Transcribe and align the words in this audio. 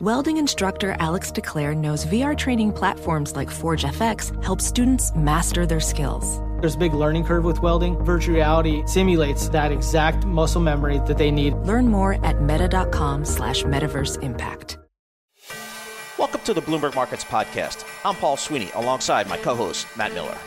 Welding 0.00 0.36
instructor 0.36 0.94
Alex 1.00 1.32
DeClaire 1.32 1.76
knows 1.76 2.06
VR 2.06 2.38
training 2.38 2.72
platforms 2.72 3.34
like 3.34 3.50
Forge 3.50 3.82
FX 3.82 4.30
help 4.44 4.60
students 4.60 5.12
master 5.16 5.66
their 5.66 5.80
skills. 5.80 6.40
There's 6.60 6.76
a 6.76 6.78
big 6.78 6.94
learning 6.94 7.24
curve 7.24 7.42
with 7.42 7.60
welding. 7.62 7.96
Virtual 8.04 8.36
reality 8.36 8.84
simulates 8.86 9.48
that 9.48 9.72
exact 9.72 10.24
muscle 10.24 10.60
memory 10.60 11.00
that 11.08 11.18
they 11.18 11.32
need. 11.32 11.52
Learn 11.64 11.88
more 11.88 12.24
at 12.24 12.40
meta.com 12.40 13.24
slash 13.24 13.64
metaverse 13.64 14.22
impact. 14.22 14.78
Welcome 16.16 16.42
to 16.42 16.54
the 16.54 16.62
Bloomberg 16.62 16.94
Markets 16.94 17.24
Podcast. 17.24 17.84
I'm 18.04 18.14
Paul 18.14 18.36
Sweeney 18.36 18.70
alongside 18.76 19.28
my 19.28 19.36
co 19.36 19.56
host, 19.56 19.88
Matt 19.96 20.14
Miller. 20.14 20.38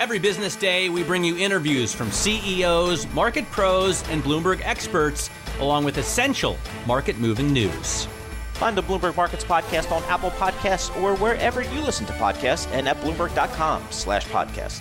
Every 0.00 0.18
business 0.18 0.56
day, 0.56 0.88
we 0.88 1.02
bring 1.02 1.24
you 1.24 1.36
interviews 1.36 1.94
from 1.94 2.10
CEOs, 2.10 3.06
market 3.12 3.44
pros, 3.50 4.02
and 4.08 4.22
Bloomberg 4.22 4.62
experts, 4.64 5.28
along 5.60 5.84
with 5.84 5.98
essential 5.98 6.56
market 6.86 7.18
moving 7.18 7.52
news. 7.52 8.08
Find 8.54 8.76
the 8.76 8.82
Bloomberg 8.84 9.16
Markets 9.16 9.44
Podcast 9.44 9.90
on 9.90 10.02
Apple 10.04 10.30
Podcasts 10.30 10.96
or 11.02 11.16
wherever 11.16 11.62
you 11.62 11.80
listen 11.80 12.06
to 12.06 12.12
podcasts 12.12 12.70
and 12.70 12.88
at 12.88 12.96
Bloomberg.com 12.98 13.82
slash 13.90 14.26
podcast. 14.26 14.80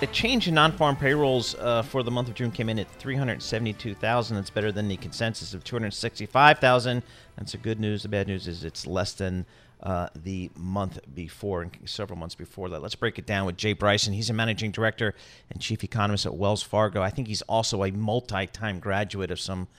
The 0.00 0.06
change 0.08 0.48
in 0.48 0.54
non-farm 0.54 0.96
payrolls 0.96 1.54
uh, 1.56 1.82
for 1.82 2.02
the 2.02 2.10
month 2.10 2.28
of 2.28 2.34
June 2.34 2.50
came 2.50 2.70
in 2.70 2.78
at 2.78 2.90
372,000. 2.92 4.34
That's 4.34 4.48
better 4.48 4.72
than 4.72 4.88
the 4.88 4.96
consensus 4.96 5.52
of 5.52 5.62
265,000. 5.62 7.02
That's 7.36 7.52
the 7.52 7.58
good 7.58 7.78
news. 7.78 8.02
The 8.02 8.08
bad 8.08 8.28
news 8.28 8.48
is 8.48 8.64
it's 8.64 8.86
less 8.86 9.12
than 9.12 9.44
uh, 9.82 10.08
the 10.16 10.50
month 10.56 11.00
before 11.14 11.60
and 11.60 11.76
several 11.84 12.18
months 12.18 12.34
before 12.34 12.70
that. 12.70 12.80
Let's 12.80 12.94
break 12.94 13.18
it 13.18 13.26
down 13.26 13.44
with 13.44 13.58
Jay 13.58 13.74
Bryson. 13.74 14.14
He's 14.14 14.30
a 14.30 14.34
managing 14.34 14.70
director 14.70 15.14
and 15.50 15.60
chief 15.60 15.84
economist 15.84 16.24
at 16.24 16.34
Wells 16.34 16.62
Fargo. 16.62 17.02
I 17.02 17.10
think 17.10 17.28
he's 17.28 17.42
also 17.42 17.84
a 17.84 17.92
multi-time 17.92 18.80
graduate 18.80 19.30
of 19.30 19.38
some– 19.38 19.68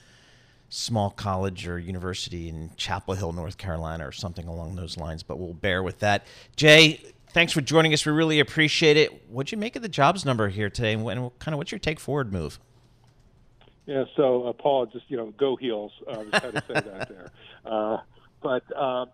small 0.68 1.10
college 1.10 1.66
or 1.66 1.78
university 1.78 2.48
in 2.48 2.70
Chapel 2.76 3.14
Hill, 3.14 3.32
North 3.32 3.58
Carolina, 3.58 4.06
or 4.06 4.12
something 4.12 4.46
along 4.46 4.76
those 4.76 4.96
lines. 4.96 5.22
But 5.22 5.38
we'll 5.38 5.54
bear 5.54 5.82
with 5.82 6.00
that. 6.00 6.26
Jay, 6.56 7.00
thanks 7.30 7.52
for 7.52 7.60
joining 7.60 7.92
us. 7.92 8.04
We 8.04 8.12
really 8.12 8.40
appreciate 8.40 8.96
it. 8.96 9.28
What'd 9.30 9.52
you 9.52 9.58
make 9.58 9.76
of 9.76 9.82
the 9.82 9.88
jobs 9.88 10.24
number 10.24 10.48
here 10.48 10.70
today, 10.70 10.94
and 10.94 11.38
kind 11.38 11.54
of 11.54 11.58
what's 11.58 11.72
your 11.72 11.78
take 11.78 12.00
forward 12.00 12.32
move? 12.32 12.58
Yeah, 13.86 14.04
so 14.16 14.44
uh, 14.44 14.52
Paul, 14.54 14.86
just 14.86 15.04
you 15.08 15.16
know, 15.16 15.32
go 15.36 15.56
heels. 15.56 15.92
Uh, 16.08 16.20
was 16.20 16.40
trying 16.40 16.52
to 16.52 16.64
say 16.66 16.74
that 16.74 17.08
there, 17.08 17.30
uh, 17.64 17.98
but. 18.42 18.76
Um, 18.76 19.10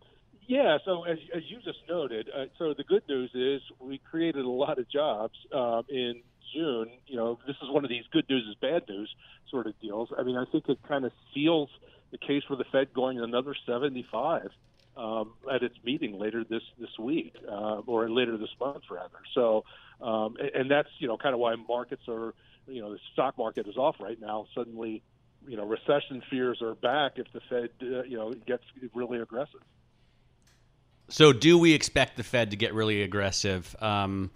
yeah, 0.50 0.78
so 0.84 1.04
as, 1.04 1.16
as 1.32 1.44
you 1.46 1.58
just 1.64 1.78
noted, 1.88 2.28
uh, 2.36 2.46
so 2.58 2.74
the 2.74 2.82
good 2.82 3.04
news 3.08 3.30
is 3.34 3.62
we 3.78 3.98
created 3.98 4.44
a 4.44 4.50
lot 4.50 4.80
of 4.80 4.90
jobs 4.90 5.34
um, 5.54 5.84
in 5.88 6.22
June, 6.52 6.90
you 7.06 7.16
know, 7.16 7.38
this 7.46 7.56
is 7.62 7.70
one 7.70 7.84
of 7.84 7.90
these 7.90 8.04
good 8.10 8.28
news 8.28 8.46
is 8.48 8.54
bad 8.56 8.88
news 8.88 9.14
sort 9.50 9.66
of 9.66 9.78
deals. 9.80 10.10
I 10.16 10.22
mean, 10.22 10.36
I 10.36 10.44
think 10.44 10.68
it 10.68 10.78
kind 10.86 11.04
of 11.04 11.12
seals 11.34 11.70
the 12.10 12.18
case 12.18 12.42
for 12.46 12.56
the 12.56 12.64
Fed 12.64 12.92
going 12.92 13.20
another 13.20 13.54
75 13.66 14.50
um, 14.96 15.32
at 15.50 15.62
its 15.62 15.76
meeting 15.84 16.18
later 16.18 16.44
this 16.44 16.62
this 16.78 16.98
week 16.98 17.34
uh, 17.48 17.80
or 17.86 18.10
later 18.10 18.36
this 18.36 18.50
month 18.60 18.84
rather. 18.90 19.18
So, 19.34 19.64
um, 20.00 20.36
and, 20.54 20.70
that's 20.70 20.88
you 20.98 21.08
know 21.08 21.16
kind 21.16 21.34
of 21.34 21.40
why 21.40 21.54
markets 21.54 22.02
are 22.08 22.34
you 22.66 22.80
know 22.80 22.92
the 22.92 22.98
stock 23.12 23.38
market 23.38 23.66
is 23.66 23.76
off 23.76 23.96
right 24.00 24.20
now. 24.20 24.46
Suddenly, 24.54 25.02
you 25.46 25.56
know, 25.56 25.64
recession 25.64 26.22
fears 26.28 26.60
are 26.62 26.75
back 26.75 27.12
if 27.16 27.26
the 27.32 27.41
Fed 27.48 27.70
uh, 27.82 28.02
you 28.02 28.16
know 28.16 28.32
gets 28.46 28.64
really 28.94 29.20
aggressive. 29.20 29.60
So, 31.08 31.32
do 31.32 31.58
we 31.58 31.72
expect 31.72 32.16
the 32.16 32.22
Fed 32.22 32.52
to 32.52 32.56
get 32.56 32.72
really 32.72 33.02
aggressive? 33.02 33.75
Um, 33.80 34.30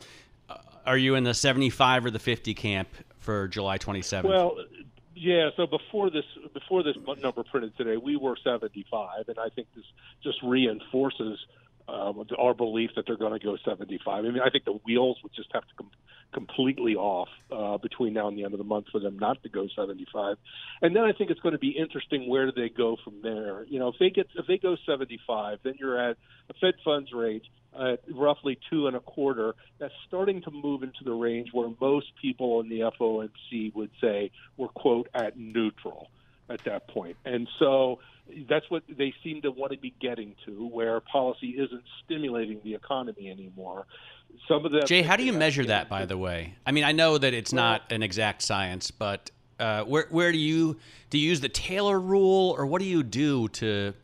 are 0.87 0.97
you 0.97 1.15
in 1.15 1.25
the 1.25 1.34
75 1.34 2.06
or 2.06 2.11
the 2.11 2.19
50 2.19 2.55
camp 2.55 2.89
for 3.19 3.49
July 3.49 3.78
27th? 3.78 4.25
Well, 4.25 4.56
yeah. 5.15 5.50
So 5.56 5.67
before 5.67 6.11
this, 6.11 6.25
before 6.53 6.83
this 6.83 6.97
number 7.22 7.43
printed 7.45 7.77
today, 7.77 7.97
we 7.97 8.17
were 8.17 8.37
75, 8.43 9.28
and 9.28 9.39
I 9.39 9.49
think 9.49 9.69
this 9.75 9.84
just 10.22 10.39
reinforces 10.43 11.39
um, 11.89 12.25
our 12.39 12.55
belief 12.55 12.91
that 12.97 13.05
they're 13.06 13.17
going 13.17 13.39
to 13.39 13.45
go 13.45 13.56
75. 13.65 14.25
I 14.25 14.28
mean, 14.28 14.41
I 14.45 14.50
think 14.50 14.65
the 14.65 14.78
wheels 14.84 15.19
would 15.22 15.33
just 15.34 15.50
have 15.53 15.62
to 15.62 15.75
come 15.77 15.91
completely 16.33 16.97
off 16.97 17.28
uh, 17.53 17.78
between 17.78 18.12
now 18.12 18.28
and 18.28 18.37
the 18.37 18.45
end 18.45 18.55
of 18.55 18.59
the 18.59 18.65
month 18.65 18.87
for 18.91 19.00
them 19.00 19.19
not 19.19 19.43
to 19.43 19.49
go 19.49 19.69
75. 19.75 20.37
And 20.83 20.97
then 20.97 21.05
I 21.05 21.12
think 21.12 21.31
it's 21.31 21.41
going 21.41 21.53
to 21.53 21.59
be 21.59 21.71
interesting 21.71 22.28
where 22.28 22.47
do 22.47 22.53
they 22.53 22.69
go 22.69 22.97
from 23.05 23.22
there. 23.22 23.65
You 23.65 23.78
know, 23.78 23.89
if 23.89 23.95
they 24.00 24.11
get 24.11 24.28
if 24.34 24.47
they 24.47 24.59
go 24.59 24.77
75, 24.87 25.59
then 25.62 25.75
you're 25.78 25.99
at 25.99 26.17
a 26.50 26.55
Fed 26.55 26.75
funds 26.84 27.12
rate 27.12 27.45
at 27.78 28.01
roughly 28.12 28.59
two 28.71 28.87
and 28.87 28.97
a 28.97 29.01
quarter. 29.01 29.55
That's 29.78 29.95
starting 30.09 30.43
to 30.43 30.51
move 30.51 30.83
into 30.83 31.05
the 31.05 31.12
range 31.12 31.51
where 31.53 31.71
most 31.81 32.06
people 32.21 32.61
in 32.61 32.69
the 32.69 32.81
FOMC 33.01 33.75
would 33.75 33.91
say 34.01 34.31
we're 34.56 34.69
quote 34.69 35.09
at 35.15 35.39
neutral 35.39 36.09
at 36.49 36.65
that 36.65 36.88
point. 36.88 37.16
And 37.25 37.49
so 37.59 38.00
that's 38.49 38.69
what 38.71 38.82
they 38.88 39.12
seem 39.22 39.43
to 39.43 39.50
want 39.50 39.72
to 39.72 39.78
be 39.78 39.94
getting 40.00 40.34
to, 40.47 40.66
where 40.66 41.00
policy 41.00 41.50
isn't 41.50 41.82
stimulating 42.05 42.60
the 42.65 42.75
economy 42.75 43.31
anymore. 43.31 43.87
Some 44.49 44.65
of 44.65 44.72
the 44.72 44.81
Jay, 44.83 45.03
how 45.03 45.16
do 45.16 45.25
you 45.25 45.33
measure 45.33 45.65
that? 45.66 45.88
By 45.88 46.06
the 46.06 46.19
way, 46.19 46.54
I 46.66 46.72
mean 46.72 46.84
I 46.84 46.93
know 46.93 47.19
that 47.19 47.34
it's 47.34 47.53
not 47.53 47.83
an 47.91 48.03
exact 48.03 48.43
science, 48.43 48.91
but 48.91 49.31
uh, 49.60 49.84
where 49.84 50.06
where 50.10 50.33
do 50.33 50.38
you 50.38 50.78
do 51.10 51.19
you 51.19 51.28
use 51.28 51.41
the 51.41 51.49
Taylor 51.49 52.00
rule, 52.00 52.54
or 52.59 52.66
what 52.66 52.81
do 52.81 52.87
you 52.87 53.03
do 53.03 53.49
to 53.49 53.94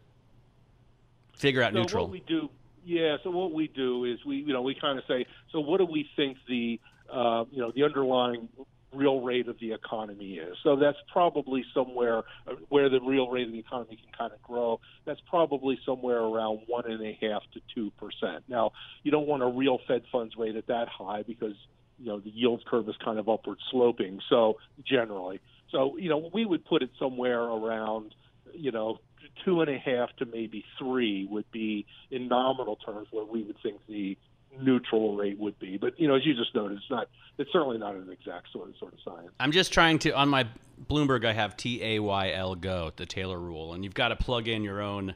figure 1.37 1.63
out 1.63 1.73
so 1.73 1.81
neutral? 1.81 2.05
What 2.05 2.13
we 2.13 2.25
do, 2.27 2.49
yeah. 2.85 3.17
So 3.25 3.31
what 3.31 3.53
we 3.53 3.69
do 3.69 4.05
is 4.05 4.25
we 4.25 4.37
you 4.37 4.53
know 4.53 4.63
we 4.63 4.75
kind 4.75 4.99
of 4.99 5.05
say, 5.09 5.27
so 5.51 5.61
what 5.61 5.79
do 5.79 5.87
we 5.87 6.09
think 6.15 6.39
the 6.49 6.79
uh, 7.13 7.45
you 7.51 7.61
know 7.61 7.73
the 7.75 7.83
underlying 7.83 8.49
real 8.93 9.21
rate 9.21 9.49
of 9.49 9.59
the 9.61 9.73
economy 9.73 10.35
is. 10.35 10.57
So 10.63 10.77
that's 10.77 10.99
probably 11.13 11.65
somewhere 11.75 12.19
uh, 12.47 12.55
where 12.69 12.89
the 12.89 13.01
real 13.01 13.29
rate 13.29 13.47
of 13.47 13.53
the 13.53 13.59
economy 13.59 13.97
can 13.97 14.13
kind 14.17 14.33
of 14.33 14.43
grow. 14.43 14.81
That's 15.05 15.21
probably 15.29 15.79
somewhere 15.85 16.19
around 16.19 16.61
one 16.67 16.91
and 16.91 17.03
a 17.03 17.17
half 17.21 17.43
to 17.55 17.61
two 17.75 17.91
percent. 17.93 18.45
Now, 18.49 18.73
you 19.03 19.11
don't 19.11 19.27
want 19.27 19.43
a 19.43 19.49
real 19.49 19.79
Fed 19.87 20.03
funds 20.11 20.35
rate 20.37 20.57
at 20.57 20.67
that 20.69 20.89
high 20.89 21.23
because 21.23 21.55
you 21.99 22.07
know 22.07 22.21
the 22.21 22.31
yield 22.31 22.65
curve 22.65 22.89
is 22.89 22.97
kind 23.05 23.19
of 23.19 23.29
upward 23.29 23.59
sloping. 23.71 24.21
So 24.29 24.59
generally, 24.85 25.41
so 25.71 25.97
you 25.99 26.09
know 26.09 26.31
we 26.33 26.45
would 26.45 26.65
put 26.65 26.83
it 26.83 26.91
somewhere 26.99 27.43
around 27.43 28.15
you 28.53 28.73
know 28.73 28.99
two 29.45 29.61
and 29.61 29.71
a 29.71 29.79
half 29.79 30.15
to 30.17 30.27
maybe 30.27 30.65
three 30.79 31.27
would 31.31 31.51
be 31.53 31.87
in 32.11 32.29
nominal 32.29 32.77
terms 32.77 33.09
where 33.11 33.25
we 33.25 33.43
would 33.43 33.57
think 33.63 33.81
the 33.89 34.17
neutral 34.59 35.17
rate 35.17 35.39
would 35.39 35.59
be. 35.59 35.77
But 35.77 35.99
you 35.99 36.09
know, 36.09 36.15
as 36.15 36.25
you 36.25 36.35
just 36.35 36.55
noted, 36.55 36.79
it's 36.79 36.91
not. 36.91 37.09
It's 37.39 37.51
certainly 37.53 37.79
not 37.79 37.95
an 37.95 38.09
exact 38.11 38.53
sort 38.53 38.69
of 38.69 38.77
sort 38.77 38.93
of 38.93 38.99
science. 39.05 39.31
I'm 39.39 39.53
just 39.53 39.73
trying 39.73 39.99
to 40.01 40.11
on 40.11 40.29
my 40.29 40.47
Bloomberg. 40.89 41.25
I 41.25 41.33
have 41.33 41.57
T 41.57 41.83
A 41.83 41.99
Y 42.01 42.33
L 42.33 42.55
go 42.55 42.93
the 42.97 43.07
Taylor 43.07 43.39
rule, 43.39 43.73
and 43.73 43.85
you've 43.85 43.95
got 43.95 44.09
to 44.09 44.17
plug 44.17 44.49
in 44.49 44.63
your 44.63 44.81
own 44.81 45.15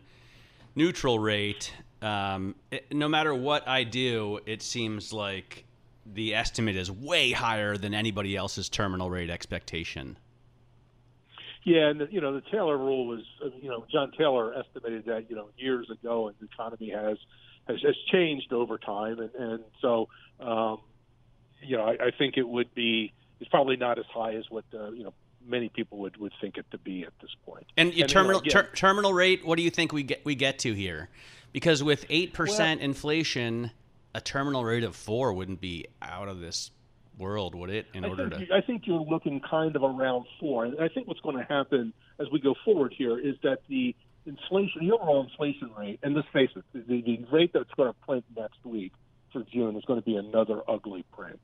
neutral 0.74 1.18
rate. 1.18 1.72
Um, 2.02 2.54
it, 2.70 2.92
no 2.92 3.08
matter 3.08 3.34
what 3.34 3.66
I 3.66 3.84
do, 3.84 4.40
it 4.46 4.62
seems 4.62 5.12
like 5.12 5.64
the 6.06 6.34
estimate 6.34 6.76
is 6.76 6.90
way 6.90 7.32
higher 7.32 7.76
than 7.76 7.94
anybody 7.94 8.36
else's 8.36 8.68
terminal 8.68 9.08
rate 9.10 9.30
expectation. 9.30 10.18
Yeah, 11.64 11.88
and 11.88 12.00
the, 12.00 12.08
you 12.10 12.20
know 12.20 12.34
the 12.34 12.42
Taylor 12.52 12.76
rule 12.76 13.06
was, 13.06 13.22
you 13.62 13.70
know, 13.70 13.86
John 13.90 14.12
Taylor 14.18 14.54
estimated 14.54 15.06
that 15.06 15.30
you 15.30 15.36
know 15.36 15.48
years 15.56 15.88
ago, 15.90 16.28
and 16.28 16.36
the 16.38 16.46
economy 16.52 16.90
has 16.90 17.16
has, 17.68 17.80
has 17.82 17.96
changed 18.12 18.52
over 18.52 18.78
time, 18.78 19.18
and, 19.18 19.34
and 19.34 19.64
so 19.80 20.08
um, 20.40 20.78
you 21.62 21.76
know 21.76 21.84
I, 21.84 22.06
I 22.06 22.10
think 22.16 22.36
it 22.36 22.48
would 22.48 22.74
be 22.74 23.12
it's 23.40 23.50
probably 23.50 23.76
not 23.76 23.98
as 23.98 24.06
high 24.12 24.34
as 24.34 24.44
what 24.50 24.64
uh, 24.74 24.90
you 24.90 25.04
know 25.04 25.14
many 25.46 25.68
people 25.68 25.98
would, 25.98 26.16
would 26.16 26.32
think 26.40 26.56
it 26.56 26.66
to 26.70 26.78
be 26.78 27.04
at 27.04 27.12
this 27.20 27.30
point. 27.44 27.66
And, 27.76 27.92
and 27.92 28.08
terminal 28.08 28.40
you 28.44 28.52
know, 28.52 28.62
ter- 28.62 28.70
terminal 28.74 29.12
rate, 29.12 29.44
what 29.44 29.56
do 29.56 29.62
you 29.62 29.70
think 29.70 29.92
we 29.92 30.02
get 30.02 30.24
we 30.24 30.34
get 30.34 30.58
to 30.60 30.72
here? 30.72 31.08
Because 31.52 31.82
with 31.82 32.04
eight 32.08 32.32
percent 32.32 32.80
well, 32.80 32.86
inflation, 32.86 33.70
a 34.14 34.20
terminal 34.20 34.64
rate 34.64 34.84
of 34.84 34.96
four 34.96 35.32
wouldn't 35.32 35.60
be 35.60 35.86
out 36.02 36.28
of 36.28 36.40
this 36.40 36.70
world, 37.18 37.54
would 37.54 37.70
it? 37.70 37.86
In 37.94 38.04
I 38.04 38.08
order 38.08 38.28
to, 38.28 38.46
I 38.52 38.60
think 38.60 38.86
you're 38.86 39.00
looking 39.00 39.40
kind 39.40 39.76
of 39.76 39.82
around 39.82 40.26
four. 40.40 40.64
And 40.64 40.80
I 40.80 40.88
think 40.88 41.06
what's 41.06 41.20
going 41.20 41.36
to 41.36 41.44
happen 41.44 41.92
as 42.18 42.26
we 42.32 42.40
go 42.40 42.54
forward 42.64 42.94
here 42.96 43.18
is 43.18 43.36
that 43.42 43.58
the 43.68 43.94
inflation, 44.26 44.86
the 44.86 44.94
overall 44.94 45.22
inflation 45.24 45.70
rate, 45.78 46.00
and 46.02 46.14
let's 46.14 46.28
face 46.32 46.50
it, 46.56 46.64
the, 46.72 47.02
the 47.02 47.24
rate 47.32 47.52
that's 47.52 47.70
going 47.76 47.92
to 47.92 48.06
print 48.06 48.24
next 48.36 48.64
week 48.64 48.92
for 49.32 49.42
June 49.52 49.76
is 49.76 49.84
going 49.84 50.00
to 50.00 50.04
be 50.04 50.16
another 50.16 50.62
ugly 50.68 51.04
print. 51.12 51.40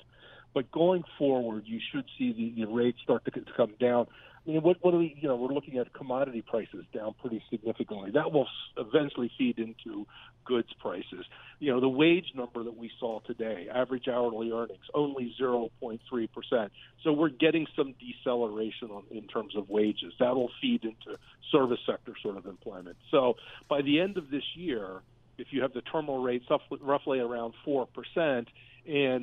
But 0.54 0.70
going 0.70 1.04
forward, 1.18 1.64
you 1.66 1.80
should 1.92 2.04
see 2.18 2.32
the, 2.32 2.64
the 2.64 2.72
rate 2.72 2.96
start 3.02 3.24
to, 3.26 3.30
to 3.30 3.52
come 3.56 3.74
down. 3.78 4.06
I 4.46 4.50
mean, 4.50 4.62
what, 4.62 4.78
what 4.80 4.94
are 4.94 4.98
we, 4.98 5.16
you 5.20 5.28
know, 5.28 5.36
we're 5.36 5.52
looking 5.52 5.78
at 5.78 5.92
commodity 5.92 6.42
prices 6.42 6.84
down 6.94 7.14
pretty 7.20 7.42
significantly. 7.50 8.10
That 8.12 8.32
will 8.32 8.46
eventually 8.78 9.30
feed 9.36 9.58
into 9.58 10.06
goods 10.46 10.68
prices. 10.80 11.26
You 11.58 11.72
know, 11.72 11.80
the 11.80 11.88
wage 11.88 12.32
number 12.34 12.64
that 12.64 12.76
we 12.76 12.90
saw 12.98 13.20
today, 13.20 13.68
average 13.72 14.08
hourly 14.08 14.50
earnings, 14.50 14.84
only 14.94 15.34
0.3%. 15.38 16.70
So 17.04 17.12
we're 17.12 17.28
getting 17.28 17.66
some 17.76 17.94
deceleration 18.00 18.90
on, 18.90 19.04
in 19.10 19.26
terms 19.26 19.54
of 19.56 19.68
wages. 19.68 20.14
That 20.18 20.34
will 20.34 20.50
feed 20.60 20.84
into 20.84 21.18
service 21.52 21.80
sector 21.86 22.14
sort 22.22 22.38
of 22.38 22.46
employment. 22.46 22.96
So 23.10 23.34
by 23.68 23.82
the 23.82 24.00
end 24.00 24.16
of 24.16 24.30
this 24.30 24.44
year, 24.54 25.02
if 25.36 25.48
you 25.50 25.60
have 25.62 25.74
the 25.74 25.82
terminal 25.82 26.22
rate 26.22 26.42
roughly 26.80 27.20
around 27.20 27.54
4% 27.66 27.86
and 28.16 28.46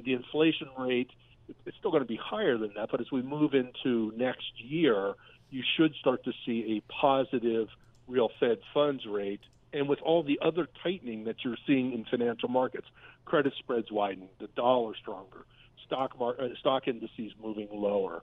the 0.04 0.14
inflation 0.14 0.68
rate– 0.78 1.10
it's 1.66 1.78
still 1.78 1.92
going 1.92 2.04
to 2.04 2.08
be 2.08 2.20
higher 2.22 2.58
than 2.58 2.72
that, 2.76 2.90
but 2.92 3.02
as 3.02 3.08
we 3.12 3.22
move 3.22 3.54
into 3.54 4.12
next 4.18 4.52
year, 4.58 5.14
you 5.50 5.64
should 5.78 5.94
start 5.96 6.24
to 6.26 6.32
see 6.46 6.78
a 6.78 6.92
positive 6.92 7.68
real 8.08 8.30
Fed 8.40 8.60
funds 8.74 9.06
rate. 9.10 9.42
And 9.74 9.90
with 9.90 10.00
all 10.02 10.24
the 10.24 10.40
other 10.44 10.68
tightening 10.84 11.26
that 11.26 11.38
you're 11.44 11.58
seeing 11.66 11.94
in 11.94 12.06
financial 12.06 12.50
markets, 12.50 12.88
credit 13.26 13.54
spreads 13.60 13.92
widening, 13.92 14.30
the 14.40 14.48
dollar 14.56 14.94
stronger, 15.00 15.46
stock 15.86 16.18
mar- 16.18 16.36
uh, 16.40 16.48
stock 16.60 16.88
indices 16.88 17.34
moving 17.42 17.68
lower, 17.72 18.22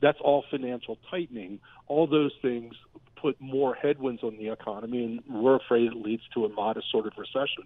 that's 0.00 0.18
all 0.22 0.44
financial 0.50 0.98
tightening. 1.10 1.60
All 1.86 2.06
those 2.06 2.32
things 2.42 2.74
put 3.20 3.40
more 3.40 3.74
headwinds 3.74 4.22
on 4.22 4.36
the 4.36 4.48
economy, 4.48 5.04
and 5.04 5.42
we're 5.42 5.56
afraid 5.56 5.92
it 5.92 5.96
leads 5.96 6.22
to 6.34 6.44
a 6.44 6.48
modest 6.48 6.90
sort 6.90 7.06
of 7.06 7.12
recession, 7.16 7.64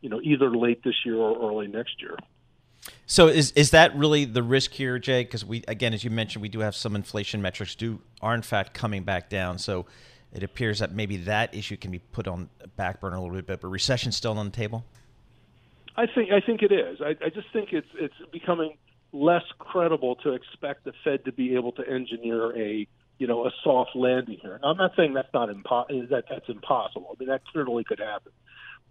you 0.00 0.08
know, 0.08 0.20
either 0.22 0.50
late 0.50 0.82
this 0.84 0.94
year 1.04 1.16
or 1.16 1.50
early 1.50 1.66
next 1.66 2.00
year. 2.00 2.16
So 3.06 3.28
is 3.28 3.52
is 3.52 3.70
that 3.70 3.96
really 3.96 4.24
the 4.24 4.42
risk 4.42 4.72
here, 4.72 4.98
Jay? 4.98 5.22
Because 5.22 5.44
we 5.44 5.62
again, 5.68 5.94
as 5.94 6.02
you 6.02 6.10
mentioned, 6.10 6.42
we 6.42 6.48
do 6.48 6.60
have 6.60 6.74
some 6.74 6.96
inflation 6.96 7.40
metrics 7.42 7.74
do 7.74 8.00
are 8.20 8.34
in 8.34 8.42
fact 8.42 8.74
coming 8.74 9.04
back 9.04 9.28
down. 9.28 9.58
So 9.58 9.86
it 10.32 10.42
appears 10.42 10.78
that 10.78 10.92
maybe 10.92 11.18
that 11.18 11.54
issue 11.54 11.76
can 11.76 11.90
be 11.90 11.98
put 11.98 12.26
on 12.26 12.48
back 12.76 13.00
burner 13.00 13.16
a 13.16 13.20
little 13.20 13.40
bit, 13.42 13.60
but 13.60 13.68
recession 13.68 14.12
still 14.12 14.36
on 14.38 14.46
the 14.46 14.52
table. 14.52 14.84
I 15.96 16.06
think 16.06 16.32
I 16.32 16.40
think 16.40 16.62
it 16.62 16.72
is. 16.72 17.00
I, 17.00 17.10
I 17.24 17.28
just 17.28 17.48
think 17.52 17.72
it's 17.72 17.88
it's 17.94 18.14
becoming 18.32 18.76
less 19.12 19.44
credible 19.58 20.16
to 20.16 20.32
expect 20.32 20.84
the 20.84 20.92
Fed 21.04 21.24
to 21.26 21.32
be 21.32 21.54
able 21.54 21.72
to 21.72 21.86
engineer 21.86 22.56
a 22.56 22.86
you 23.18 23.26
know 23.26 23.46
a 23.46 23.50
soft 23.62 23.94
landing 23.94 24.38
here. 24.40 24.58
I'm 24.62 24.78
not 24.78 24.92
saying 24.96 25.12
that's 25.12 25.32
not 25.34 25.50
impo- 25.50 26.08
that 26.08 26.24
that's 26.30 26.48
impossible. 26.48 27.14
I 27.14 27.14
mean 27.20 27.28
that 27.28 27.44
clearly 27.44 27.84
could 27.84 28.00
happen. 28.00 28.32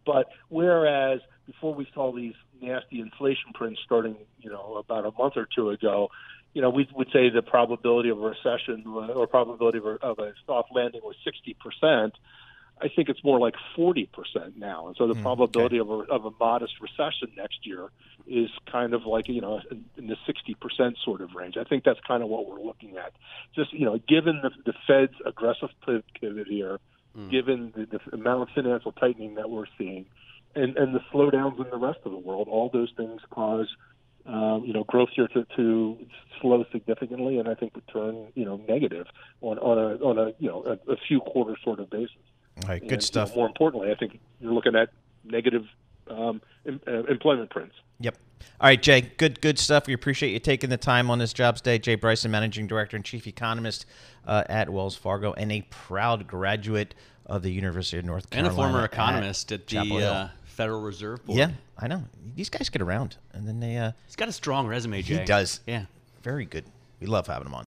But 0.06 0.28
whereas 0.50 1.22
before 1.52 1.74
we 1.74 1.88
saw 1.94 2.14
these 2.16 2.34
nasty 2.62 3.02
inflation 3.02 3.54
prints 3.54 3.82
starting, 3.84 4.16
you 4.40 4.50
know, 4.50 4.78
about 4.78 5.06
a 5.06 5.12
month 5.18 5.34
or 5.36 5.48
two 5.54 5.70
ago, 5.70 6.10
you 6.54 6.62
know, 6.62 6.70
we 6.70 6.88
would 6.96 7.08
say 7.12 7.30
the 7.30 7.42
probability 7.42 8.10
of 8.10 8.22
a 8.22 8.22
recession 8.22 8.84
or 8.88 9.28
probability 9.28 9.78
of 9.78 9.86
a, 9.86 9.96
of 10.02 10.20
a 10.20 10.34
soft 10.46 10.70
landing 10.74 11.02
was 11.04 11.16
60%. 11.26 12.12
I 12.84 12.88
think 12.88 13.10
it's 13.10 13.24
more 13.24 13.40
like 13.40 13.54
40% 13.78 14.08
now. 14.58 14.88
And 14.88 14.96
so 14.98 15.08
the 15.08 15.14
mm, 15.14 15.22
probability 15.22 15.80
okay. 15.80 15.92
of, 15.92 16.10
a, 16.10 16.12
of 16.12 16.26
a 16.26 16.32
modest 16.40 16.74
recession 16.82 17.30
next 17.38 17.66
year 17.66 17.90
is 18.28 18.50
kind 18.72 18.94
of 18.94 19.06
like, 19.06 19.28
you 19.28 19.40
know, 19.40 19.62
in 19.98 20.08
the 20.08 20.16
60% 20.28 20.96
sort 21.06 21.22
of 21.22 21.36
range. 21.36 21.58
I 21.58 21.64
think 21.64 21.84
that's 21.84 22.00
kind 22.08 22.24
of 22.24 22.30
what 22.30 22.48
we're 22.48 22.62
looking 22.62 22.98
at. 22.98 23.14
Just, 23.56 23.72
you 23.72 23.86
know, 23.86 24.00
given 24.10 24.42
the, 24.42 24.50
the 24.66 24.74
Fed's 24.88 25.14
aggressive 25.26 25.70
pivot 25.86 26.48
here, 26.48 26.80
mm. 27.16 27.30
given 27.30 27.72
the, 27.76 27.86
the 27.86 28.16
amount 28.16 28.42
of 28.42 28.50
financial 28.56 28.92
tightening 28.94 29.36
that 29.36 29.50
we're 29.50 29.68
seeing, 29.78 30.06
and, 30.56 30.78
and 30.78 30.96
the 30.96 31.02
slowdowns 31.14 31.58
in 31.64 31.70
the 31.70 31.78
rest 31.78 32.00
of 32.06 32.12
the 32.12 32.18
world, 32.18 32.48
all 32.50 32.70
those 32.72 32.92
things 32.98 33.22
cause 33.30 33.68
um, 34.26 34.64
you 34.66 34.74
know 34.74 34.84
growth 34.84 35.10
here 35.16 35.28
to, 35.30 35.46
to 35.56 35.98
slow 36.40 36.64
significantly, 36.72 37.38
and 37.40 37.48
I 37.48 37.56
think 37.56 37.76
would 37.76 37.88
turn 37.88 38.28
you 38.36 38.46
know 38.46 38.58
negative 38.68 39.08
on 39.42 39.58
on 39.60 39.78
a 39.78 40.04
on 40.04 40.18
a 40.18 40.34
you 40.40 40.48
know 40.48 40.64
a, 40.66 40.92
a 40.92 40.98
few 41.08 41.20
quarter 41.22 41.56
sort 41.64 41.80
of 41.80 41.90
basis. 41.90 42.16
All 42.64 42.70
right, 42.70 42.82
good 42.82 42.94
and, 42.94 43.04
stuff. 43.04 43.30
You 43.30 43.36
know, 43.36 43.40
more 43.40 43.48
importantly, 43.48 43.92
I 43.92 43.96
think 43.96 44.20
you're 44.40 44.54
looking 44.54 44.76
at 44.76 44.90
negative 45.24 45.66
um, 46.10 46.42
em, 46.66 46.80
uh, 46.88 47.04
employment 47.04 47.50
prints. 47.50 47.76
Yep. 48.00 48.18
All 48.60 48.68
right, 48.68 48.82
Jay. 48.82 49.02
Good, 49.02 49.42
good 49.42 49.58
stuff. 49.60 49.88
We 49.88 49.94
appreciate 49.94 50.32
you 50.32 50.40
taking 50.40 50.70
the 50.70 50.78
time 50.78 51.10
on 51.10 51.20
this 51.20 51.34
jobs 51.34 51.62
day. 51.62 51.80
Jay 51.80 51.96
Bryson, 51.96 52.32
managing 52.32 52.68
director 52.68 52.96
and 52.96 53.06
chief 53.06 53.28
economist 53.28 53.86
uh, 54.26 54.44
at 54.50 54.70
Wells 54.70 54.96
Fargo, 54.96 55.34
and 55.34 55.52
a 55.52 55.62
proud 55.70 56.28
graduate 56.28 56.96
of 57.26 57.44
the 57.44 57.52
University 57.52 57.98
of 57.98 58.06
North 58.06 58.30
Carolina, 58.30 58.50
and 58.50 58.60
a 58.60 58.62
former 58.62 58.86
economist 58.86 59.52
at, 59.52 59.62
at 59.62 59.68
the 59.68 60.04
uh, 60.04 60.30
Federal 60.62 60.82
Reserve 60.82 61.26
Board. 61.26 61.40
Yeah, 61.40 61.52
I 61.80 61.88
know. 61.88 62.04
These 62.36 62.52
guys 62.52 62.70
get 62.70 62.84
around, 62.84 63.18
and 63.34 63.48
then 63.48 63.60
they. 63.60 63.78
Uh, 63.78 63.94
He's 64.06 64.16
got 64.16 64.28
a 64.30 64.32
strong 64.32 64.68
resume, 64.68 65.02
Jay. 65.02 65.18
He 65.18 65.26
does. 65.26 65.60
Yeah, 65.66 65.86
very 66.22 66.46
good. 66.46 66.66
We 67.00 67.08
love 67.08 67.26
having 67.26 67.48
him 67.48 67.56
on. 67.56 67.66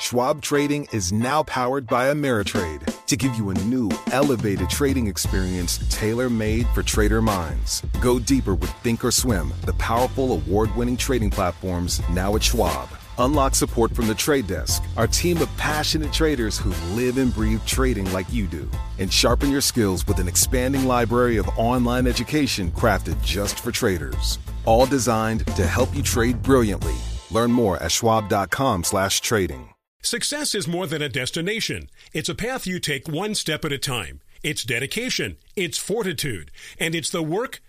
Schwab 0.00 0.40
Trading 0.40 0.88
is 0.90 1.12
now 1.12 1.42
powered 1.42 1.86
by 1.86 2.06
Ameritrade 2.06 3.06
to 3.06 3.16
give 3.16 3.34
you 3.36 3.50
a 3.50 3.54
new, 3.54 3.90
elevated 4.10 4.70
trading 4.70 5.06
experience 5.06 5.78
tailor 5.90 6.30
made 6.30 6.66
for 6.68 6.82
trader 6.82 7.20
minds. 7.20 7.82
Go 8.00 8.18
deeper 8.18 8.54
with 8.54 8.70
Thinkorswim, 8.82 9.52
the 9.66 9.74
powerful 9.74 10.32
award 10.32 10.74
winning 10.74 10.96
trading 10.96 11.30
platforms 11.30 12.00
now 12.08 12.34
at 12.36 12.42
Schwab. 12.42 12.88
Unlock 13.18 13.54
support 13.54 13.94
from 13.94 14.06
the 14.06 14.14
trade 14.14 14.46
desk, 14.46 14.82
our 14.96 15.06
team 15.06 15.38
of 15.38 15.56
passionate 15.56 16.12
traders 16.12 16.58
who 16.58 16.70
live 16.94 17.18
and 17.18 17.32
breathe 17.34 17.64
trading 17.66 18.12
like 18.12 18.32
you 18.32 18.46
do. 18.46 18.70
And 18.98 19.12
sharpen 19.12 19.50
your 19.50 19.60
skills 19.60 20.06
with 20.06 20.18
an 20.18 20.28
expanding 20.28 20.86
library 20.86 21.36
of 21.36 21.48
online 21.58 22.06
education 22.06 22.70
crafted 22.72 23.20
just 23.22 23.60
for 23.60 23.72
traders. 23.72 24.38
All 24.64 24.86
designed 24.86 25.46
to 25.56 25.66
help 25.66 25.94
you 25.94 26.02
trade 26.02 26.42
brilliantly. 26.42 26.94
Learn 27.30 27.50
more 27.50 27.82
at 27.82 27.90
schwab.com/trading. 27.90 29.68
Success 30.02 30.54
is 30.54 30.68
more 30.68 30.86
than 30.86 31.00
a 31.00 31.08
destination. 31.08 31.88
It's 32.12 32.28
a 32.28 32.34
path 32.34 32.66
you 32.66 32.78
take 32.78 33.08
one 33.08 33.34
step 33.34 33.64
at 33.64 33.72
a 33.72 33.78
time. 33.78 34.20
It's 34.42 34.62
dedication, 34.62 35.38
it's 35.56 35.78
fortitude, 35.78 36.50
and 36.78 36.94
it's 36.94 37.08
the 37.08 37.22
work, 37.22 37.62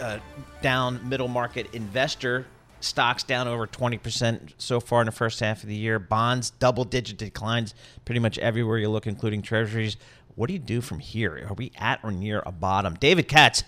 uh, 0.00 0.18
down 0.62 1.08
middle 1.08 1.28
market 1.28 1.74
investor. 1.74 2.46
Stocks 2.80 3.24
down 3.24 3.48
over 3.48 3.66
20% 3.66 4.52
so 4.58 4.78
far 4.78 5.02
in 5.02 5.06
the 5.06 5.12
first 5.12 5.40
half 5.40 5.62
of 5.64 5.68
the 5.68 5.74
year. 5.74 5.98
Bonds, 5.98 6.50
double 6.50 6.84
digit 6.84 7.18
declines 7.18 7.74
pretty 8.04 8.20
much 8.20 8.38
everywhere 8.38 8.78
you 8.78 8.88
look, 8.88 9.06
including 9.06 9.42
treasuries. 9.42 9.96
What 10.36 10.46
do 10.46 10.52
you 10.52 10.60
do 10.60 10.80
from 10.80 11.00
here? 11.00 11.44
Are 11.48 11.54
we 11.54 11.72
at 11.76 11.98
or 12.04 12.12
near 12.12 12.40
a 12.46 12.52
bottom? 12.52 12.94
David 12.94 13.26
Katz, 13.26 13.64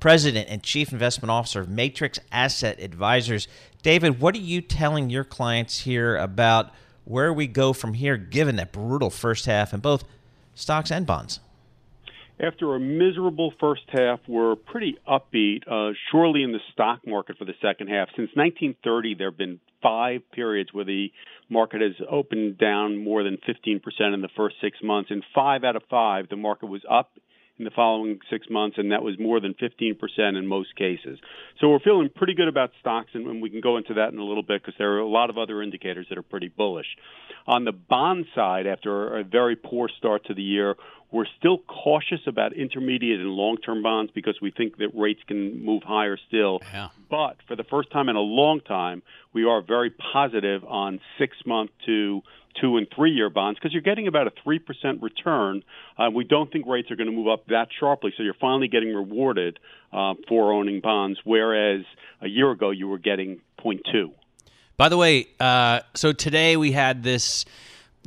President 0.00 0.48
and 0.50 0.62
Chief 0.62 0.92
Investment 0.92 1.30
Officer 1.30 1.60
of 1.60 1.70
Matrix 1.70 2.18
Asset 2.30 2.78
Advisors. 2.80 3.48
David, 3.82 4.20
what 4.20 4.34
are 4.34 4.38
you 4.38 4.60
telling 4.60 5.08
your 5.08 5.24
clients 5.24 5.80
here 5.80 6.16
about 6.16 6.70
where 7.04 7.32
we 7.32 7.46
go 7.46 7.72
from 7.72 7.94
here, 7.94 8.18
given 8.18 8.56
that 8.56 8.72
brutal 8.72 9.08
first 9.08 9.46
half 9.46 9.72
in 9.72 9.80
both 9.80 10.04
stocks 10.54 10.90
and 10.90 11.06
bonds? 11.06 11.40
After 12.42 12.74
a 12.74 12.80
miserable 12.80 13.52
first 13.60 13.82
half, 13.88 14.20
we're 14.26 14.56
pretty 14.56 14.96
upbeat, 15.06 15.60
uh, 15.70 15.92
surely 16.10 16.42
in 16.42 16.52
the 16.52 16.60
stock 16.72 17.00
market 17.06 17.36
for 17.38 17.44
the 17.44 17.54
second 17.60 17.88
half. 17.88 18.08
Since 18.16 18.30
1930, 18.34 19.14
there 19.14 19.30
have 19.30 19.38
been 19.38 19.60
five 19.82 20.22
periods 20.32 20.70
where 20.72 20.84
the 20.84 21.12
market 21.48 21.80
has 21.80 21.94
opened 22.10 22.58
down 22.58 23.02
more 23.02 23.22
than 23.22 23.36
15% 23.48 23.80
in 24.14 24.22
the 24.22 24.28
first 24.36 24.56
six 24.60 24.78
months. 24.82 25.10
In 25.10 25.22
five 25.34 25.64
out 25.64 25.76
of 25.76 25.82
five, 25.90 26.28
the 26.28 26.36
market 26.36 26.66
was 26.66 26.82
up 26.88 27.10
in 27.60 27.64
the 27.64 27.70
following 27.70 28.18
six 28.30 28.46
months, 28.48 28.78
and 28.78 28.90
that 28.90 29.02
was 29.02 29.18
more 29.18 29.38
than 29.38 29.54
15% 29.54 30.38
in 30.38 30.46
most 30.46 30.74
cases. 30.76 31.18
So 31.60 31.68
we're 31.68 31.78
feeling 31.78 32.08
pretty 32.08 32.34
good 32.34 32.48
about 32.48 32.70
stocks, 32.80 33.10
and 33.12 33.42
we 33.42 33.50
can 33.50 33.60
go 33.60 33.76
into 33.76 33.94
that 33.94 34.12
in 34.12 34.18
a 34.18 34.24
little 34.24 34.42
bit 34.42 34.62
because 34.62 34.74
there 34.78 34.92
are 34.94 35.00
a 35.00 35.06
lot 35.08 35.28
of 35.28 35.36
other 35.36 35.62
indicators 35.62 36.06
that 36.08 36.16
are 36.16 36.22
pretty 36.22 36.48
bullish. 36.48 36.86
On 37.46 37.64
the 37.64 37.72
bond 37.72 38.24
side, 38.34 38.66
after 38.66 39.18
a 39.18 39.24
very 39.24 39.56
poor 39.56 39.90
start 39.98 40.24
to 40.26 40.34
the 40.34 40.42
year, 40.42 40.74
we're 41.12 41.26
still 41.38 41.58
cautious 41.58 42.20
about 42.26 42.52
intermediate 42.52 43.20
and 43.20 43.30
long 43.30 43.56
term 43.58 43.82
bonds 43.82 44.12
because 44.14 44.38
we 44.40 44.50
think 44.50 44.78
that 44.78 44.88
rates 44.94 45.20
can 45.26 45.64
move 45.64 45.82
higher 45.82 46.16
still. 46.28 46.60
Yeah. 46.72 46.88
But 47.10 47.36
for 47.46 47.56
the 47.56 47.64
first 47.64 47.90
time 47.90 48.08
in 48.08 48.16
a 48.16 48.20
long 48.20 48.60
time, 48.60 49.02
we 49.34 49.44
are 49.44 49.60
very 49.60 49.90
positive 49.90 50.64
on 50.64 51.00
six 51.18 51.36
month 51.44 51.70
to 51.86 52.22
two 52.60 52.76
and 52.76 52.86
three 52.94 53.10
year 53.10 53.30
bonds 53.30 53.58
because 53.58 53.72
you're 53.72 53.82
getting 53.82 54.06
about 54.06 54.26
a 54.26 54.32
3% 54.46 54.60
return. 55.02 55.62
Uh, 55.98 56.10
we 56.10 56.24
don't 56.24 56.50
think 56.52 56.66
rates 56.66 56.90
are 56.90 56.96
going 56.96 57.08
to 57.08 57.14
move 57.14 57.28
up 57.28 57.46
that 57.46 57.68
sharply, 57.78 58.12
so 58.16 58.22
you're 58.22 58.34
finally 58.34 58.68
getting 58.68 58.94
rewarded 58.94 59.58
uh, 59.92 60.14
for 60.28 60.52
owning 60.52 60.80
bonds, 60.80 61.18
whereas 61.24 61.84
a 62.20 62.28
year 62.28 62.50
ago 62.50 62.70
you 62.70 62.88
were 62.88 62.98
getting 62.98 63.40
0.2. 63.58 64.12
By 64.76 64.88
the 64.88 64.96
way, 64.96 65.28
uh, 65.38 65.80
so 65.94 66.12
today 66.12 66.56
we 66.56 66.72
had 66.72 67.02
this 67.02 67.44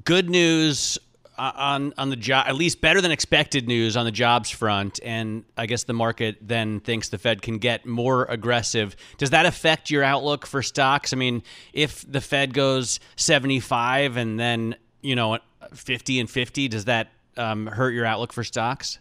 good 0.05 0.29
news 0.29 0.97
on 1.37 1.93
on 1.97 2.09
the 2.09 2.15
job, 2.15 2.45
at 2.47 2.55
least 2.55 2.81
better 2.81 3.01
than 3.01 3.11
expected 3.11 3.67
news 3.67 3.97
on 3.97 4.05
the 4.05 4.11
jobs 4.11 4.49
front, 4.49 4.99
and 5.03 5.43
I 5.57 5.65
guess 5.65 5.83
the 5.83 5.93
market 5.93 6.37
then 6.41 6.79
thinks 6.79 7.09
the 7.09 7.17
Fed 7.17 7.41
can 7.41 7.57
get 7.57 7.85
more 7.85 8.25
aggressive. 8.25 8.95
Does 9.17 9.31
that 9.31 9.45
affect 9.45 9.89
your 9.89 10.03
outlook 10.03 10.45
for 10.45 10.61
stocks? 10.61 11.13
I 11.13 11.15
mean, 11.15 11.43
if 11.73 12.09
the 12.09 12.21
Fed 12.21 12.53
goes 12.53 12.99
seventy 13.15 13.59
five 13.59 14.17
and 14.17 14.39
then 14.39 14.75
you 15.01 15.15
know 15.15 15.39
fifty 15.73 16.19
and 16.19 16.29
fifty, 16.29 16.67
does 16.67 16.85
that 16.85 17.09
um, 17.37 17.67
hurt 17.67 17.93
your 17.93 18.05
outlook 18.05 18.33
for 18.33 18.43
stocks? 18.43 18.99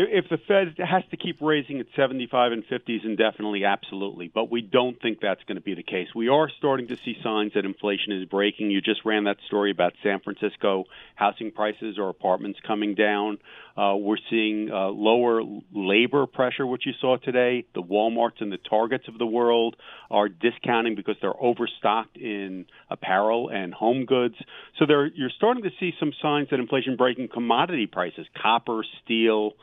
If 0.00 0.28
the 0.28 0.38
Fed 0.38 0.76
has 0.78 1.02
to 1.10 1.16
keep 1.16 1.40
raising 1.40 1.80
at 1.80 1.86
75 1.96 2.52
and 2.52 2.64
50s 2.64 3.04
indefinitely, 3.04 3.64
absolutely. 3.64 4.28
But 4.32 4.48
we 4.48 4.60
don't 4.60 5.00
think 5.00 5.18
that's 5.20 5.42
going 5.44 5.56
to 5.56 5.62
be 5.62 5.74
the 5.74 5.82
case. 5.82 6.08
We 6.14 6.28
are 6.28 6.48
starting 6.56 6.86
to 6.88 6.96
see 6.98 7.16
signs 7.22 7.54
that 7.54 7.64
inflation 7.64 8.12
is 8.12 8.24
breaking. 8.26 8.70
You 8.70 8.80
just 8.80 9.04
ran 9.04 9.24
that 9.24 9.38
story 9.46 9.72
about 9.72 9.94
San 10.04 10.20
Francisco 10.20 10.84
housing 11.16 11.50
prices 11.50 11.98
or 11.98 12.10
apartments 12.10 12.60
coming 12.64 12.94
down. 12.94 13.38
Uh, 13.76 13.96
we're 13.96 14.18
seeing 14.30 14.70
uh, 14.70 14.88
lower 14.88 15.42
labor 15.72 16.26
pressure, 16.26 16.66
which 16.66 16.86
you 16.86 16.92
saw 17.00 17.16
today. 17.16 17.64
The 17.74 17.82
Walmarts 17.82 18.40
and 18.40 18.52
the 18.52 18.58
Targets 18.58 19.08
of 19.08 19.18
the 19.18 19.26
world 19.26 19.74
are 20.10 20.28
discounting 20.28 20.94
because 20.94 21.16
they're 21.20 21.40
overstocked 21.40 22.16
in 22.16 22.66
apparel 22.88 23.48
and 23.48 23.74
home 23.74 24.04
goods. 24.04 24.36
So 24.78 24.86
there, 24.86 25.06
you're 25.06 25.30
starting 25.36 25.64
to 25.64 25.70
see 25.80 25.92
some 25.98 26.12
signs 26.22 26.50
that 26.50 26.60
inflation 26.60 26.96
breaking 26.96 27.28
commodity 27.28 27.86
prices, 27.86 28.26
copper, 28.40 28.84
steel, 29.04 29.54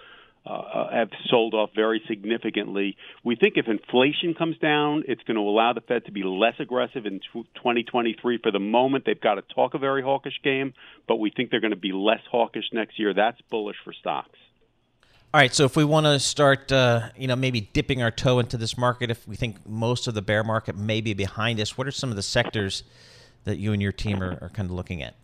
uh, 0.46 0.90
have 0.92 1.10
sold 1.30 1.54
off 1.54 1.72
very 1.76 2.02
significantly. 2.08 2.96
We 3.24 3.36
think 3.36 3.54
if 3.58 3.68
inflation 3.68 4.36
comes 4.36 4.58
down, 4.60 5.04
it's 5.08 5.24
going 5.24 5.36
to 5.36 5.42
allow 5.42 5.74
the 5.74 5.82
Fed 5.82 6.06
to 6.06 6.12
be 6.12 6.24
less 6.24 6.54
aggressive 6.60 7.06
in 7.06 7.20
2023. 7.34 8.40
For 8.44 8.52
the 8.52 8.60
moment, 8.60 9.06
they've 9.06 9.20
got 9.20 9.36
to 9.36 9.42
talk 9.54 9.74
a 9.74 9.80
very 9.80 10.04
hawkish 10.04 10.40
game, 10.44 10.74
but 11.08 11.16
we 11.16 11.32
think 11.36 11.50
they're 11.50 11.62
going 11.62 11.72
to 11.72 11.78
be 11.78 11.92
less 11.92 12.22
hawkish 12.32 12.66
next 12.74 13.00
year. 13.00 13.14
That's 13.14 13.40
bullish 13.50 13.78
for 13.84 13.94
stocks. 13.94 14.38
All 15.34 15.42
right, 15.42 15.54
so 15.54 15.66
if 15.66 15.76
we 15.76 15.84
want 15.84 16.06
to 16.06 16.18
start, 16.20 16.72
uh, 16.72 17.10
you 17.18 17.28
know, 17.28 17.36
maybe 17.36 17.60
dipping 17.60 18.02
our 18.02 18.12
toe 18.12 18.40
into 18.40 18.56
this 18.56 18.78
market, 18.78 19.12
if 19.12 19.28
we 19.28 19.36
think 19.36 19.68
most 19.68 20.08
of 20.08 20.14
the 20.14 20.22
bear 20.22 20.44
market 20.44 20.78
may 20.78 21.02
be 21.02 21.14
behind 21.14 21.60
us, 21.60 21.78
what 21.78 21.88
are 21.88 21.92
some 21.92 22.10
of 22.10 22.16
the 22.16 22.24
sectors 22.24 22.84
that 23.44 23.58
you 23.58 23.74
and 23.74 23.82
your 23.82 23.92
team 23.92 24.24
are, 24.24 24.38
are 24.42 24.50
kind 24.50 24.70
of 24.70 24.72
looking 24.72 25.02
at? 25.02 25.16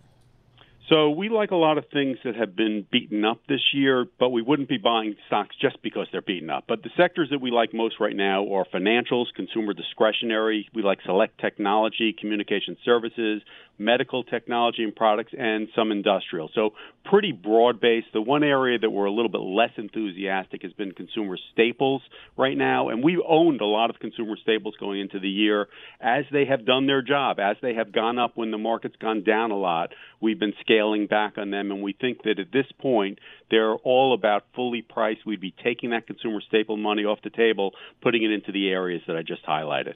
So 0.91 1.09
we 1.09 1.29
like 1.29 1.51
a 1.51 1.55
lot 1.55 1.77
of 1.77 1.85
things 1.93 2.17
that 2.25 2.35
have 2.35 2.53
been 2.53 2.85
beaten 2.91 3.23
up 3.23 3.39
this 3.47 3.61
year, 3.73 4.07
but 4.19 4.31
we 4.31 4.41
wouldn't 4.41 4.67
be 4.67 4.77
buying 4.77 5.15
stocks 5.27 5.55
just 5.61 5.81
because 5.81 6.07
they're 6.11 6.21
beaten 6.21 6.49
up. 6.49 6.65
But 6.67 6.83
the 6.83 6.89
sectors 6.97 7.29
that 7.31 7.39
we 7.39 7.49
like 7.49 7.73
most 7.73 7.95
right 8.01 8.15
now 8.15 8.53
are 8.53 8.65
financials, 8.65 9.27
consumer 9.33 9.71
discretionary. 9.71 10.67
We 10.75 10.81
like 10.83 10.99
select 11.05 11.39
technology, 11.39 12.13
communication 12.19 12.75
services, 12.83 13.41
medical 13.77 14.25
technology 14.25 14.83
and 14.83 14.93
products, 14.93 15.31
and 15.37 15.69
some 15.73 15.93
industrial. 15.93 16.49
So 16.53 16.71
pretty 17.05 17.31
broad 17.31 17.79
based. 17.79 18.07
The 18.11 18.21
one 18.21 18.43
area 18.43 18.77
that 18.77 18.89
we're 18.89 19.05
a 19.05 19.13
little 19.13 19.31
bit 19.31 19.39
less 19.39 19.71
enthusiastic 19.77 20.63
has 20.63 20.73
been 20.73 20.91
consumer 20.91 21.37
staples 21.53 22.01
right 22.37 22.57
now, 22.57 22.89
and 22.89 23.01
we've 23.01 23.21
owned 23.25 23.61
a 23.61 23.65
lot 23.65 23.89
of 23.89 23.99
consumer 23.99 24.35
staples 24.41 24.75
going 24.77 24.99
into 24.99 25.21
the 25.21 25.29
year 25.29 25.69
as 26.01 26.25
they 26.33 26.43
have 26.45 26.65
done 26.65 26.85
their 26.85 27.01
job, 27.01 27.39
as 27.39 27.55
they 27.61 27.75
have 27.75 27.93
gone 27.93 28.19
up 28.19 28.33
when 28.35 28.51
the 28.51 28.57
market's 28.57 28.97
gone 28.97 29.23
down 29.23 29.51
a 29.51 29.57
lot. 29.57 29.93
We've 30.19 30.39
been 30.39 30.53
scaling 30.59 30.80
back 31.07 31.37
on 31.37 31.51
them, 31.51 31.71
and 31.71 31.81
we 31.81 31.93
think 31.93 32.23
that 32.23 32.39
at 32.39 32.51
this 32.51 32.65
point 32.79 33.19
they're 33.49 33.75
all 33.75 34.13
about 34.13 34.45
fully 34.55 34.81
priced. 34.81 35.25
We'd 35.25 35.39
be 35.39 35.53
taking 35.63 35.91
that 35.91 36.07
consumer 36.07 36.41
staple 36.41 36.77
money 36.77 37.05
off 37.05 37.19
the 37.23 37.29
table, 37.29 37.73
putting 38.01 38.23
it 38.23 38.31
into 38.31 38.51
the 38.51 38.69
areas 38.69 39.01
that 39.07 39.15
I 39.15 39.23
just 39.23 39.45
highlighted. 39.45 39.95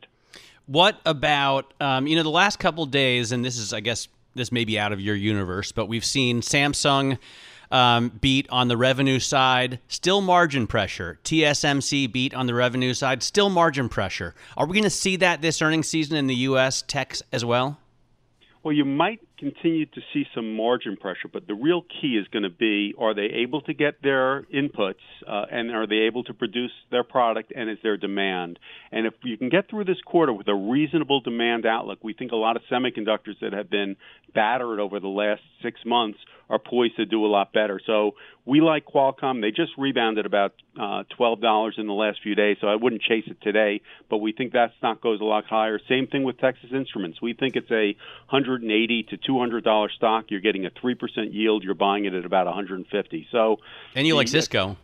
What 0.67 0.99
about 1.05 1.73
um, 1.79 2.07
you 2.07 2.15
know 2.15 2.23
the 2.23 2.29
last 2.29 2.59
couple 2.59 2.85
days, 2.85 3.31
and 3.31 3.43
this 3.43 3.57
is 3.57 3.73
I 3.73 3.79
guess 3.79 4.07
this 4.35 4.51
may 4.51 4.65
be 4.65 4.77
out 4.77 4.91
of 4.91 4.99
your 4.99 5.15
universe, 5.15 5.71
but 5.71 5.87
we've 5.87 6.05
seen 6.05 6.41
Samsung 6.41 7.17
um, 7.71 8.09
beat 8.21 8.47
on 8.49 8.67
the 8.67 8.77
revenue 8.77 9.19
side, 9.19 9.79
still 9.87 10.21
margin 10.21 10.67
pressure. 10.67 11.19
TSMC 11.23 12.11
beat 12.11 12.33
on 12.33 12.47
the 12.47 12.53
revenue 12.53 12.93
side, 12.93 13.23
still 13.23 13.49
margin 13.49 13.89
pressure. 13.89 14.35
Are 14.57 14.65
we 14.65 14.73
going 14.73 14.83
to 14.83 14.89
see 14.89 15.15
that 15.17 15.41
this 15.41 15.61
earnings 15.61 15.87
season 15.87 16.17
in 16.17 16.27
the 16.27 16.35
U.S. 16.35 16.83
techs 16.87 17.21
as 17.31 17.43
well? 17.43 17.79
Well, 18.63 18.73
you 18.73 18.85
might 18.85 19.21
continue 19.37 19.85
to 19.85 20.01
see 20.13 20.25
some 20.33 20.55
margin 20.55 20.97
pressure, 20.97 21.27
but 21.31 21.47
the 21.47 21.53
real 21.53 21.81
key 21.81 22.17
is 22.21 22.27
going 22.29 22.43
to 22.43 22.49
be 22.49 22.93
are 22.97 23.13
they 23.13 23.27
able 23.43 23.61
to 23.61 23.73
get 23.73 24.01
their 24.01 24.43
inputs 24.53 25.03
uh, 25.27 25.45
and 25.51 25.71
are 25.71 25.87
they 25.87 26.07
able 26.07 26.23
to 26.23 26.33
produce 26.33 26.71
their 26.91 27.03
product 27.03 27.51
and 27.55 27.69
is 27.69 27.77
there 27.83 27.97
demand? 27.97 28.59
And 28.91 29.05
if 29.05 29.13
you 29.23 29.37
can 29.37 29.49
get 29.49 29.69
through 29.69 29.85
this 29.85 30.01
quarter 30.05 30.33
with 30.33 30.47
a 30.47 30.55
reasonable 30.55 31.21
demand 31.21 31.65
outlook, 31.65 31.99
we 32.03 32.13
think 32.13 32.31
a 32.31 32.37
lot 32.37 32.55
of 32.55 32.61
semiconductors 32.71 33.39
that 33.41 33.53
have 33.53 33.69
been 33.69 33.95
battered 34.33 34.79
over 34.79 34.99
the 34.99 35.07
last 35.07 35.41
six 35.61 35.79
months 35.85 36.19
are 36.49 36.59
poised 36.59 36.95
to 36.97 37.05
do 37.05 37.25
a 37.25 37.27
lot 37.27 37.51
better. 37.53 37.79
So 37.85 38.11
we 38.45 38.61
like 38.61 38.85
Qualcomm. 38.85 39.41
They 39.41 39.49
just 39.49 39.71
rebounded 39.77 40.25
about 40.25 40.53
uh, 40.79 41.03
$12 41.19 41.79
in 41.79 41.87
the 41.87 41.93
last 41.93 42.19
few 42.21 42.35
days, 42.35 42.57
so 42.61 42.67
I 42.67 42.75
wouldn't 42.75 43.01
chase 43.01 43.23
it 43.27 43.37
today, 43.41 43.81
but 44.09 44.17
we 44.17 44.31
think 44.31 44.53
that 44.53 44.71
stock 44.77 45.01
goes 45.01 45.21
a 45.21 45.23
lot 45.23 45.45
higher. 45.45 45.79
Same 45.89 46.05
thing 46.07 46.23
with 46.23 46.37
Texas 46.37 46.69
Instruments. 46.71 47.21
We 47.21 47.33
think 47.33 47.55
it's 47.55 47.71
a 47.71 47.95
180 48.29 49.03
to 49.09 49.17
$200 49.27 49.91
stock. 49.91 50.25
You're 50.29 50.41
getting 50.41 50.65
a 50.65 50.71
3% 50.71 50.97
yield. 51.33 51.63
You're 51.63 51.73
buying 51.73 52.05
it 52.05 52.13
at 52.13 52.25
about 52.25 52.45
150. 52.45 53.27
So 53.31 53.57
And 53.95 54.07
you 54.07 54.15
like 54.15 54.27
Cisco 54.27 54.77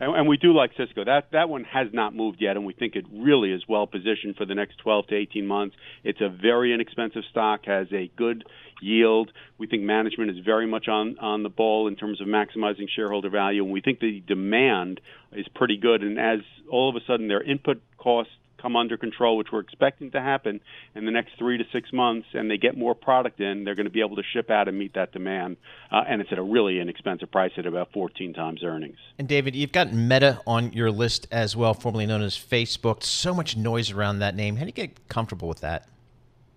and, 0.00 0.16
and 0.16 0.28
we 0.28 0.38
do 0.38 0.54
like 0.54 0.72
Cisco. 0.76 1.04
That 1.04 1.30
that 1.32 1.48
one 1.48 1.64
has 1.64 1.88
not 1.92 2.14
moved 2.14 2.38
yet, 2.40 2.56
and 2.56 2.64
we 2.64 2.72
think 2.72 2.96
it 2.96 3.04
really 3.12 3.52
is 3.52 3.62
well 3.68 3.86
positioned 3.86 4.36
for 4.36 4.46
the 4.46 4.54
next 4.54 4.78
12 4.78 5.08
to 5.08 5.14
18 5.14 5.46
months. 5.46 5.76
It's 6.02 6.20
a 6.20 6.28
very 6.28 6.72
inexpensive 6.72 7.22
stock, 7.30 7.66
has 7.66 7.86
a 7.92 8.10
good 8.16 8.44
yield. 8.80 9.30
We 9.58 9.66
think 9.66 9.82
management 9.82 10.30
is 10.30 10.38
very 10.44 10.66
much 10.66 10.88
on 10.88 11.18
on 11.18 11.42
the 11.42 11.50
ball 11.50 11.86
in 11.86 11.96
terms 11.96 12.20
of 12.20 12.26
maximizing 12.26 12.88
shareholder 12.94 13.28
value, 13.28 13.62
and 13.62 13.72
we 13.72 13.82
think 13.82 14.00
the 14.00 14.22
demand 14.26 15.00
is 15.32 15.46
pretty 15.54 15.76
good. 15.76 16.02
And 16.02 16.18
as 16.18 16.40
all 16.70 16.88
of 16.88 16.96
a 16.96 17.04
sudden 17.06 17.28
their 17.28 17.42
input 17.42 17.82
costs 17.98 18.32
come 18.60 18.76
under 18.76 18.96
control, 18.96 19.36
which 19.36 19.48
we're 19.52 19.60
expecting 19.60 20.10
to 20.12 20.20
happen 20.20 20.60
in 20.94 21.04
the 21.04 21.10
next 21.10 21.32
three 21.38 21.58
to 21.58 21.64
six 21.72 21.92
months, 21.92 22.28
and 22.32 22.50
they 22.50 22.56
get 22.56 22.76
more 22.76 22.94
product 22.94 23.40
in, 23.40 23.64
they're 23.64 23.74
going 23.74 23.86
to 23.86 23.92
be 23.92 24.00
able 24.00 24.16
to 24.16 24.22
ship 24.32 24.50
out 24.50 24.68
and 24.68 24.78
meet 24.78 24.94
that 24.94 25.12
demand. 25.12 25.56
Uh, 25.90 26.02
and 26.08 26.20
it's 26.20 26.32
at 26.32 26.38
a 26.38 26.42
really 26.42 26.80
inexpensive 26.80 27.30
price 27.30 27.52
at 27.56 27.66
about 27.66 27.92
14 27.92 28.32
times 28.32 28.62
earnings. 28.64 28.98
And 29.18 29.28
David, 29.28 29.54
you've 29.54 29.72
got 29.72 29.92
Meta 29.92 30.40
on 30.46 30.72
your 30.72 30.90
list 30.90 31.26
as 31.30 31.56
well, 31.56 31.74
formerly 31.74 32.06
known 32.06 32.22
as 32.22 32.34
Facebook. 32.34 33.02
So 33.02 33.34
much 33.34 33.56
noise 33.56 33.90
around 33.90 34.18
that 34.20 34.34
name. 34.34 34.56
How 34.56 34.62
do 34.62 34.68
you 34.68 34.72
get 34.72 35.08
comfortable 35.08 35.48
with 35.48 35.60
that? 35.60 35.86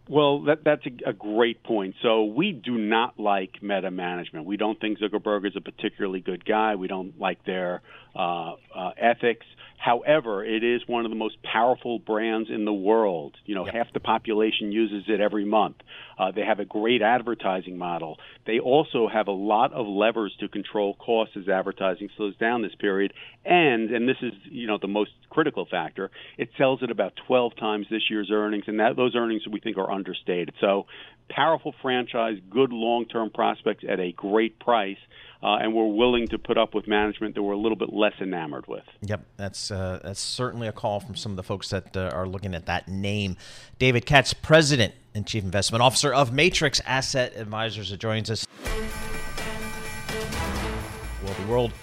Well, 0.10 0.42
that, 0.44 0.66
that's 0.66 0.86
a, 0.86 1.10
a, 1.12 1.14
great 1.14 1.64
point. 1.64 1.96
So 2.02 2.26
we 2.26 2.52
do 2.52 2.78
not 2.78 3.18
like 3.18 3.64
meta 3.64 3.90
management. 3.90 4.46
We 4.46 4.58
don't 4.58 4.80
think 4.80 5.00
Zuckerberg 5.00 5.48
is 5.48 5.56
a 5.56 5.62
particularly 5.62 6.20
good 6.20 6.44
guy. 6.44 6.76
We 6.76 6.88
don't 6.88 7.18
like 7.20 7.46
their 7.46 7.82
uh, 8.14 8.56
uh, 8.76 8.92
ethics. 8.98 9.46
However, 9.84 10.46
it 10.46 10.64
is 10.64 10.82
one 10.88 11.04
of 11.04 11.12
the 11.12 11.18
most 11.18 11.44
powerful 11.44 12.00
brands 12.00 12.50
in 12.50 12.64
the 12.64 12.72
world. 12.72 13.36
You 13.46 13.54
know, 13.54 13.66
yep. 13.66 13.76
half 13.76 13.94
the 13.94 14.00
population 14.00 14.72
uses 14.72 15.04
it 15.10 15.20
every 15.20 15.44
month. 15.44 15.76
Uh, 16.18 16.32
they 16.32 16.44
have 16.44 16.62
a 16.62 16.66
great 16.66 17.02
advertising 17.02 17.78
model. 17.78 18.18
They 18.48 18.60
also 18.60 19.10
have 19.12 19.28
a 19.28 19.34
lot 19.34 19.74
of 19.74 19.86
levers 19.86 20.34
to 20.40 20.48
control 20.48 20.94
costs 20.94 21.36
as 21.36 21.50
advertising 21.50 22.08
slows 22.16 22.38
down 22.38 22.62
this 22.62 22.76
period. 22.76 23.12
And, 23.44 23.92
and 23.92 24.08
this 24.08 24.16
is, 24.22 24.32
you 24.46 24.68
know, 24.68 24.78
the 24.82 24.88
most 24.88 25.12
critical 25.30 25.68
factor, 25.70 26.12
it 26.38 26.48
sells 26.58 26.82
at 26.82 26.90
about 26.90 27.12
12 27.28 27.58
times 27.58 27.88
this 27.92 28.04
year's 28.10 28.30
earnings, 28.32 28.64
and 28.68 28.80
that 28.80 28.96
those 28.96 29.18
earnings 29.18 29.42
we 29.52 29.60
think 29.60 29.78
are 29.78 29.92
understated. 29.92 30.54
So, 30.62 30.86
powerful 31.30 31.76
franchise, 31.82 32.38
good 32.50 32.72
long-term 32.72 33.32
prospects 33.32 33.84
at 33.90 34.00
a 34.00 34.14
great 34.14 34.60
price 34.60 34.98
uh, 35.44 35.58
and 35.58 35.74
we're 35.74 35.88
willing 35.88 36.28
to 36.30 36.40
put 36.40 36.58
up 36.58 36.74
with 36.74 36.88
management 36.88 37.36
that 37.36 37.44
we're 37.44 37.54
a 37.54 37.58
little 37.58 37.76
bit 37.76 37.92
less 37.92 38.14
enamored 38.22 38.66
with. 38.68 38.84
Yep, 39.02 39.26
that's 39.36 39.72
uh, 39.72 40.00
that's 40.04 40.22
certainly 40.22 40.68
a 40.68 40.72
call 40.72 41.00
from 41.00 41.16
some 41.16 41.34
of 41.34 41.36
the 41.36 41.44
folks 41.44 41.70
that 41.70 41.96
uh, 41.98 42.10
are 42.14 42.28
looking 42.28 42.56
at 42.56 42.66
that 42.68 42.88
name. 42.88 43.36
David 43.78 44.06
Katz, 44.06 44.34
President 44.34 44.94
and 45.14 45.28
Chief 45.28 45.44
Investment 45.44 45.82
Officer 45.82 46.14
of 46.14 46.32
Matrix 46.32 46.80
Asset 46.86 47.36
Advisors, 47.36 47.90
that 47.90 48.00
joins 48.00 48.32
us. 48.32 48.48
Well, 51.24 51.34
the 51.34 51.48
world 51.48 51.74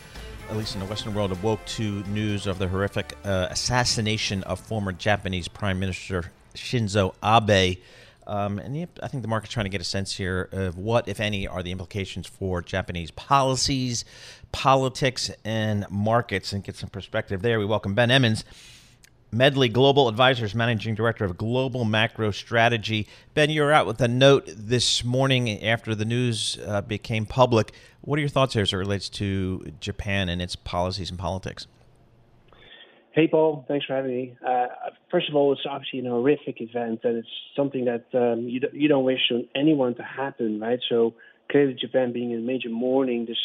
at 0.51 0.57
least 0.57 0.75
in 0.75 0.81
the 0.81 0.87
Western 0.87 1.15
world, 1.15 1.31
awoke 1.31 1.65
to 1.65 2.03
news 2.09 2.49
of 2.49 2.59
the 2.59 2.67
horrific 2.67 3.17
uh, 3.25 3.47
assassination 3.51 4.43
of 4.43 4.59
former 4.59 4.91
Japanese 4.91 5.47
Prime 5.47 5.79
Minister 5.79 6.33
Shinzo 6.55 7.15
Abe. 7.23 7.79
Um, 8.31 8.61
and 8.61 8.87
I 9.03 9.09
think 9.09 9.23
the 9.23 9.29
market's 9.29 9.53
trying 9.53 9.65
to 9.65 9.71
get 9.71 9.81
a 9.81 9.85
sense 9.85 10.17
here 10.17 10.49
of 10.53 10.79
what, 10.79 11.09
if 11.09 11.19
any, 11.19 11.49
are 11.49 11.65
the 11.65 11.73
implications 11.73 12.29
for 12.29 12.63
Japanese 12.63 13.11
policies, 13.11 14.05
politics, 14.53 15.33
and 15.45 15.85
markets, 15.91 16.53
and 16.53 16.63
get 16.63 16.77
some 16.77 16.91
perspective 16.91 17.43
there. 17.43 17.59
We 17.59 17.67
welcome 17.67 17.95
Ben 17.95 18.09
Emons. 18.09 18.45
Medley 19.33 19.69
Global 19.69 20.09
Advisors, 20.09 20.55
Managing 20.55 20.95
Director 20.95 21.25
of 21.25 21.39
Global 21.39 21.85
Macro 21.85 22.31
Strategy. 22.31 23.09
Ben, 23.35 23.51
you 23.51 23.63
were 23.63 23.73
out 23.73 23.87
with 23.87 24.01
a 24.01 24.09
note 24.09 24.45
this 24.47 25.03
morning 25.03 25.65
after 25.65 25.97
the 25.97 26.05
news 26.05 26.57
uh, 26.65 26.83
became 26.83 27.27
public. 27.27 27.73
What 28.01 28.17
are 28.17 28.21
your 28.21 28.29
thoughts 28.29 28.55
here 28.55 28.63
as 28.63 28.73
it 28.73 28.77
relates 28.77 29.09
to 29.11 29.73
Japan 29.81 30.29
and 30.29 30.41
its 30.41 30.55
policies 30.55 31.11
and 31.11 31.19
politics? 31.19 31.67
Hey, 33.13 33.27
Paul. 33.27 33.65
Thanks 33.67 33.87
for 33.87 33.95
having 33.95 34.13
me. 34.13 34.37
Uh, 34.47 34.67
first 35.11 35.29
of 35.29 35.35
all, 35.35 35.53
it's 35.53 35.63
obviously 35.69 35.99
an 35.99 36.07
horrific 36.07 36.61
event, 36.61 37.01
and 37.03 37.17
it's 37.17 37.29
something 37.57 37.87
that 37.87 38.05
um, 38.15 38.49
you, 38.49 38.61
don't, 38.61 38.75
you 38.75 38.89
don't 38.89 39.05
wish 39.05 39.33
on 39.33 39.49
anyone 39.57 39.97
to 39.97 40.03
happen, 40.03 40.61
right? 40.61 40.79
So 40.89 41.15
clearly, 41.51 41.75
Japan 41.75 42.13
being 42.13 42.31
in 42.31 42.47
major 42.47 42.69
mourning 42.69 43.27
this 43.27 43.39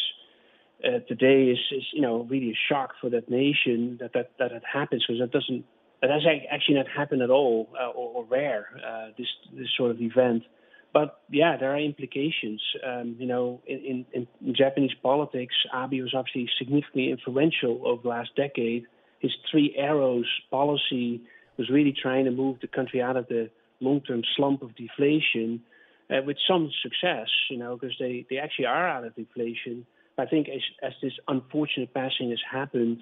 uh, 0.84 1.00
today 1.08 1.50
is, 1.50 1.58
is, 1.72 1.82
you 1.92 2.00
know, 2.00 2.26
really 2.30 2.50
a 2.50 2.58
shock 2.68 2.92
for 3.00 3.10
that 3.10 3.28
nation 3.28 3.96
that 4.00 4.12
that 4.12 4.30
that 4.38 4.52
it 4.52 4.62
happens 4.70 5.04
because 5.06 5.20
that 5.20 5.32
doesn't 5.32 5.64
that 6.00 6.10
has 6.10 6.22
actually 6.50 6.74
not 6.74 6.86
happened 6.88 7.22
at 7.22 7.30
all 7.30 7.68
uh, 7.80 7.88
or, 7.88 8.18
or, 8.18 8.24
rare 8.24 8.68
uh, 8.86 9.08
this 9.18 9.26
this 9.52 9.68
sort 9.76 9.90
of 9.90 10.00
event. 10.00 10.44
But 10.92 11.20
yeah, 11.30 11.56
there 11.56 11.72
are 11.72 11.78
implications. 11.78 12.62
Um, 12.86 13.16
you 13.18 13.26
know, 13.26 13.60
in, 13.66 14.06
in, 14.12 14.26
in, 14.40 14.54
Japanese 14.54 14.92
politics, 15.02 15.54
Abe 15.74 16.02
was 16.02 16.14
obviously 16.14 16.48
significantly 16.58 17.10
influential 17.10 17.82
over 17.84 18.02
the 18.02 18.08
last 18.08 18.30
decade. 18.36 18.86
His 19.20 19.32
three 19.50 19.74
arrows 19.76 20.28
policy 20.50 21.20
was 21.56 21.70
really 21.70 21.92
trying 21.92 22.24
to 22.26 22.30
move 22.30 22.58
the 22.60 22.68
country 22.68 23.00
out 23.00 23.16
of 23.16 23.26
the 23.28 23.50
long-term 23.80 24.22
slump 24.36 24.62
of 24.62 24.74
deflation, 24.76 25.62
uh, 26.10 26.22
with 26.24 26.36
some 26.48 26.70
success. 26.82 27.28
You 27.50 27.58
know, 27.58 27.76
because 27.76 27.96
they 27.98 28.26
they 28.28 28.38
actually 28.38 28.66
are 28.66 28.88
out 28.88 29.04
of 29.04 29.14
deflation. 29.14 29.86
I 30.18 30.26
think 30.26 30.48
as, 30.48 30.62
as 30.82 30.92
this 31.02 31.12
unfortunate 31.28 31.92
passing 31.92 32.30
has 32.30 32.40
happened, 32.50 32.98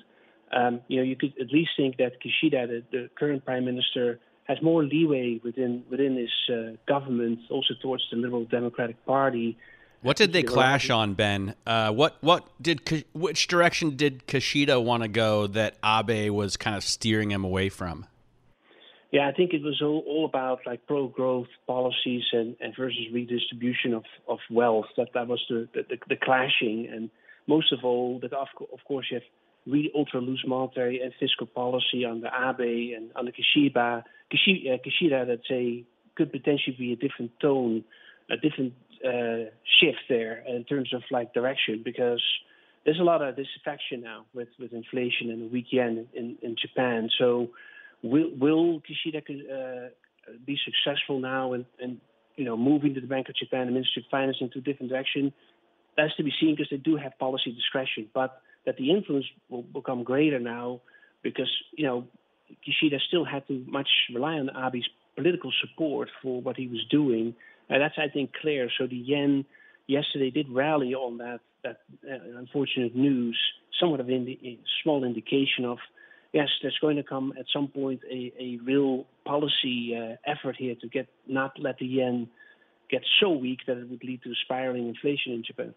um, 0.52 0.80
you 0.88 0.96
know, 0.98 1.04
you 1.04 1.16
could 1.16 1.32
at 1.40 1.50
least 1.52 1.70
think 1.76 1.96
that 1.98 2.12
Kishida, 2.20 2.66
the, 2.66 2.82
the 2.90 3.10
current 3.16 3.44
prime 3.44 3.64
minister, 3.64 4.18
has 4.44 4.58
more 4.62 4.84
leeway 4.84 5.40
within 5.42 5.84
within 5.90 6.16
his 6.16 6.30
uh, 6.54 6.76
government, 6.86 7.38
also 7.50 7.74
towards 7.80 8.02
the 8.10 8.16
Liberal 8.16 8.44
Democratic 8.44 9.04
Party. 9.06 9.56
What 10.04 10.18
did 10.18 10.34
they 10.34 10.42
clash 10.42 10.90
on, 10.90 11.14
Ben? 11.14 11.54
Uh, 11.66 11.90
what 11.90 12.18
what 12.20 12.46
did 12.60 13.06
which 13.14 13.48
direction 13.48 13.96
did 13.96 14.26
Kishida 14.26 14.84
want 14.84 15.02
to 15.02 15.08
go 15.08 15.46
that 15.46 15.76
Abe 15.82 16.28
was 16.30 16.58
kind 16.58 16.76
of 16.76 16.84
steering 16.84 17.30
him 17.30 17.42
away 17.42 17.70
from? 17.70 18.06
Yeah, 19.10 19.26
I 19.26 19.32
think 19.32 19.54
it 19.54 19.62
was 19.62 19.80
all, 19.80 20.04
all 20.06 20.26
about 20.26 20.60
like 20.66 20.86
pro 20.86 21.08
growth 21.08 21.46
policies 21.66 22.24
and, 22.32 22.54
and 22.60 22.74
versus 22.76 23.06
redistribution 23.14 23.94
of, 23.94 24.04
of 24.28 24.40
wealth. 24.50 24.88
That 24.98 25.08
that 25.14 25.26
was 25.26 25.42
the, 25.48 25.68
the, 25.72 25.96
the 26.06 26.16
clashing, 26.16 26.86
and 26.92 27.08
most 27.46 27.72
of 27.72 27.78
all, 27.82 28.18
that 28.20 28.34
of, 28.34 28.48
of 28.74 28.80
course 28.86 29.06
you 29.10 29.20
have 29.20 29.28
really 29.66 29.90
ultra 29.94 30.20
loose 30.20 30.44
monetary 30.46 31.00
and 31.00 31.14
fiscal 31.18 31.46
policy 31.46 32.04
under 32.04 32.26
Abe 32.26 32.94
and 32.94 33.10
under 33.16 33.32
Kishida, 33.32 34.02
Kishida, 34.30 34.74
uh, 34.74 34.78
Kishida 34.84 35.26
that 35.28 35.40
say 35.48 35.86
could 36.14 36.30
potentially 36.30 36.76
be 36.78 36.92
a 36.92 36.96
different 36.96 37.30
tone, 37.40 37.84
a 38.30 38.36
different 38.36 38.74
uh, 39.04 39.50
shift 39.80 40.00
there 40.08 40.42
in 40.46 40.64
terms 40.64 40.92
of 40.94 41.02
like 41.10 41.34
direction 41.34 41.82
because 41.84 42.22
there's 42.84 43.00
a 43.00 43.04
lot 43.04 43.22
of 43.22 43.36
disaffection 43.36 44.02
now 44.02 44.24
with, 44.34 44.48
with 44.58 44.72
inflation 44.72 45.30
and 45.30 45.42
the 45.42 45.46
weak 45.46 45.66
yen 45.70 46.06
in, 46.14 46.36
in 46.42 46.56
Japan. 46.60 47.10
So 47.18 47.50
will 48.02 48.30
will 48.38 48.80
Kishida 48.80 49.18
uh, 49.18 49.88
be 50.46 50.58
successful 50.64 51.18
now 51.18 51.54
and 51.54 51.64
and 51.80 52.00
you 52.36 52.44
know 52.44 52.56
moving 52.56 52.94
to 52.94 53.00
the 53.00 53.06
Bank 53.06 53.28
of 53.28 53.36
Japan, 53.36 53.62
and 53.62 53.70
the 53.70 53.72
Ministry 53.72 54.04
of 54.06 54.10
Finance 54.10 54.38
into 54.40 54.58
a 54.58 54.62
different 54.62 54.90
direction? 54.90 55.32
That's 55.96 56.14
to 56.16 56.24
be 56.24 56.32
seen 56.40 56.54
because 56.56 56.70
they 56.70 56.76
do 56.76 56.96
have 56.96 57.18
policy 57.18 57.52
discretion, 57.52 58.08
but 58.12 58.40
that 58.66 58.76
the 58.76 58.90
influence 58.90 59.26
will 59.48 59.62
become 59.62 60.02
greater 60.02 60.40
now 60.40 60.80
because 61.22 61.50
you 61.76 61.86
know 61.86 62.06
Kishida 62.66 63.00
still 63.08 63.24
had 63.24 63.46
to 63.48 63.64
much 63.66 63.88
rely 64.12 64.34
on 64.34 64.50
Abe's 64.50 64.88
political 65.14 65.52
support 65.60 66.08
for 66.22 66.40
what 66.40 66.56
he 66.56 66.66
was 66.66 66.84
doing, 66.90 67.34
that's 67.68 67.94
I 67.98 68.08
think 68.08 68.32
clear. 68.40 68.70
So 68.78 68.86
the 68.86 68.96
yen 68.96 69.44
yesterday 69.86 70.30
did 70.30 70.48
rally 70.48 70.94
on 70.94 71.18
that 71.18 71.40
that 71.62 71.78
uh, 72.08 72.38
unfortunate 72.38 72.94
news, 72.94 73.38
somewhat 73.80 74.00
of 74.00 74.08
a 74.10 74.58
small 74.82 75.04
indication 75.04 75.64
of 75.64 75.78
yes, 76.34 76.48
there's 76.60 76.76
going 76.80 76.96
to 76.96 77.02
come 77.02 77.32
at 77.38 77.46
some 77.52 77.68
point 77.68 78.00
a, 78.10 78.58
real 78.62 79.06
policy 79.24 79.96
uh, 79.96 80.16
effort 80.30 80.56
here 80.56 80.74
to 80.80 80.88
get 80.88 81.08
not 81.26 81.52
let 81.58 81.78
the 81.78 81.86
yen 81.86 82.28
get 82.90 83.02
so 83.20 83.30
weak 83.30 83.60
that 83.66 83.78
it 83.78 83.88
would 83.88 84.04
lead 84.04 84.22
to 84.22 84.32
spiraling 84.44 84.88
inflation 84.88 85.32
in 85.32 85.42
Japan. 85.42 85.72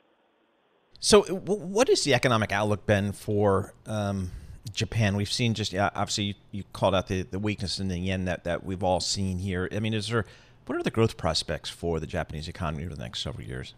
So, 0.99 1.21
what 1.23 1.89
is 1.89 2.03
the 2.03 2.15
economic 2.15 2.51
outlook, 2.51 2.87
Ben, 2.87 3.11
for 3.11 3.73
um, 3.85 4.31
Japan? 4.73 5.15
We've 5.15 5.31
seen 5.31 5.53
just 5.53 5.75
obviously 5.75 6.35
you, 6.51 6.63
called 6.73 6.95
out 6.95 7.07
the, 7.07 7.23
weakness 7.39 7.79
in 7.79 7.87
the 7.87 7.99
yen 7.99 8.25
that 8.25 8.63
we've 8.65 8.83
all 8.83 8.99
seen 8.99 9.37
here. 9.37 9.69
I 9.71 9.79
mean, 9.79 9.93
is 9.93 10.07
there 10.07 10.25
what 10.67 10.77
are 10.77 10.83
the 10.83 10.91
growth 10.91 11.17
prospects 11.17 11.69
for 11.69 11.99
the 11.99 12.07
Japanese 12.07 12.47
economy 12.47 12.85
over 12.85 12.95
the 12.95 13.01
next 13.01 13.21
several 13.21 13.47
years? 13.47 13.73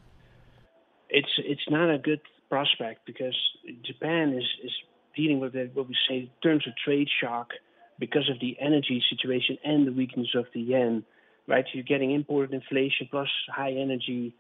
It's 1.10 1.30
it's 1.38 1.70
not 1.70 1.90
a 1.90 1.98
good 1.98 2.22
prospect 2.50 3.06
because 3.06 3.36
Japan 3.84 4.34
is 4.34 4.46
is 4.64 4.72
dealing 5.16 5.40
with 5.40 5.54
what 5.74 5.88
we 5.88 5.96
say 6.08 6.16
in 6.18 6.30
terms 6.44 6.68
of 6.68 6.74
trade 6.84 7.08
shock 7.22 7.52
because 8.00 8.30
of 8.30 8.40
the 8.40 8.58
energy 8.60 9.04
situation 9.10 9.58
and 9.64 9.88
the 9.88 9.92
weakness 9.92 10.30
of 10.36 10.46
the 10.54 10.62
yen. 10.62 11.06
Right, 11.48 11.66
you're 11.74 11.84
getting 11.84 12.12
imported 12.12 12.54
inflation 12.54 13.08
plus 13.10 13.30
high 13.52 13.72
energy, 13.72 14.36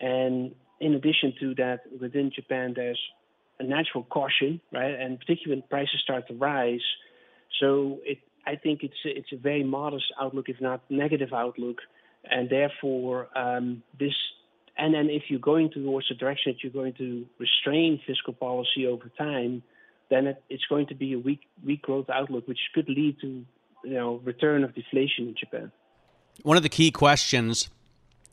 and 0.00 0.54
in 0.78 0.94
addition 0.94 1.34
to 1.40 1.54
that, 1.56 1.80
within 2.00 2.30
Japan, 2.32 2.72
there's 2.76 3.00
a 3.58 3.64
natural 3.64 4.04
caution, 4.04 4.60
right? 4.72 4.94
And 4.94 5.18
particularly 5.18 5.60
when 5.60 5.68
prices 5.68 6.00
start 6.02 6.28
to 6.28 6.34
rise. 6.34 6.82
So 7.60 7.98
it, 8.04 8.18
I 8.46 8.56
think 8.56 8.82
it's 8.82 8.94
a, 9.04 9.18
it's 9.18 9.32
a 9.32 9.36
very 9.36 9.62
modest 9.64 10.06
outlook, 10.20 10.48
if 10.48 10.60
not 10.60 10.82
negative 10.90 11.32
outlook, 11.32 11.78
and 12.24 12.48
therefore 12.50 13.28
um, 13.36 13.82
this. 13.98 14.14
And 14.76 14.94
then 14.94 15.10
if 15.10 15.24
you're 15.28 15.38
going 15.38 15.70
towards 15.70 16.08
the 16.08 16.14
direction 16.14 16.52
that 16.52 16.62
you're 16.62 16.72
going 16.72 16.94
to 16.94 17.26
restrain 17.38 18.00
fiscal 18.06 18.32
policy 18.32 18.86
over 18.86 19.10
time, 19.18 19.62
then 20.10 20.26
it, 20.26 20.42
it's 20.48 20.64
going 20.68 20.86
to 20.86 20.94
be 20.94 21.12
a 21.12 21.18
weak 21.18 21.40
weak 21.64 21.82
growth 21.82 22.10
outlook, 22.10 22.48
which 22.48 22.58
could 22.74 22.88
lead 22.88 23.20
to 23.20 23.44
you 23.84 23.94
know 23.94 24.20
return 24.24 24.64
of 24.64 24.74
deflation 24.74 25.28
in 25.28 25.34
Japan. 25.38 25.70
One 26.42 26.56
of 26.56 26.62
the 26.62 26.68
key 26.68 26.90
questions 26.90 27.68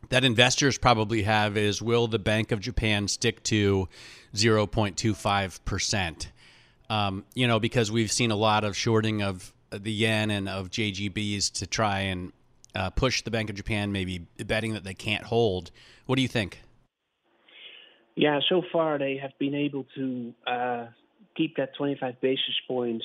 that 0.08 0.24
investors 0.24 0.78
probably 0.78 1.22
have 1.22 1.56
is 1.56 1.82
will 1.82 2.06
the 2.06 2.18
Bank 2.18 2.52
of 2.52 2.60
Japan 2.60 3.08
stick 3.08 3.42
to 3.44 3.88
0.25%? 4.34 6.26
Um, 6.88 7.24
you 7.34 7.46
know, 7.46 7.60
because 7.60 7.92
we've 7.92 8.10
seen 8.10 8.30
a 8.30 8.36
lot 8.36 8.64
of 8.64 8.76
shorting 8.76 9.22
of 9.22 9.52
the 9.70 9.92
yen 9.92 10.30
and 10.30 10.48
of 10.48 10.70
JGBs 10.70 11.52
to 11.54 11.66
try 11.66 12.00
and 12.00 12.32
uh, 12.74 12.90
push 12.90 13.22
the 13.22 13.30
Bank 13.30 13.50
of 13.50 13.56
Japan, 13.56 13.92
maybe 13.92 14.26
betting 14.46 14.74
that 14.74 14.84
they 14.84 14.94
can't 14.94 15.24
hold. 15.24 15.70
What 16.06 16.16
do 16.16 16.22
you 16.22 16.28
think? 16.28 16.62
Yeah, 18.16 18.40
so 18.48 18.62
far 18.72 18.98
they 18.98 19.16
have 19.16 19.32
been 19.38 19.54
able 19.54 19.86
to 19.96 20.34
uh, 20.46 20.86
keep 21.36 21.56
that 21.56 21.74
25 21.76 22.20
basis 22.20 22.54
points 22.68 23.04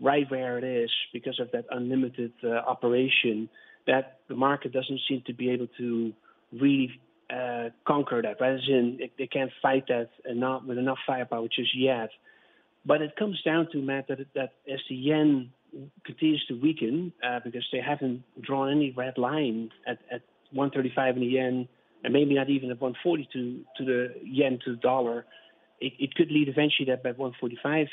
right 0.00 0.28
where 0.30 0.58
it 0.58 0.64
is 0.64 0.90
because 1.12 1.38
of 1.38 1.50
that 1.52 1.66
unlimited 1.70 2.32
uh, 2.42 2.48
operation 2.48 3.48
that 3.86 4.20
the 4.28 4.34
market 4.34 4.72
doesn't 4.72 5.00
seem 5.08 5.22
to 5.26 5.34
be 5.34 5.50
able 5.50 5.66
to 5.78 6.12
really 6.52 6.90
uh, 7.30 7.68
conquer 7.86 8.22
that. 8.22 8.42
As 8.42 8.60
in, 8.68 8.98
they 9.18 9.26
can't 9.26 9.50
fight 9.62 9.84
that 9.88 10.10
enough 10.28 10.62
with 10.66 10.78
enough 10.78 10.98
firepower 11.06 11.46
just 11.54 11.76
yet. 11.76 12.10
But 12.84 13.02
it 13.02 13.14
comes 13.16 13.40
down 13.42 13.68
to 13.72 13.78
Matt 13.82 14.08
that, 14.08 14.18
that 14.34 14.52
as 14.70 14.80
the 14.88 14.94
yen 14.94 15.50
continues 16.04 16.44
to 16.48 16.54
weaken 16.60 17.12
uh, 17.26 17.40
because 17.44 17.66
they 17.72 17.80
haven't 17.80 18.22
drawn 18.40 18.70
any 18.70 18.92
red 18.96 19.16
line 19.18 19.70
at, 19.86 19.98
at 20.10 20.22
135 20.52 21.16
in 21.16 21.20
the 21.20 21.26
yen 21.26 21.68
and 22.02 22.12
maybe 22.12 22.34
not 22.34 22.48
even 22.48 22.70
at 22.70 22.80
140 22.80 23.28
to, 23.32 23.60
to 23.76 23.84
the 23.84 24.14
yen 24.24 24.58
to 24.64 24.72
the 24.72 24.80
dollar, 24.80 25.26
it, 25.80 25.92
it 25.98 26.14
could 26.14 26.30
lead 26.30 26.48
eventually 26.48 26.86
that 26.86 27.02
by 27.02 27.10
145 27.10 27.86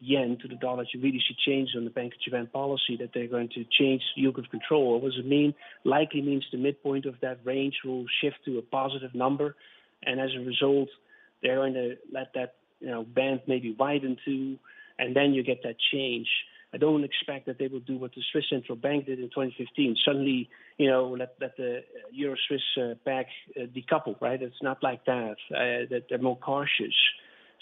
yen 0.00 0.36
to 0.42 0.48
the 0.48 0.56
dollar 0.56 0.84
you 0.92 1.00
really 1.00 1.22
see 1.26 1.34
change 1.46 1.70
on 1.76 1.84
the 1.84 1.90
Bank 1.90 2.12
of 2.14 2.20
Japan 2.20 2.48
policy 2.52 2.96
that 3.00 3.10
they're 3.14 3.28
going 3.28 3.48
to 3.48 3.64
change 3.78 4.02
yield 4.14 4.36
curve 4.36 4.50
control. 4.50 5.00
What 5.00 5.10
does 5.12 5.18
it 5.18 5.26
mean? 5.26 5.54
Likely 5.84 6.22
means 6.22 6.44
the 6.52 6.58
midpoint 6.58 7.06
of 7.06 7.14
that 7.22 7.38
range 7.44 7.74
will 7.84 8.04
shift 8.20 8.36
to 8.44 8.58
a 8.58 8.62
positive 8.62 9.14
number, 9.14 9.56
and 10.02 10.20
as 10.20 10.30
a 10.36 10.44
result, 10.44 10.88
they're 11.42 11.56
going 11.56 11.74
to 11.74 11.96
let 12.12 12.32
that 12.34 12.56
you 12.80 12.88
know 12.88 13.04
band 13.04 13.40
maybe 13.46 13.74
widen 13.78 14.16
to, 14.24 14.58
and 14.98 15.16
then 15.16 15.32
you 15.32 15.42
get 15.42 15.62
that 15.62 15.76
change. 15.92 16.28
I 16.74 16.78
don't 16.78 17.04
expect 17.04 17.46
that 17.46 17.58
they 17.58 17.68
will 17.68 17.80
do 17.80 17.96
what 17.96 18.12
the 18.14 18.22
Swiss 18.32 18.44
central 18.50 18.76
bank 18.76 19.06
did 19.06 19.18
in 19.18 19.26
2015. 19.26 19.96
Suddenly, 20.04 20.48
you 20.78 20.90
know, 20.90 21.16
let, 21.18 21.34
let 21.40 21.56
the 21.56 21.80
Euro 22.12 22.36
Swiss 22.48 22.60
uh, 22.76 22.94
uh, 23.08 23.22
decouple, 23.74 24.20
right? 24.20 24.42
It's 24.42 24.62
not 24.62 24.82
like 24.82 25.04
that. 25.06 25.36
Uh, 25.50 25.86
that 25.90 26.04
they're 26.08 26.18
more 26.18 26.36
cautious. 26.36 26.94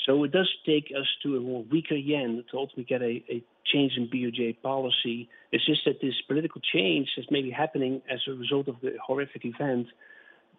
So 0.07 0.25
it 0.25 0.33
does 0.33 0.51
take 0.67 0.93
us 0.99 1.07
to 1.23 1.37
a 1.37 1.41
more 1.41 1.65
weaker 1.71 1.95
yen 1.95 2.45
to 2.51 2.57
ultimately 2.57 2.85
get 2.85 3.03
a, 3.03 3.25
a 3.31 3.45
change 3.65 3.93
in 3.97 4.09
BOJ 4.09 4.61
policy. 4.63 5.29
It's 5.53 5.65
just 5.65 5.83
that 5.87 6.01
this 6.01 6.15
political 6.27 6.61
change 6.61 7.09
that's 7.17 7.31
maybe 7.31 7.51
happening 7.51 8.03
as 8.11 8.21
a 8.29 8.33
result 8.33 8.69
of 8.69 8.77
the 8.83 8.97
horrific 9.05 9.45
event 9.45 9.87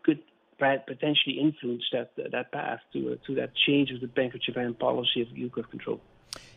could 0.03 0.19
potentially 0.57 1.39
influence 1.39 1.83
that 1.91 2.11
that 2.31 2.51
path 2.51 2.79
to 2.93 3.11
uh, 3.11 3.15
to 3.27 3.35
that 3.35 3.51
change 3.67 3.91
of 3.91 3.99
the 4.01 4.07
Bank 4.07 4.33
of 4.33 4.41
Japan 4.41 4.73
policy 4.73 5.21
of 5.21 5.27
yield 5.37 5.51
curve 5.51 5.69
control. 5.69 5.99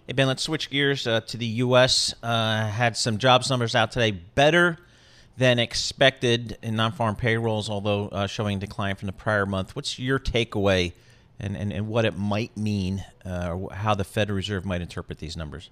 Hey 0.06 0.14
Ben, 0.14 0.26
let's 0.26 0.42
switch 0.42 0.70
gears 0.70 1.06
uh, 1.06 1.20
to 1.20 1.36
the 1.36 1.46
U.S. 1.46 2.14
Uh, 2.22 2.66
had 2.66 2.96
some 2.96 3.18
jobs 3.18 3.50
numbers 3.50 3.74
out 3.74 3.92
today, 3.92 4.10
better 4.10 4.78
than 5.36 5.58
expected 5.58 6.58
in 6.62 6.76
non-farm 6.76 7.14
payrolls, 7.14 7.70
although 7.70 8.08
uh, 8.08 8.26
showing 8.26 8.58
decline 8.58 8.96
from 8.96 9.06
the 9.06 9.12
prior 9.12 9.46
month. 9.46 9.76
What's 9.76 9.98
your 9.98 10.18
takeaway, 10.18 10.92
and, 11.38 11.56
and, 11.56 11.72
and 11.72 11.88
what 11.88 12.04
it 12.04 12.16
might 12.16 12.56
mean, 12.56 13.04
uh, 13.24 13.54
or 13.54 13.72
how 13.72 13.94
the 13.94 14.04
Federal 14.04 14.36
Reserve 14.36 14.64
might 14.64 14.80
interpret 14.80 15.18
these 15.18 15.36
numbers? 15.36 15.70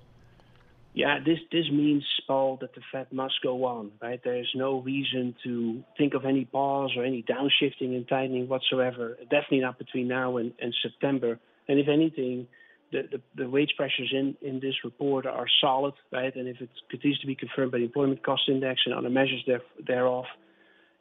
Yeah, 0.96 1.18
this 1.18 1.38
this 1.52 1.70
means, 1.70 2.04
Paul, 2.26 2.56
that 2.62 2.74
the 2.74 2.80
Fed 2.90 3.08
must 3.12 3.34
go 3.42 3.66
on, 3.66 3.90
right? 4.00 4.18
There's 4.24 4.50
no 4.54 4.80
reason 4.80 5.34
to 5.44 5.84
think 5.98 6.14
of 6.14 6.24
any 6.24 6.46
pause 6.46 6.92
or 6.96 7.04
any 7.04 7.22
downshifting 7.22 7.94
and 7.94 8.08
tightening 8.08 8.48
whatsoever. 8.48 9.18
Definitely 9.30 9.60
not 9.60 9.78
between 9.78 10.08
now 10.08 10.38
and, 10.38 10.52
and 10.58 10.74
September. 10.82 11.38
And 11.68 11.78
if 11.78 11.88
anything, 11.88 12.46
the, 12.92 13.20
the, 13.34 13.48
wage 13.48 13.74
pressures 13.76 14.12
in, 14.12 14.60
this 14.60 14.74
report 14.84 15.26
are 15.26 15.46
solid, 15.60 15.94
right? 16.12 16.34
And 16.34 16.48
if 16.48 16.60
it 16.60 16.70
continues 16.88 17.18
to 17.20 17.26
be 17.26 17.34
confirmed 17.34 17.72
by 17.72 17.78
the 17.78 17.84
employment 17.84 18.22
cost 18.24 18.42
index 18.48 18.82
and 18.86 18.94
other 18.94 19.10
measures 19.10 19.42
there, 19.46 19.62
thereof, 19.86 20.24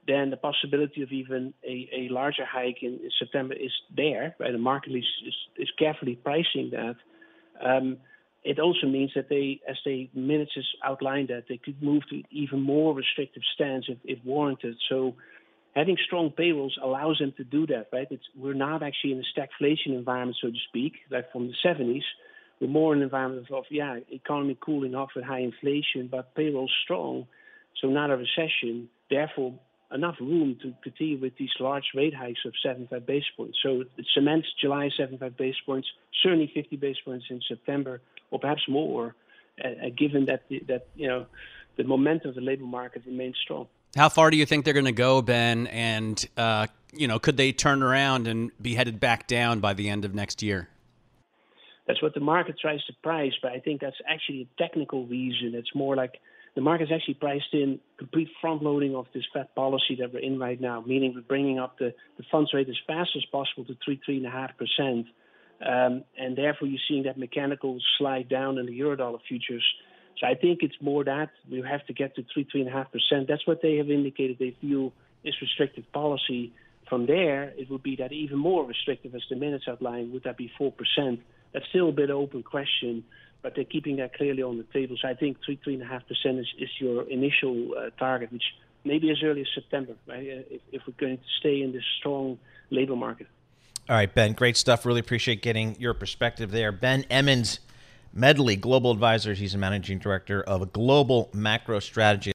then 0.07 0.29
the 0.29 0.37
possibility 0.37 1.01
of 1.01 1.11
even 1.11 1.53
a, 1.63 2.07
larger 2.11 2.45
hike 2.45 2.81
in, 2.81 2.99
September 3.19 3.53
is 3.53 3.71
there, 3.95 4.35
right? 4.39 4.51
The 4.51 4.57
market 4.57 4.93
is, 4.93 5.05
is, 5.57 5.69
carefully 5.79 6.15
pricing 6.15 6.71
that. 6.71 6.95
Um, 7.63 7.97
it 8.43 8.59
also 8.59 8.85
means 8.85 9.11
that 9.15 9.29
they, 9.29 9.59
as 9.67 9.77
the 9.85 10.09
minutes 10.13 10.51
outlined 10.83 11.29
that, 11.29 11.45
they 11.49 11.57
could 11.57 11.81
move 11.81 12.03
to 12.09 12.21
even 12.29 12.61
more 12.61 12.93
restrictive 12.93 13.41
stance 13.55 13.85
if 14.03 14.23
warranted. 14.23 14.75
So 14.87 15.15
having 15.75 15.97
strong 16.05 16.31
payrolls 16.31 16.77
allows 16.81 17.19
them 17.19 17.33
to 17.37 17.43
do 17.43 17.67
that, 17.67 17.87
right? 17.91 18.07
It's, 18.09 18.23
we're 18.35 18.53
not 18.53 18.81
actually 18.81 19.11
in 19.13 19.19
a 19.19 19.39
stagflation 19.39 19.87
environment, 19.87 20.37
so 20.41 20.49
to 20.49 20.57
speak, 20.69 20.93
like 21.11 21.31
from 21.31 21.47
the 21.47 21.53
70s. 21.63 22.03
We're 22.61 22.67
more 22.69 22.93
in 22.93 22.99
an 22.99 23.03
environment 23.03 23.47
of, 23.51 23.65
yeah, 23.69 23.99
economy 24.09 24.57
cooling 24.59 24.95
off 24.95 25.09
with 25.15 25.25
high 25.25 25.41
inflation, 25.41 26.07
but 26.09 26.33
payrolls 26.35 26.71
strong, 26.83 27.27
so 27.81 27.89
not 27.89 28.09
a 28.09 28.15
recession. 28.15 28.87
Therefore, 29.09 29.59
enough 29.91 30.15
room 30.19 30.57
to 30.61 30.73
continue 30.81 31.19
with 31.19 31.33
these 31.37 31.49
large 31.59 31.85
rate 31.93 32.15
hikes 32.15 32.39
of 32.45 32.53
75 32.63 33.05
basis 33.05 33.29
points. 33.35 33.57
So 33.61 33.81
it 33.97 34.05
cements 34.13 34.47
July 34.59 34.89
75 34.97 35.37
basis 35.37 35.61
points, 35.65 35.87
certainly 36.23 36.49
50 36.53 36.77
basis 36.77 37.01
points 37.03 37.25
in 37.29 37.41
September 37.47 38.01
or 38.31 38.39
perhaps 38.39 38.63
more, 38.69 39.15
uh, 39.63 39.67
uh, 39.67 39.89
given 39.97 40.25
that 40.25 40.43
the, 40.49 40.59
that 40.67 40.87
you 40.95 41.07
know 41.07 41.27
the 41.77 41.83
momentum 41.83 42.29
of 42.29 42.35
the 42.35 42.41
labor 42.41 42.65
market 42.65 43.03
remains 43.05 43.35
strong. 43.43 43.67
How 43.95 44.09
far 44.09 44.29
do 44.29 44.37
you 44.37 44.45
think 44.45 44.65
they're 44.65 44.73
going 44.73 44.85
to 44.85 44.91
go, 44.91 45.21
Ben? 45.21 45.67
And 45.67 46.23
uh, 46.35 46.67
you 46.91 47.07
know, 47.07 47.19
could 47.19 47.37
they 47.37 47.51
turn 47.51 47.83
around 47.83 48.27
and 48.27 48.51
be 48.61 48.75
headed 48.75 48.99
back 48.99 49.27
down 49.27 49.59
by 49.59 49.73
the 49.73 49.89
end 49.89 50.05
of 50.05 50.13
next 50.13 50.41
year? 50.41 50.69
That's 51.87 52.01
what 52.01 52.13
the 52.13 52.19
market 52.19 52.55
tries 52.59 52.83
to 52.85 52.93
price, 53.03 53.33
but 53.41 53.51
I 53.51 53.59
think 53.59 53.79
that's 53.81 53.97
actually 54.07 54.49
a 54.49 54.61
technical 54.61 55.05
reason. 55.05 55.53
It's 55.53 55.73
more 55.75 55.95
like 55.95 56.15
the 56.55 56.61
market's 56.61 56.91
actually 56.91 57.13
priced 57.15 57.53
in 57.53 57.79
complete 57.97 58.29
front 58.41 58.63
loading 58.63 58.95
of 58.95 59.05
this 59.13 59.23
Fed 59.31 59.53
policy 59.55 59.97
that 59.99 60.11
we're 60.11 60.19
in 60.19 60.39
right 60.39 60.59
now, 60.59 60.81
meaning 60.81 61.13
we're 61.13 61.21
bringing 61.21 61.59
up 61.59 61.77
the, 61.77 61.93
the 62.17 62.23
funds 62.31 62.53
rate 62.53 62.69
as 62.69 62.77
fast 62.87 63.11
as 63.15 63.23
possible 63.25 63.65
to 63.65 63.77
three, 63.85 64.01
three 64.03 64.17
and 64.17 64.25
a 64.25 64.31
half 64.31 64.51
percent. 64.57 65.05
Um, 65.65 66.03
and 66.17 66.35
therefore, 66.35 66.67
you're 66.67 66.81
seeing 66.87 67.03
that 67.03 67.17
mechanical 67.17 67.77
slide 67.97 68.29
down 68.29 68.57
in 68.57 68.65
the 68.65 68.77
eurodollar 68.77 69.19
futures. 69.27 69.65
So 70.17 70.27
I 70.27 70.35
think 70.35 70.63
it's 70.63 70.75
more 70.81 71.03
that 71.03 71.29
we 71.49 71.61
have 71.61 71.85
to 71.87 71.93
get 71.93 72.15
to 72.15 72.23
three, 72.33 72.47
three 72.49 72.61
and 72.61 72.69
a 72.69 72.73
half 72.73 72.91
percent. 72.91 73.27
That's 73.27 73.45
what 73.45 73.61
they 73.61 73.77
have 73.77 73.89
indicated 73.89 74.37
they 74.39 74.55
feel 74.61 74.93
is 75.23 75.35
restrictive 75.41 75.91
policy. 75.91 76.53
From 76.87 77.05
there, 77.05 77.53
it 77.57 77.69
would 77.69 77.83
be 77.83 77.95
that 77.97 78.11
even 78.11 78.37
more 78.37 78.63
restrictive, 78.65 79.15
as 79.15 79.23
the 79.29 79.35
minutes 79.35 79.65
outline. 79.67 80.13
Would 80.13 80.23
that 80.23 80.37
be 80.37 80.51
four 80.57 80.71
percent? 80.71 81.21
That's 81.51 81.65
still 81.69 81.89
a 81.89 81.91
bit 81.91 82.09
open 82.09 82.43
question, 82.43 83.03
but 83.41 83.55
they're 83.55 83.63
keeping 83.63 83.95
that 83.97 84.13
clearly 84.13 84.43
on 84.43 84.57
the 84.57 84.65
table. 84.71 84.95
So 85.01 85.07
I 85.07 85.15
think 85.15 85.37
three, 85.43 85.59
three 85.63 85.73
and 85.73 85.83
a 85.83 85.85
half 85.85 86.07
percent 86.07 86.39
is, 86.39 86.47
is 86.59 86.69
your 86.79 87.09
initial 87.09 87.73
uh, 87.77 87.89
target, 87.97 88.31
which 88.31 88.43
maybe 88.83 89.09
as 89.09 89.17
early 89.23 89.41
as 89.41 89.47
September, 89.55 89.95
right? 90.07 90.27
Uh, 90.27 90.55
if, 90.55 90.61
if 90.71 90.81
we're 90.87 90.93
going 90.97 91.17
to 91.17 91.23
stay 91.39 91.61
in 91.61 91.71
this 91.71 91.83
strong 91.97 92.37
labor 92.69 92.95
market. 92.95 93.27
All 93.89 93.95
right, 93.95 94.13
Ben, 94.13 94.33
great 94.33 94.57
stuff. 94.57 94.85
Really 94.85 94.99
appreciate 94.99 95.41
getting 95.41 95.75
your 95.79 95.93
perspective 95.93 96.51
there. 96.51 96.71
Ben 96.71 97.03
Emons, 97.03 97.59
Medley 98.17 98.55
Global 98.55 98.91
Advisors. 98.91 99.37
He's 99.39 99.55
a 99.55 99.57
managing 99.57 99.99
director 99.99 100.41
of 100.43 100.71
Global 100.71 101.29
Macro 101.33 101.81
Strategy. 101.81 102.31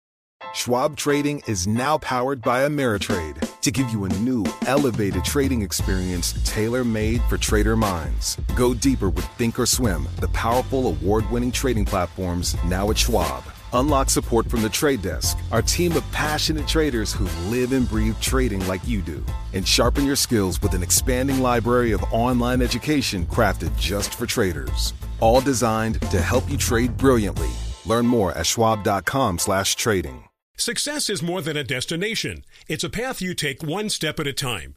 Schwab 0.53 0.95
Trading 0.95 1.43
is 1.47 1.67
now 1.67 1.97
powered 1.97 2.43
by 2.43 2.69
Ameritrade 2.69 3.61
to 3.63 3.71
give 3.71 3.89
you 3.89 4.05
a 4.05 4.09
new, 4.11 4.45
elevated 4.67 5.25
trading 5.25 5.63
experience 5.63 6.35
tailor 6.45 6.85
made 6.85 7.23
for 7.25 7.39
trader 7.39 7.77
minds. 7.77 8.37
Go 8.57 8.75
deeper 8.75 9.09
with 9.09 9.25
Thinkorswim, 9.39 10.05
the 10.17 10.29
powerful 10.29 10.89
award 10.89 11.31
winning 11.31 11.51
trading 11.51 11.87
platforms 11.87 12.57
now 12.67 12.91
at 12.91 12.99
Schwab. 12.99 13.43
Unlock 13.73 14.11
support 14.11 14.51
from 14.51 14.61
the 14.61 14.69
trade 14.69 15.01
desk, 15.01 15.39
our 15.51 15.63
team 15.63 15.97
of 15.97 16.13
passionate 16.13 16.67
traders 16.69 17.13
who 17.13 17.25
live 17.49 17.73
and 17.73 17.89
breathe 17.89 18.21
trading 18.21 18.67
like 18.67 18.87
you 18.87 19.01
do. 19.01 19.25
And 19.55 19.67
sharpen 19.67 20.05
your 20.05 20.17
skills 20.17 20.61
with 20.61 20.75
an 20.75 20.83
expanding 20.83 21.41
library 21.41 21.93
of 21.93 22.05
online 22.13 22.61
education 22.61 23.25
crafted 23.27 23.75
just 23.79 24.15
for 24.15 24.27
traders. 24.27 24.93
All 25.21 25.41
designed 25.41 26.01
to 26.11 26.21
help 26.21 26.51
you 26.51 26.57
trade 26.57 26.97
brilliantly. 26.97 27.51
Learn 27.87 28.07
more 28.07 28.33
at 28.33 28.47
schwab.com 28.47 29.39
slash 29.39 29.75
trading. 29.77 30.25
Success 30.57 31.09
is 31.09 31.23
more 31.23 31.41
than 31.41 31.57
a 31.57 31.65
destination. 31.65 32.45
It's 32.69 32.85
a 32.85 32.91
path 32.91 33.23
you 33.23 33.35
take 33.35 33.63
one 33.63 33.89
step 33.89 34.21
at 34.21 34.27
a 34.27 34.33
time. 34.33 34.77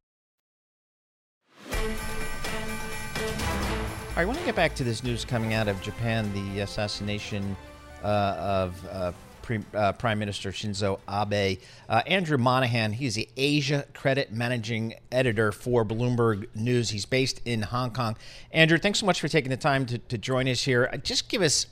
I 4.13 4.25
want 4.25 4.37
to 4.39 4.45
get 4.45 4.55
back 4.55 4.75
to 4.75 4.83
this 4.83 5.05
news 5.05 5.23
coming 5.23 5.53
out 5.53 5.69
of 5.69 5.81
Japan 5.81 6.31
the 6.33 6.59
assassination 6.59 7.55
uh, 8.03 8.07
of 8.07 8.87
uh, 8.91 9.11
Pre- 9.41 9.63
uh, 9.73 9.93
Prime 9.93 10.19
Minister 10.19 10.51
Shinzo 10.51 10.99
Abe. 11.09 11.59
Uh, 11.87 12.01
Andrew 12.05 12.37
Monahan, 12.37 12.91
he's 12.91 13.15
the 13.15 13.29
Asia 13.37 13.85
Credit 13.93 14.33
Managing 14.33 14.95
Editor 15.13 15.53
for 15.53 15.85
Bloomberg 15.85 16.53
News. 16.53 16.89
He's 16.89 17.05
based 17.05 17.41
in 17.45 17.61
Hong 17.61 17.91
Kong. 17.91 18.17
Andrew, 18.51 18.77
thanks 18.77 18.99
so 18.99 19.05
much 19.05 19.21
for 19.21 19.29
taking 19.29 19.49
the 19.49 19.55
time 19.55 19.85
to, 19.85 19.97
to 19.97 20.17
join 20.17 20.49
us 20.49 20.61
here. 20.63 20.89
Uh, 20.91 20.97
just 20.97 21.29
give 21.29 21.41
us, 21.41 21.67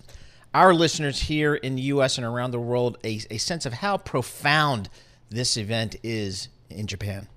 our 0.53 0.73
listeners 0.73 1.19
here 1.19 1.55
in 1.55 1.75
the 1.75 1.81
U.S. 1.83 2.17
and 2.17 2.25
around 2.25 2.51
the 2.51 2.59
world, 2.59 2.97
a, 3.03 3.19
a 3.29 3.37
sense 3.37 3.65
of 3.65 3.73
how 3.73 3.97
profound 3.97 4.89
this 5.29 5.57
event 5.57 5.97
is 6.03 6.47
in 6.69 6.87
Japan. 6.87 7.27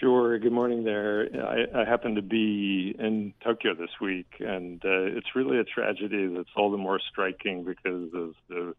Sure. 0.00 0.38
Good 0.38 0.52
morning 0.52 0.84
there. 0.84 1.28
I, 1.34 1.80
I 1.80 1.84
happen 1.84 2.16
to 2.16 2.22
be 2.22 2.94
in 2.98 3.32
Tokyo 3.42 3.74
this 3.74 3.90
week, 4.00 4.26
and 4.40 4.84
uh, 4.84 5.16
it's 5.16 5.34
really 5.34 5.58
a 5.58 5.64
tragedy 5.64 6.26
that's 6.26 6.50
all 6.54 6.70
the 6.70 6.76
more 6.76 7.00
striking 7.10 7.64
because 7.64 8.12
of 8.12 8.34
the 8.48 8.74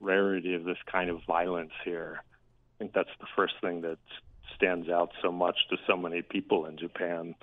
rarity 0.00 0.54
of 0.54 0.64
this 0.64 0.76
kind 0.90 1.10
of 1.10 1.24
violence 1.26 1.72
here. 1.84 2.22
I 2.22 2.74
think 2.78 2.92
that's 2.92 3.08
the 3.20 3.26
first 3.34 3.54
thing 3.60 3.80
that 3.80 3.98
stands 4.54 4.88
out 4.88 5.10
so 5.22 5.32
much 5.32 5.56
to 5.70 5.76
so 5.86 5.96
many 5.96 6.22
people 6.22 6.66
in 6.66 6.78
Japan. 6.78 7.34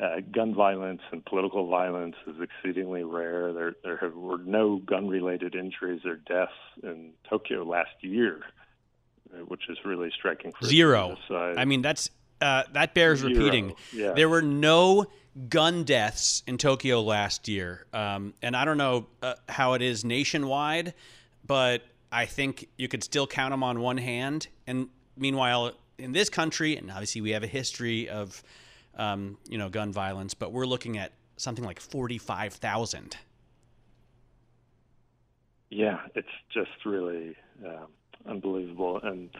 uh, 0.00 0.20
gun 0.30 0.54
violence 0.54 1.02
and 1.10 1.24
political 1.24 1.68
violence 1.68 2.16
is 2.26 2.36
exceedingly 2.40 3.04
rare. 3.04 3.52
There, 3.52 3.74
there 3.84 3.96
have, 3.98 4.14
were 4.14 4.38
no 4.38 4.78
gun-related 4.78 5.54
injuries 5.54 6.00
or 6.06 6.16
deaths 6.16 6.52
in 6.82 7.12
Tokyo 7.28 7.62
last 7.64 7.90
year, 8.00 8.40
uh, 9.32 9.38
which 9.44 9.68
is 9.68 9.78
really 9.84 10.10
striking. 10.16 10.52
For 10.52 10.66
Zero. 10.66 11.16
I 11.30 11.64
mean, 11.66 11.82
that's 11.82 12.10
uh, 12.42 12.64
that 12.72 12.94
bears 12.94 13.20
Zero. 13.20 13.32
repeating. 13.32 13.74
Yeah. 13.92 14.12
There 14.12 14.28
were 14.28 14.42
no 14.42 15.06
gun 15.48 15.84
deaths 15.84 16.42
in 16.46 16.58
Tokyo 16.58 17.00
last 17.00 17.48
year, 17.48 17.86
um, 17.92 18.34
and 18.42 18.56
I 18.56 18.64
don't 18.64 18.78
know 18.78 19.06
uh, 19.22 19.34
how 19.48 19.74
it 19.74 19.82
is 19.82 20.04
nationwide, 20.04 20.94
but 21.46 21.82
I 22.10 22.26
think 22.26 22.68
you 22.76 22.88
could 22.88 23.02
still 23.02 23.26
count 23.26 23.52
them 23.52 23.62
on 23.62 23.80
one 23.80 23.96
hand. 23.96 24.48
And 24.66 24.88
meanwhile, 25.16 25.72
in 25.98 26.12
this 26.12 26.28
country, 26.28 26.76
and 26.76 26.90
obviously 26.90 27.20
we 27.20 27.30
have 27.30 27.42
a 27.42 27.46
history 27.48 28.08
of 28.08 28.42
um, 28.96 29.38
you 29.48 29.56
know 29.58 29.68
gun 29.68 29.92
violence, 29.92 30.34
but 30.34 30.52
we're 30.52 30.66
looking 30.66 30.98
at 30.98 31.12
something 31.36 31.64
like 31.64 31.80
forty-five 31.80 32.52
thousand. 32.52 33.16
Yeah, 35.70 36.00
it's 36.14 36.28
just 36.52 36.84
really 36.84 37.34
um, 37.64 37.86
unbelievable. 38.26 39.00
And 39.02 39.30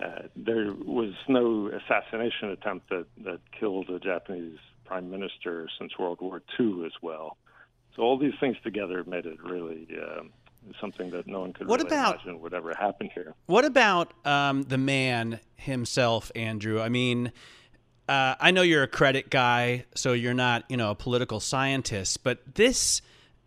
uh, 0.00 0.22
there 0.36 0.72
was 0.72 1.12
no 1.28 1.68
assassination 1.68 2.50
attempt 2.50 2.88
that, 2.90 3.06
that 3.24 3.40
killed 3.58 3.88
a 3.90 3.98
Japanese 3.98 4.58
prime 4.84 5.10
minister 5.10 5.68
since 5.78 5.98
World 5.98 6.18
War 6.20 6.42
II 6.58 6.84
as 6.86 6.92
well. 7.02 7.36
So 7.96 8.02
all 8.02 8.18
these 8.18 8.34
things 8.40 8.56
together 8.62 9.04
made 9.04 9.26
it 9.26 9.42
really 9.42 9.86
um, 10.02 10.30
something 10.80 11.10
that 11.10 11.26
no 11.26 11.40
one 11.40 11.52
could 11.52 11.66
What 11.68 11.80
really 11.80 11.94
about- 11.94 12.14
imagine 12.24 12.40
would 12.40 12.54
ever 12.54 12.74
happen 12.74 13.10
here. 13.14 13.34
What 13.46 13.64
about 13.64 14.12
um, 14.26 14.62
the 14.62 14.78
man 14.78 15.40
himself, 15.56 16.30
Andrew? 16.34 16.80
I 16.80 16.88
mean, 16.88 17.32
uh, 18.08 18.34
I 18.40 18.50
know 18.50 18.62
you're 18.62 18.82
a 18.82 18.88
credit 18.88 19.30
guy, 19.30 19.84
so 19.94 20.12
you're 20.12 20.34
not, 20.34 20.64
you 20.68 20.76
know, 20.76 20.90
a 20.90 20.94
political 20.94 21.38
scientist. 21.40 22.24
But 22.24 22.54
this, 22.54 23.02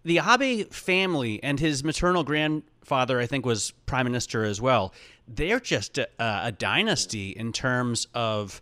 the 0.05 0.19
Abe 0.19 0.71
family 0.71 1.43
and 1.43 1.59
his 1.59 1.83
maternal 1.83 2.23
grandfather, 2.23 3.19
I 3.19 3.25
think, 3.25 3.45
was 3.45 3.71
prime 3.85 4.05
minister 4.05 4.43
as 4.43 4.61
well. 4.61 4.93
They're 5.27 5.59
just 5.59 5.97
a, 5.97 6.07
a 6.19 6.51
dynasty 6.51 7.31
in 7.31 7.51
terms 7.51 8.07
of 8.13 8.61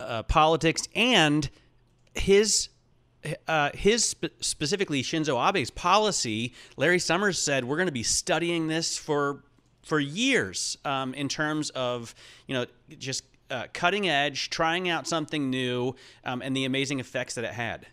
uh, 0.00 0.24
politics 0.24 0.88
and 0.94 1.48
his 2.14 2.68
uh, 3.46 3.70
his 3.74 4.04
spe- 4.04 4.32
specifically 4.40 5.02
Shinzo 5.02 5.36
Abe's 5.36 5.70
policy. 5.70 6.54
Larry 6.76 6.98
Summers 6.98 7.38
said 7.38 7.64
we're 7.64 7.76
going 7.76 7.86
to 7.86 7.92
be 7.92 8.02
studying 8.02 8.66
this 8.66 8.98
for 8.98 9.44
for 9.84 10.00
years 10.00 10.76
um, 10.84 11.14
in 11.14 11.28
terms 11.28 11.70
of 11.70 12.14
you 12.46 12.54
know 12.54 12.66
just 12.98 13.24
uh, 13.50 13.66
cutting 13.72 14.08
edge, 14.08 14.50
trying 14.50 14.88
out 14.88 15.06
something 15.06 15.50
new, 15.50 15.94
um, 16.24 16.42
and 16.42 16.56
the 16.56 16.64
amazing 16.64 16.98
effects 16.98 17.34
that 17.34 17.44
it 17.44 17.52
had. 17.52 17.86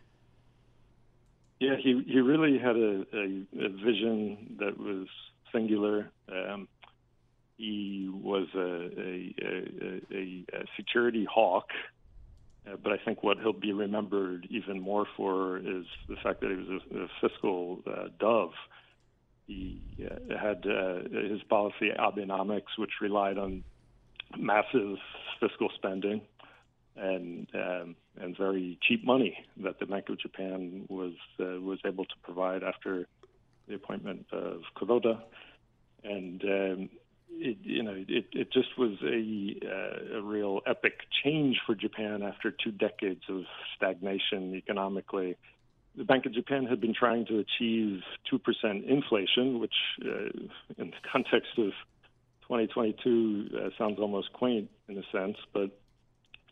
Yeah, 1.59 1.75
he 1.81 2.03
he 2.05 2.19
really 2.19 2.59
had 2.59 2.75
a, 2.75 3.05
a, 3.13 3.65
a 3.65 3.69
vision 3.69 4.57
that 4.59 4.77
was 4.77 5.07
singular. 5.51 6.11
Um, 6.31 6.67
he 7.57 8.07
was 8.11 8.47
a, 8.53 8.89
a, 10.11 10.65
security 10.75 11.25
hawk, 11.25 11.69
uh, 12.67 12.75
but 12.83 12.93
I 12.93 12.97
think 13.03 13.23
what 13.23 13.39
he'll 13.39 13.53
be 13.53 13.73
remembered 13.73 14.47
even 14.51 14.79
more 14.79 15.07
for 15.17 15.57
is 15.57 15.85
the 16.07 16.17
fact 16.21 16.41
that 16.41 16.51
he 16.51 16.55
was 16.55 16.81
a, 16.91 16.97
a 16.99 17.07
fiscal 17.19 17.79
uh, 17.87 18.09
dove. 18.19 18.51
He 19.47 19.81
uh, 20.05 20.37
had 20.37 20.63
uh, 20.67 21.09
his 21.09 21.41
policy 21.49 21.89
Abenomics, 21.97 22.77
which 22.77 22.91
relied 23.01 23.39
on 23.39 23.63
massive 24.37 24.97
fiscal 25.39 25.69
spending 25.75 26.21
and 26.97 27.47
um, 27.53 27.95
and 28.19 28.37
very 28.37 28.77
cheap 28.81 29.05
money 29.05 29.37
that 29.63 29.79
the 29.79 29.85
Bank 29.85 30.09
of 30.09 30.19
Japan 30.19 30.85
was 30.89 31.13
uh, 31.39 31.59
was 31.61 31.79
able 31.85 32.05
to 32.05 32.15
provide 32.23 32.63
after 32.63 33.07
the 33.67 33.75
appointment 33.75 34.25
of 34.31 34.61
Kuroda, 34.75 35.21
and 36.03 36.41
um, 36.43 36.89
it, 37.29 37.57
you 37.61 37.83
know 37.83 37.95
it, 38.07 38.25
it 38.31 38.51
just 38.51 38.77
was 38.77 38.97
a 39.03 39.55
uh, 39.65 40.17
a 40.17 40.21
real 40.21 40.61
epic 40.65 41.01
change 41.23 41.59
for 41.65 41.75
Japan 41.75 42.23
after 42.23 42.51
two 42.51 42.71
decades 42.71 43.23
of 43.29 43.43
stagnation 43.75 44.55
economically. 44.55 45.35
The 45.95 46.03
Bank 46.03 46.25
of 46.27 46.33
Japan 46.33 46.65
had 46.65 46.79
been 46.79 46.93
trying 46.93 47.25
to 47.27 47.39
achieve 47.39 48.01
two 48.29 48.39
percent 48.39 48.85
inflation, 48.85 49.59
which 49.59 49.75
uh, 50.03 50.29
in 50.77 50.91
the 50.91 51.09
context 51.11 51.57
of 51.57 51.71
2022 52.47 53.49
uh, 53.53 53.69
sounds 53.77 53.99
almost 53.99 54.31
quaint 54.33 54.69
in 54.87 54.97
a 54.97 55.03
sense, 55.11 55.37
but 55.53 55.71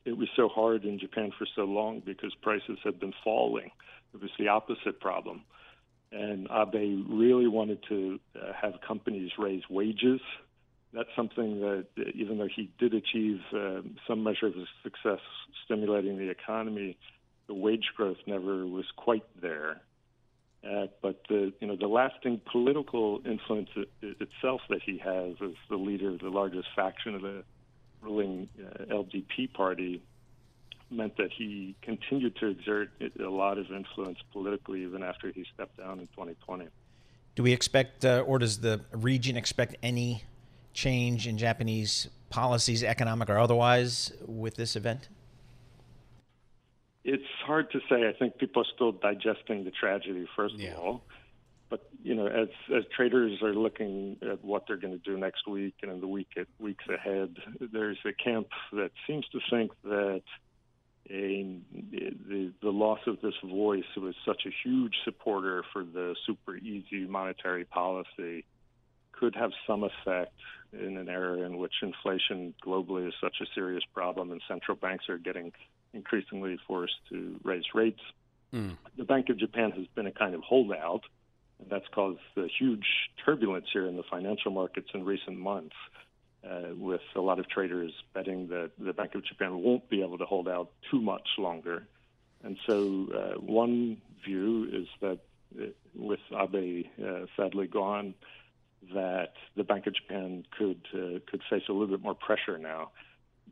it 0.06 0.18
was 0.18 0.30
so 0.36 0.48
hard 0.48 0.86
in 0.86 1.00
Japan 1.00 1.32
for 1.38 1.48
so 1.56 1.64
long 1.64 2.02
because 2.06 2.34
prices 2.42 2.78
had 2.84 3.00
been 3.00 3.14
falling. 3.24 3.72
It 4.14 4.22
was 4.22 4.32
the 4.38 4.48
opposite 4.48 5.00
problem. 5.00 5.42
And 6.12 6.48
Abe 6.50 7.04
really 7.10 7.48
wanted 7.48 7.84
to 7.90 8.20
uh, 8.36 8.54
have 8.54 8.76
companies 8.88 9.32
raise 9.38 9.64
wages. 9.70 10.22
That's 10.94 11.10
something 11.16 11.60
that, 11.60 11.88
uh, 11.98 12.04
even 12.14 12.38
though 12.38 12.48
he 12.54 12.70
did 12.80 12.94
achieve 12.94 13.42
um, 13.52 13.98
some 14.08 14.24
measure 14.24 14.48
of 14.48 14.54
success 14.84 15.20
stimulating 15.66 16.18
the 16.18 16.30
economy, 16.30 16.98
the 17.48 17.56
wage 17.56 17.90
growth 17.98 18.18
never 18.28 18.66
was 18.66 18.86
quite 18.96 19.26
there. 19.42 19.82
Uh, 20.64 20.88
but 21.02 21.22
the 21.30 21.54
you 21.60 21.68
know 21.68 21.76
the 21.76 21.88
lasting 21.88 22.42
political 22.52 23.22
influence 23.24 23.70
itself 24.02 24.62
that 24.70 24.82
he 24.84 24.98
has 24.98 25.34
as 25.44 25.54
the 25.70 25.76
leader 25.76 26.10
of 26.10 26.20
the 26.20 26.30
largest 26.30 26.68
faction 26.76 27.14
of 27.14 27.22
the 27.22 27.44
ruling 28.06 28.48
uh, 28.60 28.86
LDP 28.86 29.52
party 29.54 30.02
meant 30.92 31.18
that 31.18 31.32
he 31.32 31.76
continued 31.82 32.36
to 32.38 32.48
exert 32.48 32.90
a 33.20 33.30
lot 33.30 33.58
of 33.58 33.72
influence 33.72 34.20
politically 34.32 34.84
even 34.84 35.04
after 35.04 35.32
he 35.32 35.46
stepped 35.54 35.78
down 35.78 36.00
in 36.00 36.08
2020. 36.08 36.68
Do 37.36 37.44
we 37.44 37.52
expect, 37.52 38.06
uh, 38.06 38.24
or 38.26 38.40
does 38.40 38.60
the 38.60 38.82
region 38.92 39.36
expect 39.36 39.76
any 39.84 40.24
change 40.74 41.28
in 41.28 41.38
Japanese 41.38 42.08
policies, 42.30 42.84
economic 42.84 43.30
or 43.30 43.40
otherwise, 43.40 44.14
with 44.26 44.56
this 44.56 44.76
event? 44.76 45.10
It's 47.04 47.24
hard 47.46 47.72
to 47.72 47.80
say. 47.90 48.08
I 48.08 48.14
think 48.18 48.38
people 48.38 48.62
are 48.62 48.72
still 48.74 48.92
digesting 48.92 49.64
the 49.64 49.72
tragedy, 49.72 50.28
first 50.36 50.56
of 50.56 50.78
all. 50.78 51.04
But 51.70 51.90
you 52.04 52.16
know, 52.16 52.28
as 52.28 52.50
as 52.76 52.84
traders 52.96 53.42
are 53.42 53.54
looking 53.54 54.18
at 54.22 54.44
what 54.44 54.66
they're 54.68 54.78
going 54.78 54.94
to 54.94 55.04
do 55.04 55.18
next 55.18 55.48
week 55.48 55.76
and 55.82 55.92
in 55.92 56.00
the 56.00 56.08
week 56.08 56.30
weeks 56.60 56.86
ahead, 56.88 57.36
there's 57.60 57.98
a 58.06 58.14
camp 58.14 58.48
that 58.74 58.92
seems 59.08 59.26
to 59.30 59.40
think 59.50 59.72
that 59.84 60.22
a, 61.10 61.60
the 61.72 62.52
the 62.62 62.70
loss 62.70 63.00
of 63.08 63.20
this 63.22 63.34
voice, 63.44 63.84
who 63.96 64.02
was 64.02 64.16
such 64.26 64.44
a 64.46 64.52
huge 64.64 64.94
supporter 65.04 65.64
for 65.74 65.84
the 65.84 66.16
super 66.26 66.56
easy 66.58 67.06
monetary 67.08 67.66
policy, 67.66 68.46
could 69.12 69.36
have 69.36 69.52
some 69.68 69.84
effect 69.84 70.34
in 70.74 70.98
an 70.98 71.10
era 71.10 71.40
in 71.42 71.58
which 71.58 71.74
inflation 71.82 72.54
globally 72.64 73.08
is 73.08 73.14
such 73.22 73.38
a 73.42 73.46
serious 73.54 73.84
problem 73.94 74.32
and 74.32 74.42
central 74.48 74.76
banks 74.76 75.06
are 75.10 75.18
getting 75.18 75.52
increasingly 75.94 76.58
forced 76.68 76.96
to 77.10 77.40
raise 77.44 77.64
rates. 77.74 78.02
Hmm. 78.52 78.72
The 78.98 79.06
Bank 79.06 79.30
of 79.30 79.38
Japan 79.38 79.72
has 79.72 79.88
been 79.96 80.08
a 80.08 80.12
kind 80.12 80.36
of 80.36 80.42
holdout, 80.42 81.02
and 81.60 81.70
that's 81.70 81.88
caused 81.94 82.20
the 82.36 82.48
huge 82.60 82.86
turbulence 83.24 83.68
here 83.72 83.88
in 83.88 83.96
the 83.96 84.04
financial 84.04 84.52
markets 84.52 84.90
in 84.94 85.04
recent 85.06 85.38
months, 85.38 85.76
uh, 86.50 86.76
with 86.78 87.02
a 87.16 87.22
lot 87.22 87.40
of 87.40 87.50
traders 87.50 87.92
betting 88.14 88.48
that 88.50 88.72
the 88.78 88.94
Bank 88.94 89.16
of 89.16 89.26
Japan 89.26 89.58
won't 89.62 89.90
be 89.90 90.02
able 90.04 90.18
to 90.18 90.26
hold 90.26 90.48
out 90.48 90.70
too 90.92 91.02
much 91.02 91.28
longer. 91.38 91.88
And 92.44 92.58
so, 92.68 93.08
uh, 93.14 93.40
one 93.40 94.02
view 94.24 94.70
is 94.72 94.88
that 95.02 95.20
uh, 95.60 95.68
with 95.96 96.20
Abe 96.32 96.86
uh, 97.04 97.26
sadly 97.36 97.68
gone, 97.68 98.14
that 98.94 99.34
the 99.56 99.64
Bank 99.64 99.88
of 99.88 99.96
Japan 99.96 100.46
could 100.58 100.82
uh, 100.94 101.20
could 101.26 101.42
face 101.50 101.64
a 101.70 101.72
little 101.72 101.88
bit 101.88 102.02
more 102.02 102.14
pressure 102.14 102.58
now. 102.58 102.92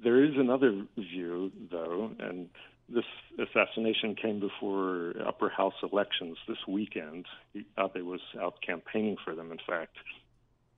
There 0.03 0.23
is 0.23 0.35
another 0.35 0.85
view, 0.97 1.51
though, 1.71 2.11
and 2.19 2.49
this 2.89 3.05
assassination 3.39 4.15
came 4.15 4.39
before 4.39 5.13
upper 5.25 5.49
house 5.49 5.73
elections 5.83 6.37
this 6.47 6.57
weekend. 6.67 7.25
Abe 7.55 8.03
was 8.03 8.21
out 8.41 8.55
campaigning 8.65 9.17
for 9.23 9.35
them, 9.35 9.51
in 9.51 9.59
fact. 9.65 9.95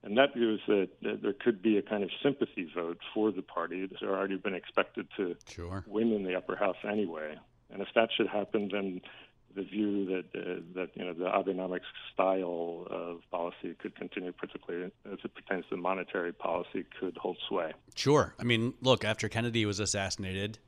And 0.03 0.17
that 0.17 0.35
view 0.35 0.53
is 0.53 0.59
that, 0.67 0.89
that 1.01 1.21
there 1.23 1.33
could 1.33 1.63
be 1.63 1.77
a 1.77 1.81
kind 1.81 2.03
of 2.03 2.11
sympathy 2.21 2.69
vote 2.75 2.99
for 3.13 3.31
the 3.31 3.41
party 3.41 3.87
that 3.87 3.99
had 3.99 4.07
already 4.07 4.37
been 4.37 4.53
expected 4.53 5.07
to 5.17 5.35
Sure. 5.49 5.83
win 5.87 6.11
in 6.11 6.23
the 6.23 6.35
upper 6.35 6.55
house 6.55 6.77
anyway. 6.87 7.35
And 7.71 7.81
if 7.81 7.87
that 7.95 8.09
should 8.15 8.27
happen, 8.27 8.69
then 8.71 9.01
the 9.55 9.63
view 9.63 10.05
that 10.05 10.25
uh, 10.39 10.61
that 10.75 10.89
you 10.95 11.05
know 11.05 11.13
the 11.13 11.25
Abenomics 11.25 11.87
style 12.13 12.85
of 12.89 13.21
policy 13.31 13.73
could 13.79 13.95
continue, 13.95 14.31
particularly 14.31 14.91
as 15.11 15.17
it 15.23 15.31
pertains 15.33 15.65
to 15.69 15.77
monetary 15.77 16.33
policy, 16.33 16.85
could 16.99 17.17
hold 17.17 17.37
sway. 17.47 17.73
Sure. 17.95 18.35
I 18.37 18.43
mean, 18.43 18.73
look, 18.81 19.03
after 19.03 19.27
Kennedy 19.29 19.65
was 19.65 19.79
assassinated, 19.79 20.59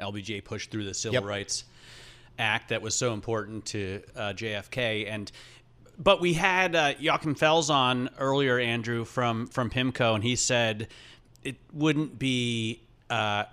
LBJ 0.00 0.44
pushed 0.44 0.70
through 0.70 0.84
the 0.84 0.94
Civil 0.94 1.14
Yep. 1.14 1.24
Rights 1.24 1.64
Act 2.38 2.70
that 2.70 2.82
was 2.82 2.94
so 2.94 3.12
important 3.12 3.64
to 3.66 4.02
uh, 4.16 4.32
JFK, 4.32 5.08
and 5.08 5.30
but 5.96 6.20
we 6.20 6.32
had 6.32 6.74
uh, 6.74 6.94
Joachim 6.98 7.36
Fels 7.36 7.70
on 7.70 8.10
earlier, 8.18 8.58
Andrew 8.58 9.04
from 9.04 9.46
from 9.46 9.70
PIMCO, 9.70 10.16
and 10.16 10.24
he 10.24 10.34
said 10.34 10.88
it 11.44 11.56
wouldn't 11.72 12.18
be 12.18 12.82
uh, 13.08 13.44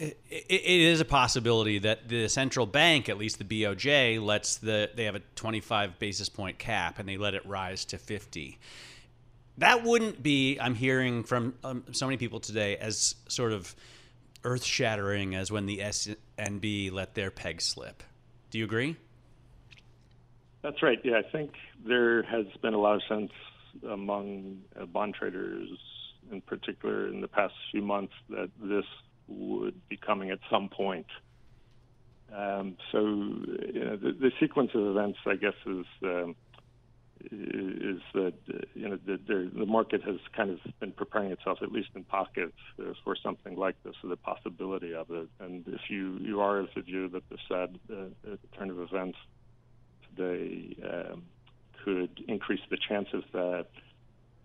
it, 0.00 0.16
it 0.30 0.80
is 0.80 1.00
a 1.00 1.04
possibility 1.04 1.78
that 1.78 2.08
the 2.08 2.28
central 2.28 2.66
bank, 2.66 3.08
at 3.08 3.18
least 3.18 3.38
the 3.38 3.44
BOJ, 3.44 4.22
lets 4.24 4.56
the 4.56 4.90
they 4.94 5.04
have 5.04 5.14
a 5.14 5.20
25 5.36 5.98
basis 5.98 6.28
point 6.28 6.58
cap 6.58 6.98
and 6.98 7.08
they 7.08 7.16
let 7.16 7.34
it 7.34 7.44
rise 7.46 7.84
to 7.86 7.98
50. 7.98 8.58
That 9.58 9.84
wouldn't 9.84 10.22
be, 10.22 10.58
I'm 10.58 10.74
hearing 10.74 11.22
from 11.22 11.54
um, 11.62 11.84
so 11.92 12.06
many 12.06 12.16
people 12.16 12.40
today, 12.40 12.78
as 12.78 13.14
sort 13.28 13.52
of 13.52 13.74
earth 14.44 14.64
shattering 14.64 15.34
as 15.34 15.50
when 15.50 15.66
the 15.66 15.78
SNB 15.78 16.92
let 16.92 17.14
their 17.14 17.30
peg 17.30 17.60
slip. 17.60 18.02
Do 18.50 18.58
you 18.58 18.64
agree? 18.64 18.96
That's 20.62 20.82
right. 20.82 20.98
Yeah, 21.04 21.18
I 21.18 21.30
think 21.30 21.52
there 21.86 22.22
has 22.22 22.46
been 22.60 22.74
a 22.74 22.78
lot 22.78 22.96
of 22.96 23.02
sense 23.08 23.32
among 23.88 24.62
uh, 24.78 24.86
bond 24.86 25.14
traders, 25.14 25.68
in 26.30 26.40
particular, 26.40 27.08
in 27.08 27.20
the 27.20 27.28
past 27.28 27.54
few 27.70 27.82
months, 27.82 28.12
that 28.28 28.50
this 28.60 28.84
would 29.28 29.88
be 29.88 29.96
coming 29.96 30.30
at 30.30 30.40
some 30.50 30.68
point. 30.68 31.06
Um, 32.34 32.76
so, 32.92 32.98
you 32.98 33.84
know, 33.84 33.96
the, 33.96 34.12
the, 34.12 34.30
sequence 34.38 34.70
of 34.74 34.86
events, 34.86 35.18
I 35.26 35.34
guess, 35.34 35.54
is 35.66 35.86
um, 36.04 36.36
is 37.30 38.00
that 38.14 38.34
you 38.74 38.88
know 38.88 38.98
the, 39.06 39.50
the, 39.54 39.66
market 39.66 40.02
has 40.02 40.16
kind 40.36 40.50
of 40.50 40.58
been 40.80 40.92
preparing 40.92 41.30
itself, 41.30 41.58
at 41.62 41.70
least 41.70 41.90
in 41.94 42.04
pockets, 42.04 42.56
uh, 42.78 42.92
for 43.04 43.14
something 43.16 43.56
like 43.56 43.76
this, 43.84 43.94
or 44.02 44.10
the 44.10 44.16
possibility 44.16 44.94
of 44.94 45.10
it. 45.10 45.28
And 45.38 45.64
if 45.66 45.80
you 45.88 46.18
you 46.20 46.40
are 46.40 46.60
of 46.60 46.68
the 46.74 46.82
view 46.82 47.08
that 47.08 47.28
the 47.28 47.38
sad 47.48 47.78
uh, 47.92 48.36
turn 48.56 48.70
of 48.70 48.80
events 48.80 49.18
today 50.14 50.76
um, 50.84 51.22
could 51.84 52.24
increase 52.28 52.60
the 52.70 52.78
chances 52.88 53.24
that 53.32 53.66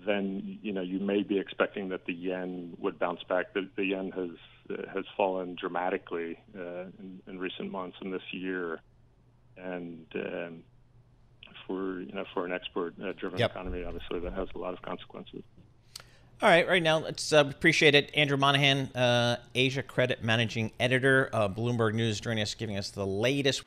then 0.06 0.60
you 0.62 0.72
know 0.72 0.82
you 0.82 1.00
may 1.00 1.24
be 1.24 1.40
expecting 1.40 1.90
that 1.90 2.06
the 2.06 2.14
yen 2.14 2.76
would 2.80 3.00
bounce 3.00 3.24
back. 3.24 3.54
The, 3.54 3.70
the 3.76 3.86
yen 3.86 4.12
has 4.12 4.30
uh, 4.70 4.84
has 4.94 5.06
fallen 5.16 5.56
dramatically 5.60 6.38
uh, 6.58 6.86
in, 7.00 7.22
in, 7.28 7.40
recent 7.40 7.72
months 7.72 7.98
and 8.02 8.14
this 8.14 8.22
year, 8.32 8.82
and 9.58 10.06
um, 10.16 10.64
for 11.68 12.02
you 12.02 12.14
know 12.14 12.26
for 12.34 12.46
an 12.46 12.52
export-driven 12.52 13.36
uh, 13.36 13.38
yep. 13.38 13.52
economy, 13.52 13.84
obviously 13.84 14.20
that 14.20 14.34
has 14.34 14.48
a 14.56 14.58
lot 14.58 14.74
of 14.74 14.82
consequences. 14.82 15.44
All 16.42 16.50
right, 16.50 16.68
right 16.68 16.84
now 16.84 16.98
let's 17.00 17.32
uh, 17.32 17.46
appreciate 17.50 17.96
it. 17.96 18.12
Andrew 18.14 18.36
Monahan, 18.36 18.90
uh, 18.94 19.38
Asia 19.54 19.82
Credit 19.82 20.22
Managing 20.22 20.72
Editor, 20.82 21.30
Bloomberg 21.34 21.94
News, 21.94 22.20
joining 22.20 22.42
us, 22.42 22.54
giving 22.54 22.78
us 22.78 22.90
the 22.90 23.06
latest. 23.06 23.64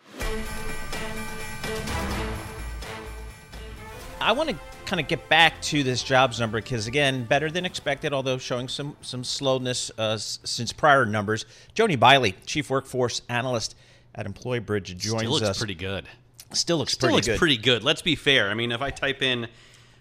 I 4.21 4.33
want 4.33 4.51
to 4.51 4.57
kind 4.85 5.01
of 5.01 5.09
get 5.09 5.29
back 5.29 5.61
to 5.63 5.83
this 5.83 6.03
jobs 6.03 6.41
number 6.41 6.61
because 6.61 6.87
again, 6.87 7.25
better 7.25 7.51
than 7.51 7.65
expected, 7.65 8.13
although 8.13 8.39
showing 8.39 8.69
some 8.69 8.97
some 9.01 9.23
slowness 9.23 9.91
uh, 9.99 10.19
since 10.19 10.73
prior 10.73 11.07
numbers. 11.07 11.47
Joanie 11.75 11.97
Bily, 11.97 12.35
chief 12.47 12.71
workforce 12.71 13.23
analyst 13.29 13.77
at 14.15 14.27
EmployBridge, 14.27 14.97
joins 14.97 15.21
Still 15.21 15.31
looks 15.31 15.47
us. 15.47 15.59
Pretty 15.59 15.75
good. 15.75 16.07
Still 16.53 16.79
looks 16.79 16.93
Still 16.93 17.09
pretty 17.09 17.17
looks 17.17 17.27
good. 17.27 17.39
pretty 17.39 17.57
good. 17.59 17.85
Let's 17.85 18.03
be 18.03 18.15
fair. 18.15 18.51
I 18.51 18.55
mean, 18.55 18.73
if 18.73 18.81
I 18.81 18.91
type 18.91 19.23
in, 19.23 19.49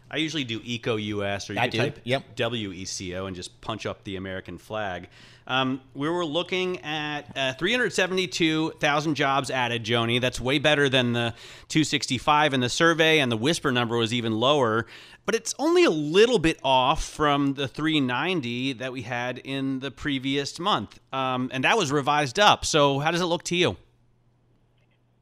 I 0.10 0.18
usually 0.18 0.46
do 0.46 0.62
Eco 0.64 0.96
US 0.96 1.50
or 1.50 1.54
you 1.54 1.60
I 1.60 1.68
do. 1.68 1.78
type 1.78 2.00
yep. 2.04 2.36
WECO 2.36 3.28
and 3.28 3.36
just 3.36 3.60
punch 3.62 3.86
up 3.86 4.04
the 4.06 4.16
American 4.16 4.58
flag. 4.58 5.10
Um, 5.48 5.82
we 5.94 6.10
were 6.10 6.26
looking 6.26 6.80
at 6.84 7.22
uh, 7.36 7.54
372,000 7.54 9.16
jobs 9.16 9.50
added, 9.50 9.84
Joanie. 9.84 10.20
That's 10.20 10.40
way 10.42 10.60
better 10.60 10.90
than 10.90 11.14
the 11.14 11.34
265 11.70 12.54
in 12.54 12.60
the 12.60 12.70
survey, 12.70 13.20
and 13.20 13.32
the 13.32 13.38
whisper 13.38 13.72
number 13.72 13.96
was 13.98 14.14
even 14.14 14.34
lower. 14.34 14.86
But 15.26 15.36
it's 15.36 15.54
only 15.60 15.84
a 15.84 15.90
little 15.90 16.40
bit 16.40 16.60
off 16.64 17.04
from 17.04 17.54
the 17.54 17.68
390 17.68 18.74
that 18.74 18.92
we 18.94 19.02
had 19.02 19.40
in 19.40 19.80
the 19.80 19.92
previous 19.92 20.60
month. 20.60 21.00
Um, 21.14 21.50
and 21.54 21.64
that 21.64 21.78
was 21.78 21.92
revised 21.92 22.40
up. 22.40 22.66
So, 22.66 23.00
how 23.00 23.12
does 23.12 23.22
it 23.22 23.26
look 23.26 23.44
to 23.44 23.56
you? 23.56 23.78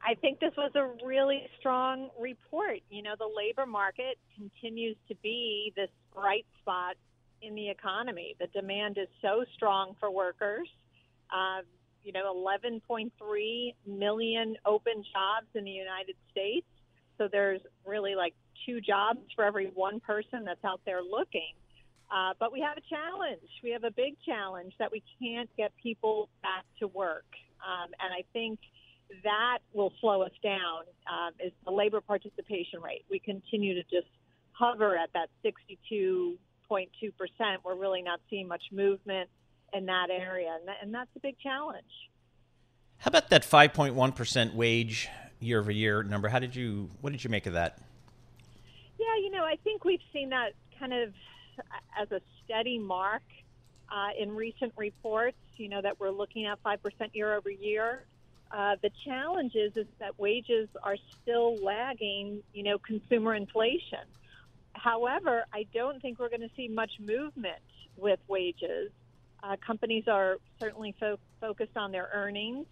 I 0.05 0.13
think 0.13 0.39
this 0.39 0.53
was 0.55 0.71
a 0.75 1.05
really 1.05 1.41
strong 1.59 2.09
report. 2.19 2.79
You 2.91 3.01
know, 3.01 3.15
the 3.17 3.29
labor 3.35 3.65
market 3.65 4.19
continues 4.37 4.95
to 5.07 5.15
be 5.23 5.73
this 5.75 5.89
bright 6.13 6.45
spot 6.61 6.95
in 7.41 7.55
the 7.55 7.69
economy. 7.69 8.35
The 8.39 8.47
demand 8.47 8.99
is 8.99 9.07
so 9.21 9.45
strong 9.55 9.95
for 9.99 10.11
workers. 10.11 10.67
Uh, 11.33 11.61
you 12.03 12.11
know, 12.11 12.35
11.3 12.35 13.73
million 13.87 14.55
open 14.63 15.03
jobs 15.11 15.47
in 15.55 15.63
the 15.63 15.71
United 15.71 16.15
States. 16.31 16.67
So 17.17 17.27
there's 17.31 17.61
really 17.83 18.13
like 18.13 18.35
two 18.65 18.81
jobs 18.81 19.19
for 19.35 19.43
every 19.43 19.71
one 19.73 19.99
person 19.99 20.43
that's 20.45 20.63
out 20.63 20.81
there 20.85 21.01
looking. 21.01 21.53
Uh, 22.11 22.33
but 22.39 22.51
we 22.51 22.61
have 22.61 22.77
a 22.77 22.85
challenge. 22.87 23.49
We 23.63 23.71
have 23.71 23.83
a 23.83 23.91
big 23.91 24.15
challenge 24.23 24.73
that 24.77 24.91
we 24.91 25.01
can't 25.19 25.49
get 25.57 25.71
people 25.81 26.29
back 26.43 26.63
to 26.79 26.87
work. 26.87 27.25
Um, 27.65 27.89
and 27.99 28.13
I 28.13 28.23
think 28.33 28.59
that 29.23 29.59
will 29.73 29.93
slow 30.01 30.21
us 30.21 30.31
down 30.43 30.83
um, 31.11 31.33
is 31.43 31.51
the 31.65 31.71
labor 31.71 32.01
participation 32.01 32.81
rate. 32.81 33.05
We 33.09 33.19
continue 33.19 33.75
to 33.75 33.83
just 33.83 34.07
hover 34.51 34.97
at 34.97 35.11
that 35.13 35.29
62 35.43 36.37
0.2%. 36.69 37.11
We're 37.63 37.75
really 37.75 38.01
not 38.01 38.19
seeing 38.29 38.47
much 38.47 38.63
movement 38.71 39.29
in 39.73 39.85
that 39.85 40.09
area, 40.09 40.55
and, 40.57 40.67
that, 40.67 40.77
and 40.81 40.93
that's 40.93 41.09
a 41.15 41.19
big 41.19 41.37
challenge. 41.39 41.85
How 42.97 43.09
about 43.09 43.29
that 43.29 43.43
5.1% 43.43 44.53
wage 44.53 45.09
year 45.39 45.59
over 45.59 45.71
year 45.71 46.03
number? 46.03 46.29
How 46.29 46.39
did 46.39 46.55
you 46.55 46.89
what 47.01 47.11
did 47.11 47.23
you 47.23 47.29
make 47.29 47.45
of 47.45 47.53
that? 47.53 47.79
Yeah, 48.97 49.17
you 49.21 49.31
know, 49.31 49.43
I 49.43 49.57
think 49.63 49.83
we've 49.83 49.99
seen 50.13 50.29
that 50.29 50.53
kind 50.79 50.93
of 50.93 51.13
as 51.99 52.11
a 52.11 52.21
steady 52.43 52.79
mark 52.79 53.23
uh, 53.89 54.09
in 54.17 54.33
recent 54.33 54.73
reports. 54.77 55.37
You 55.57 55.69
know 55.69 55.81
that 55.81 55.99
we're 55.99 56.09
looking 56.09 56.45
at 56.45 56.59
five 56.63 56.81
percent 56.81 57.11
year 57.13 57.35
over 57.35 57.49
year. 57.49 58.05
Uh, 58.51 58.75
the 58.81 58.91
challenge 59.05 59.53
is, 59.55 59.71
is 59.75 59.87
that 59.99 60.17
wages 60.19 60.69
are 60.83 60.97
still 61.21 61.57
lagging, 61.63 62.41
you 62.53 62.63
know, 62.63 62.77
consumer 62.77 63.33
inflation. 63.33 64.05
However, 64.73 65.45
I 65.53 65.65
don't 65.73 66.01
think 66.01 66.19
we're 66.19 66.29
going 66.29 66.41
to 66.41 66.51
see 66.55 66.67
much 66.67 66.91
movement 66.99 67.61
with 67.97 68.19
wages. 68.27 68.91
Uh, 69.43 69.55
companies 69.65 70.05
are 70.07 70.37
certainly 70.59 70.95
fo- 70.99 71.19
focused 71.41 71.75
on 71.75 71.91
their 71.91 72.09
earnings, 72.13 72.65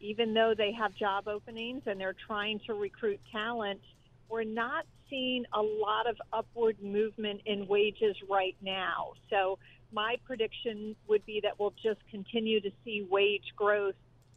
even 0.00 0.34
though 0.34 0.54
they 0.56 0.72
have 0.72 0.94
job 0.94 1.28
openings 1.28 1.82
and 1.86 2.00
they're 2.00 2.16
trying 2.26 2.60
to 2.66 2.74
recruit 2.74 3.20
talent. 3.32 3.80
We're 4.28 4.44
not 4.44 4.84
seeing 5.08 5.44
a 5.52 5.62
lot 5.62 6.08
of 6.08 6.16
upward 6.32 6.76
movement 6.82 7.42
in 7.46 7.66
wages 7.66 8.16
right 8.28 8.56
now. 8.60 9.12
So, 9.30 9.58
my 9.92 10.16
prediction 10.24 10.96
would 11.08 11.24
be 11.26 11.40
that 11.44 11.60
we'll 11.60 11.72
just 11.80 12.00
continue 12.10 12.60
to 12.60 12.70
see 12.84 13.06
wage 13.08 13.52
growth 13.54 13.94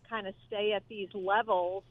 kind 0.10 0.28
of 0.28 0.34
stay 0.48 0.74
at 0.74 0.84
these 0.89 1.10
levels 1.13 1.84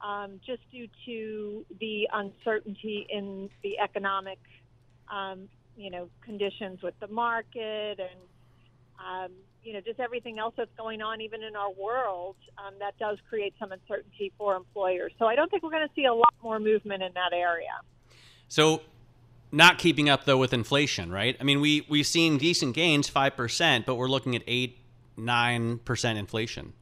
um, 0.00 0.40
just 0.44 0.62
due 0.70 0.88
to 1.06 1.64
the 1.80 2.08
uncertainty 2.12 3.06
in 3.08 3.48
the 3.62 3.78
economic 3.78 4.38
um, 5.12 5.48
you 5.76 5.90
know, 5.90 6.08
conditions 6.24 6.82
with 6.82 6.94
the 7.00 7.06
market 7.08 7.98
and, 7.98 8.20
um, 8.98 9.32
you 9.62 9.72
know, 9.72 9.80
just 9.80 10.00
everything 10.00 10.38
else 10.38 10.54
that's 10.56 10.70
going 10.76 11.00
on, 11.00 11.20
even 11.20 11.42
in 11.42 11.56
our 11.56 11.72
world, 11.72 12.36
um, 12.58 12.74
that 12.78 12.98
does 12.98 13.18
create 13.28 13.54
some 13.58 13.72
uncertainty 13.72 14.32
for 14.36 14.56
employers. 14.56 15.12
So 15.18 15.26
I 15.26 15.34
don't 15.34 15.50
think 15.50 15.62
we're 15.62 15.70
going 15.70 15.86
to 15.86 15.94
see 15.94 16.04
a 16.04 16.14
lot 16.14 16.34
more 16.42 16.58
movement 16.58 17.02
in 17.02 17.12
that 17.14 17.32
area. 17.32 17.70
So, 18.48 18.82
not 19.54 19.78
keeping 19.78 20.08
up 20.08 20.24
though 20.24 20.38
with 20.38 20.52
inflation, 20.52 21.10
right? 21.12 21.36
I 21.38 21.44
mean, 21.44 21.60
we 21.60 21.86
we've 21.88 22.06
seen 22.06 22.38
decent 22.38 22.74
gains, 22.74 23.08
five 23.08 23.36
percent, 23.36 23.84
but 23.86 23.96
we're 23.96 24.08
looking 24.08 24.34
at 24.34 24.42
eight, 24.46 24.78
nine 25.16 25.78
percent 25.78 26.18
inflation. 26.18 26.72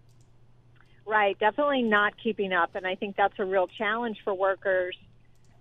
Right, 1.11 1.37
definitely 1.41 1.83
not 1.83 2.13
keeping 2.23 2.53
up, 2.53 2.77
and 2.77 2.87
I 2.87 2.95
think 2.95 3.17
that's 3.17 3.35
a 3.41 3.45
real 3.45 3.67
challenge 3.67 4.19
for 4.23 4.33
workers 4.33 4.97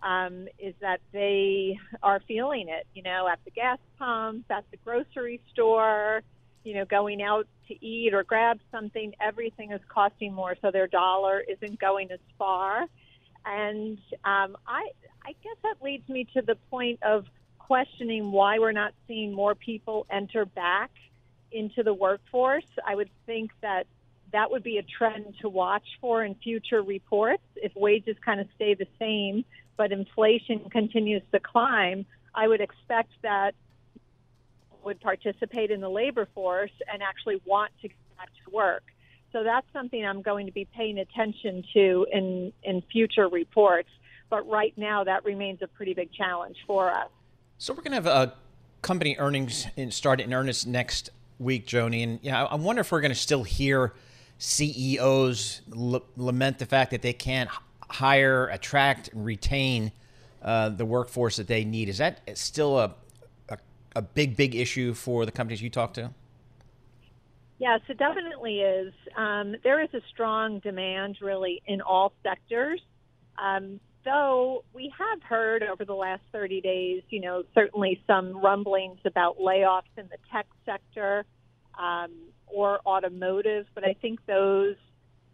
um, 0.03 0.47
is 0.59 0.75
that 0.79 1.01
they 1.11 1.79
are 2.03 2.21
feeling 2.27 2.69
it, 2.69 2.85
you 2.93 3.01
know, 3.01 3.27
at 3.27 3.39
the 3.45 3.49
gas 3.49 3.79
pump, 3.97 4.45
at 4.51 4.63
the 4.69 4.77
grocery 4.85 5.41
store, 5.51 6.21
you 6.63 6.75
know, 6.75 6.85
going 6.85 7.23
out 7.23 7.47
to 7.67 7.83
eat 7.83 8.13
or 8.13 8.23
grab 8.23 8.59
something, 8.71 9.15
everything 9.19 9.71
is 9.71 9.81
costing 9.89 10.35
more, 10.35 10.55
so 10.61 10.69
their 10.69 10.85
dollar 10.85 11.39
isn't 11.39 11.79
going 11.79 12.11
as 12.11 12.19
far. 12.37 12.85
And 13.43 13.97
um, 14.25 14.55
I, 14.67 14.91
I 15.25 15.33
guess 15.43 15.57
that 15.63 15.77
leads 15.81 16.07
me 16.07 16.27
to 16.35 16.43
the 16.43 16.57
point 16.69 17.01
of 17.01 17.25
questioning 17.57 18.31
why 18.31 18.59
we're 18.59 18.71
not 18.71 18.93
seeing 19.07 19.33
more 19.33 19.55
people 19.55 20.05
enter 20.11 20.45
back 20.45 20.91
into 21.51 21.81
the 21.81 21.95
workforce. 21.95 22.69
I 22.85 22.93
would 22.93 23.09
think 23.25 23.49
that 23.61 23.87
that 24.31 24.51
would 24.51 24.63
be 24.63 24.77
a 24.77 24.83
trend 24.83 25.35
to 25.41 25.49
watch 25.49 25.85
for 26.01 26.23
in 26.23 26.35
future 26.35 26.81
reports. 26.81 27.43
If 27.55 27.75
wages 27.75 28.17
kind 28.23 28.39
of 28.39 28.47
stay 28.55 28.73
the 28.73 28.87
same, 28.99 29.45
but 29.77 29.91
inflation 29.91 30.69
continues 30.69 31.23
to 31.31 31.39
climb, 31.39 32.05
I 32.35 32.47
would 32.47 32.61
expect 32.61 33.11
that 33.23 33.55
would 34.83 35.01
participate 35.01 35.71
in 35.71 35.81
the 35.81 35.89
labor 35.89 36.27
force 36.33 36.71
and 36.91 37.01
actually 37.01 37.41
want 37.45 37.71
to 37.81 37.87
get 37.89 37.97
back 38.17 38.29
to 38.45 38.51
work. 38.55 38.83
So 39.31 39.43
that's 39.43 39.67
something 39.73 40.05
I'm 40.05 40.21
going 40.21 40.45
to 40.47 40.51
be 40.51 40.65
paying 40.65 40.97
attention 40.97 41.63
to 41.73 42.07
in, 42.11 42.53
in 42.63 42.81
future 42.91 43.27
reports. 43.27 43.89
But 44.29 44.47
right 44.47 44.73
now, 44.77 45.03
that 45.03 45.25
remains 45.25 45.61
a 45.61 45.67
pretty 45.67 45.93
big 45.93 46.11
challenge 46.13 46.57
for 46.65 46.91
us. 46.91 47.09
So 47.57 47.73
we're 47.73 47.81
going 47.81 47.91
to 47.91 47.95
have 47.95 48.05
a 48.05 48.33
company 48.81 49.15
earnings 49.19 49.67
in, 49.75 49.91
start 49.91 50.21
in 50.21 50.33
earnest 50.33 50.65
next 50.65 51.09
week, 51.39 51.65
Joanie, 51.65 52.03
and 52.03 52.19
yeah, 52.21 52.45
I 52.45 52.55
wonder 52.55 52.81
if 52.81 52.91
we're 52.91 53.01
going 53.01 53.11
to 53.11 53.17
still 53.17 53.43
hear 53.43 53.93
CEOs 54.39 55.61
l- 55.75 56.03
lament 56.15 56.57
the 56.57 56.65
fact 56.65 56.91
that 56.91 57.01
they 57.01 57.13
can't 57.13 57.49
hire, 57.89 58.47
attract, 58.47 59.09
and 59.09 59.23
retain 59.23 59.91
uh, 60.41 60.69
the 60.69 60.85
workforce 60.85 61.35
that 61.35 61.47
they 61.47 61.63
need. 61.63 61.89
Is 61.89 61.97
that 61.99 62.21
still 62.37 62.79
a, 62.79 62.95
a, 63.49 63.57
a 63.97 64.01
big, 64.01 64.35
big 64.35 64.55
issue 64.55 64.93
for 64.93 65.25
the 65.25 65.31
companies 65.31 65.61
you 65.61 65.69
talk 65.69 65.93
to? 65.95 66.11
Yes, 67.59 67.81
it 67.89 67.97
definitely 67.97 68.61
is. 68.61 68.93
Um, 69.17 69.55
there 69.63 69.83
is 69.83 69.93
a 69.93 69.99
strong 70.09 70.59
demand, 70.59 71.17
really, 71.21 71.61
in 71.67 71.81
all 71.81 72.13
sectors. 72.23 72.81
Um, 73.37 73.81
though 74.05 74.63
we 74.73 74.93
have 74.97 75.21
heard 75.21 75.63
over 75.63 75.83
the 75.83 75.93
last 75.93 76.21
30 76.31 76.61
days, 76.61 77.03
you 77.09 77.19
know, 77.19 77.43
certainly 77.53 78.01
some 78.07 78.41
rumblings 78.41 78.99
about 79.03 79.37
layoffs 79.39 79.91
in 79.97 80.07
the 80.07 80.17
tech 80.31 80.47
sector 80.65 81.25
um, 81.77 82.11
or 82.53 82.79
automotive, 82.85 83.65
but 83.73 83.83
I 83.83 83.93
think 83.93 84.25
those 84.25 84.75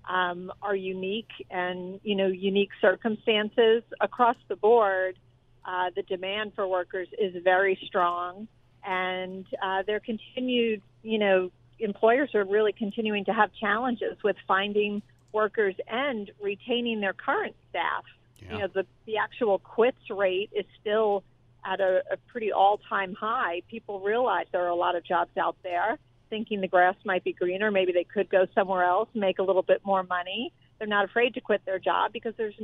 um, 0.07 0.51
are 0.61 0.75
unique 0.75 1.31
and 1.49 1.99
you 2.03 2.15
know 2.15 2.27
unique 2.27 2.69
circumstances 2.81 3.83
across 4.01 4.37
the 4.47 4.55
board. 4.55 5.17
Uh, 5.65 5.89
the 5.95 6.03
demand 6.03 6.53
for 6.55 6.67
workers 6.67 7.07
is 7.17 7.35
very 7.43 7.79
strong, 7.87 8.47
and 8.85 9.45
uh, 9.63 9.81
there 9.87 9.99
continued, 9.99 10.81
you 11.01 11.17
know, 11.17 11.51
employers 11.79 12.35
are 12.35 12.43
really 12.43 12.71
continuing 12.71 13.25
to 13.25 13.33
have 13.33 13.49
challenges 13.59 14.15
with 14.23 14.35
finding 14.47 15.01
workers 15.31 15.75
and 15.87 16.29
retaining 16.39 17.01
their 17.01 17.13
current 17.13 17.55
staff. 17.69 18.03
Yeah. 18.41 18.53
You 18.53 18.59
know, 18.59 18.67
the 18.67 18.85
the 19.07 19.17
actual 19.17 19.57
quits 19.59 20.09
rate 20.09 20.51
is 20.55 20.65
still 20.79 21.23
at 21.65 21.79
a, 21.79 22.03
a 22.11 22.17
pretty 22.27 22.51
all 22.51 22.79
time 22.87 23.15
high. 23.15 23.63
People 23.67 23.99
realize 24.01 24.45
there 24.51 24.65
are 24.65 24.69
a 24.69 24.75
lot 24.75 24.95
of 24.95 25.03
jobs 25.03 25.35
out 25.35 25.57
there 25.63 25.97
thinking 26.35 26.59
the 26.59 26.67
grass 26.67 26.95
might 27.05 27.23
be 27.23 27.31
greener. 27.31 27.71
Maybe 27.71 27.93
they 27.93 28.03
could 28.03 28.29
go 28.29 28.45
somewhere 28.53 28.83
else, 28.83 29.07
make 29.13 29.39
a 29.39 29.43
little 29.43 29.61
bit 29.61 29.79
more 29.85 30.03
money. 30.03 30.51
They're 30.77 30.87
not 30.87 31.05
afraid 31.05 31.33
to 31.35 31.41
quit 31.41 31.61
their 31.65 31.79
job 31.79 32.11
because 32.11 32.33
there's 32.37 32.55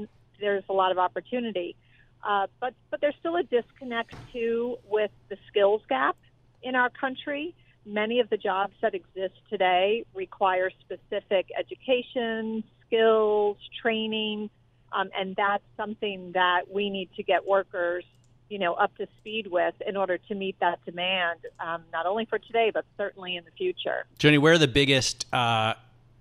there's 0.41 0.63
a 0.67 0.73
lot 0.73 0.91
of 0.91 0.97
opportunity. 0.97 1.77
Uh, 2.21 2.47
but 2.59 2.73
but 2.89 2.99
there's 2.99 3.15
still 3.21 3.37
a 3.37 3.43
disconnect 3.43 4.13
too 4.33 4.75
with 4.89 5.11
the 5.29 5.37
skills 5.47 5.81
gap 5.87 6.17
in 6.61 6.75
our 6.75 6.89
country. 6.89 7.55
Many 7.85 8.19
of 8.19 8.29
the 8.29 8.35
jobs 8.35 8.73
that 8.81 8.93
exist 8.93 9.35
today 9.49 10.05
require 10.13 10.69
specific 10.81 11.47
education, 11.57 12.65
skills, 12.85 13.55
training, 13.81 14.49
um, 14.91 15.09
and 15.17 15.33
that's 15.37 15.63
something 15.77 16.33
that 16.33 16.63
we 16.69 16.89
need 16.89 17.09
to 17.15 17.23
get 17.23 17.47
workers 17.47 18.03
you 18.51 18.59
know, 18.59 18.73
up 18.73 18.95
to 18.97 19.07
speed 19.17 19.47
with 19.47 19.73
in 19.87 19.95
order 19.95 20.17
to 20.17 20.35
meet 20.35 20.59
that 20.59 20.83
demand, 20.83 21.39
um, 21.61 21.83
not 21.93 22.05
only 22.05 22.25
for 22.25 22.37
today 22.37 22.69
but 22.73 22.83
certainly 22.97 23.37
in 23.37 23.45
the 23.45 23.51
future. 23.51 24.05
Jenny, 24.19 24.37
where 24.37 24.53
are 24.53 24.57
the 24.57 24.67
biggest 24.67 25.25
uh, 25.33 25.75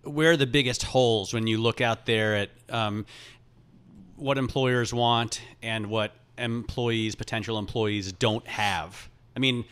where 0.04 0.30
are 0.30 0.36
the 0.36 0.46
biggest 0.46 0.84
holes 0.84 1.34
when 1.34 1.48
you 1.48 1.58
look 1.58 1.80
out 1.80 2.06
there 2.06 2.36
at 2.36 2.50
um, 2.68 3.04
what 4.14 4.38
employers 4.38 4.94
want 4.94 5.42
and 5.60 5.88
what 5.88 6.12
employees, 6.38 7.16
potential 7.16 7.58
employees, 7.58 8.12
don't 8.12 8.46
have? 8.46 9.08
I 9.36 9.40
mean, 9.40 9.64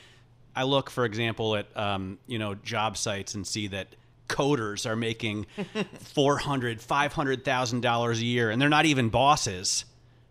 I 0.57 0.65
look, 0.65 0.91
for 0.91 1.05
example, 1.05 1.55
at 1.55 1.75
um, 1.77 2.19
you 2.27 2.41
know 2.41 2.57
job 2.57 2.97
sites 2.97 3.37
and 3.37 3.47
see 3.47 3.69
that 3.69 3.87
coders 4.29 4.85
are 4.85 4.97
making 4.97 5.47
four 6.01 6.39
hundred, 6.39 6.81
five 6.81 7.13
hundred 7.13 7.45
thousand 7.45 7.83
dollars 7.83 8.19
a 8.19 8.25
year, 8.25 8.51
and 8.51 8.61
they're 8.61 8.69
not 8.69 8.85
even 8.85 9.11
bosses. 9.11 9.85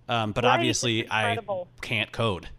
Um, 0.10 0.32
but 0.32 0.44
right, 0.44 0.54
obviously, 0.54 1.10
I 1.10 1.38
can't 1.82 2.12
code. 2.12 2.50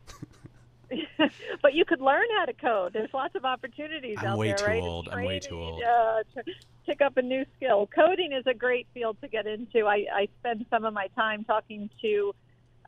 but 1.63 1.75
you 1.75 1.85
could 1.85 2.01
learn 2.01 2.27
how 2.39 2.45
to 2.47 2.53
code. 2.53 2.93
There's 2.93 3.13
lots 3.13 3.35
of 3.35 3.45
opportunities 3.45 4.17
I'm 4.21 4.29
out 4.29 4.39
way 4.39 4.49
there, 4.49 4.57
too 4.57 4.65
right? 4.65 4.83
Old. 4.83 5.09
I'm 5.09 5.25
way 5.25 5.39
too 5.39 5.61
old. 5.61 5.83
Uh, 5.83 6.23
to 6.35 6.45
pick 6.87 7.01
up 7.01 7.17
a 7.17 7.23
new 7.23 7.45
skill. 7.57 7.89
Coding 7.95 8.33
is 8.33 8.47
a 8.47 8.55
great 8.55 8.87
field 8.95 9.19
to 9.21 9.29
get 9.29 9.47
into. 9.47 9.87
I, 9.87 10.07
I 10.13 10.29
spend 10.41 10.67
some 10.71 10.85
of 10.85 10.95
my 10.95 11.09
time 11.09 11.45
talking 11.45 11.91
to 12.03 12.35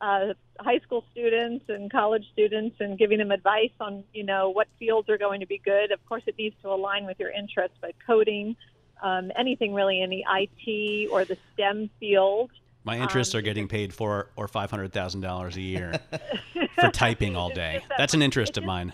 uh, 0.01 0.33
high 0.59 0.79
school 0.79 1.05
students 1.13 1.67
and 1.69 1.91
college 1.91 2.25
students 2.33 2.77
and 2.81 2.99
giving 2.99 3.19
them 3.19 3.31
advice 3.31 3.73
on, 3.81 4.05
you 4.15 4.25
know, 4.25 4.49
what 4.51 4.69
fields 4.79 5.09
are 5.11 5.19
going 5.19 5.41
to 5.41 5.47
be 5.47 5.59
good. 5.59 5.93
Of 5.93 6.05
course, 6.07 6.23
it 6.27 6.37
needs 6.39 6.57
to 6.63 6.71
align 6.71 7.05
with 7.05 7.19
your 7.21 7.31
interests, 7.31 7.77
but 7.81 7.93
coding, 8.07 8.57
um, 9.03 9.31
anything 9.37 9.75
really 9.75 10.01
in 10.01 10.09
the 10.09 10.25
IT 10.27 11.11
or 11.11 11.25
the 11.27 11.37
STEM 11.53 11.91
field 12.01 12.51
my 12.85 12.99
interests 12.99 13.35
um, 13.35 13.39
are 13.39 13.43
getting 13.43 13.69
paid 13.69 13.93
four 13.93 14.31
or 14.37 14.49
five 14.49 14.71
hundred 14.71 14.93
thousand 14.93 15.21
dollars 15.21 15.57
a 15.57 15.61
year 15.61 16.01
for 16.81 16.91
typing 16.91 17.37
all 17.37 17.51
day. 17.51 17.83
That, 17.89 17.99
That's 17.99 18.15
an 18.15 18.23
interest 18.23 18.57
of 18.57 18.65
mine. 18.65 18.93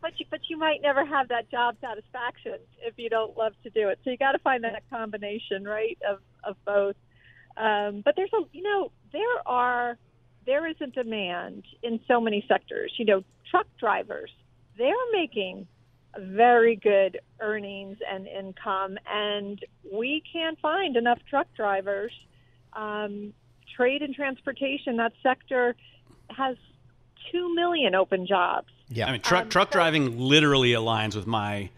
But 0.00 0.18
you, 0.18 0.26
but 0.30 0.40
you 0.48 0.56
might 0.56 0.82
never 0.82 1.04
have 1.04 1.28
that 1.28 1.50
job 1.50 1.76
satisfaction 1.80 2.58
if 2.80 2.94
you 2.96 3.10
don't 3.10 3.36
love 3.36 3.52
to 3.64 3.70
do 3.70 3.88
it. 3.88 3.98
So 4.04 4.10
you 4.10 4.16
got 4.16 4.32
to 4.32 4.38
find 4.38 4.64
that 4.64 4.82
combination, 4.88 5.64
right, 5.64 5.98
of 6.08 6.20
of 6.44 6.56
both. 6.64 6.96
Um, 7.56 8.02
but 8.04 8.14
there's 8.16 8.32
a, 8.32 8.42
you 8.52 8.62
know, 8.62 8.90
there 9.12 9.46
are 9.46 9.98
there 10.46 10.66
is 10.66 10.76
a 10.80 10.86
demand 10.86 11.64
in 11.82 12.00
so 12.06 12.20
many 12.20 12.44
sectors. 12.48 12.92
You 12.96 13.04
know, 13.04 13.24
truck 13.50 13.66
drivers, 13.78 14.30
they're 14.78 14.94
making 15.12 15.66
very 16.18 16.76
good 16.76 17.20
earnings 17.40 17.98
and 18.10 18.26
income, 18.26 18.96
and 19.06 19.62
we 19.92 20.22
can't 20.32 20.58
find 20.60 20.96
enough 20.96 21.18
truck 21.28 21.48
drivers 21.54 22.12
um, 22.76 23.32
trade 23.74 24.02
and 24.02 24.14
transportation, 24.14 24.96
that 24.96 25.12
sector 25.22 25.74
has 26.30 26.56
2 27.32 27.54
million 27.54 27.94
open 27.94 28.26
jobs. 28.26 28.68
Yeah. 28.88 29.08
I 29.08 29.12
mean, 29.12 29.20
truck, 29.20 29.44
um, 29.44 29.48
truck 29.48 29.68
so- 29.68 29.78
driving 29.78 30.18
literally 30.18 30.70
aligns 30.70 31.16
with 31.16 31.26
my 31.26 31.70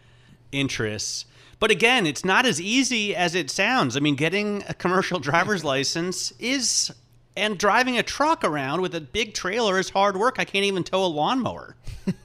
interests. 0.51 1.25
But 1.59 1.71
again, 1.71 2.05
it's 2.05 2.23
not 2.23 2.45
as 2.45 2.61
easy 2.61 3.15
as 3.15 3.35
it 3.35 3.49
sounds. 3.49 3.97
I 3.97 3.99
mean, 3.99 4.15
getting 4.15 4.63
a 4.69 4.73
commercial 4.73 5.19
driver's 5.19 5.63
license 5.65 6.31
is, 6.39 6.91
and 7.35 7.57
driving 7.57 7.97
a 7.97 8.03
truck 8.03 8.43
around 8.43 8.81
with 8.81 8.95
a 8.95 9.01
big 9.01 9.33
trailer 9.33 9.77
is 9.77 9.89
hard 9.89 10.15
work. 10.15 10.35
I 10.39 10.45
can't 10.45 10.65
even 10.65 10.83
tow 10.83 11.03
a 11.03 11.07
lawnmower. 11.07 11.75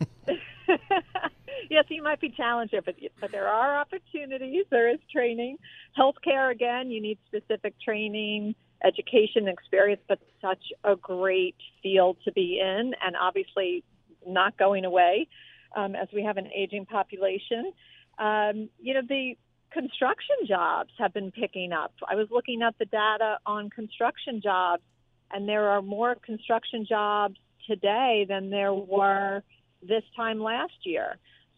yes, 1.70 1.84
you 1.88 2.02
might 2.02 2.20
be 2.20 2.30
challenged, 2.30 2.74
but, 2.84 2.94
but 3.20 3.32
there 3.32 3.48
are 3.48 3.78
opportunities. 3.78 4.64
There 4.70 4.90
is 4.90 4.98
training. 5.12 5.58
Healthcare, 5.98 6.50
again, 6.50 6.90
you 6.90 7.00
need 7.00 7.18
specific 7.26 7.74
training 7.80 8.54
education 8.84 9.48
experience, 9.48 10.02
but 10.08 10.18
such 10.40 10.72
a 10.84 10.96
great 10.96 11.56
field 11.82 12.16
to 12.24 12.32
be 12.32 12.60
in, 12.60 12.92
and 13.04 13.16
obviously 13.20 13.82
not 14.26 14.56
going 14.58 14.84
away 14.84 15.28
um, 15.76 15.94
as 15.94 16.08
we 16.12 16.22
have 16.22 16.36
an 16.36 16.48
aging 16.54 16.86
population. 16.86 17.72
Um, 18.18 18.68
you 18.80 18.94
know, 18.94 19.02
the 19.08 19.36
construction 19.72 20.36
jobs 20.46 20.90
have 20.98 21.12
been 21.12 21.32
picking 21.32 21.72
up. 21.72 21.92
I 22.08 22.14
was 22.14 22.28
looking 22.30 22.62
at 22.62 22.78
the 22.78 22.84
data 22.84 23.38
on 23.44 23.70
construction 23.70 24.40
jobs, 24.42 24.82
and 25.32 25.48
there 25.48 25.68
are 25.70 25.82
more 25.82 26.14
construction 26.14 26.86
jobs 26.88 27.36
today 27.66 28.26
than 28.28 28.50
there 28.50 28.72
were 28.72 29.42
this 29.82 30.04
time 30.16 30.40
last 30.40 30.74
year. 30.84 31.16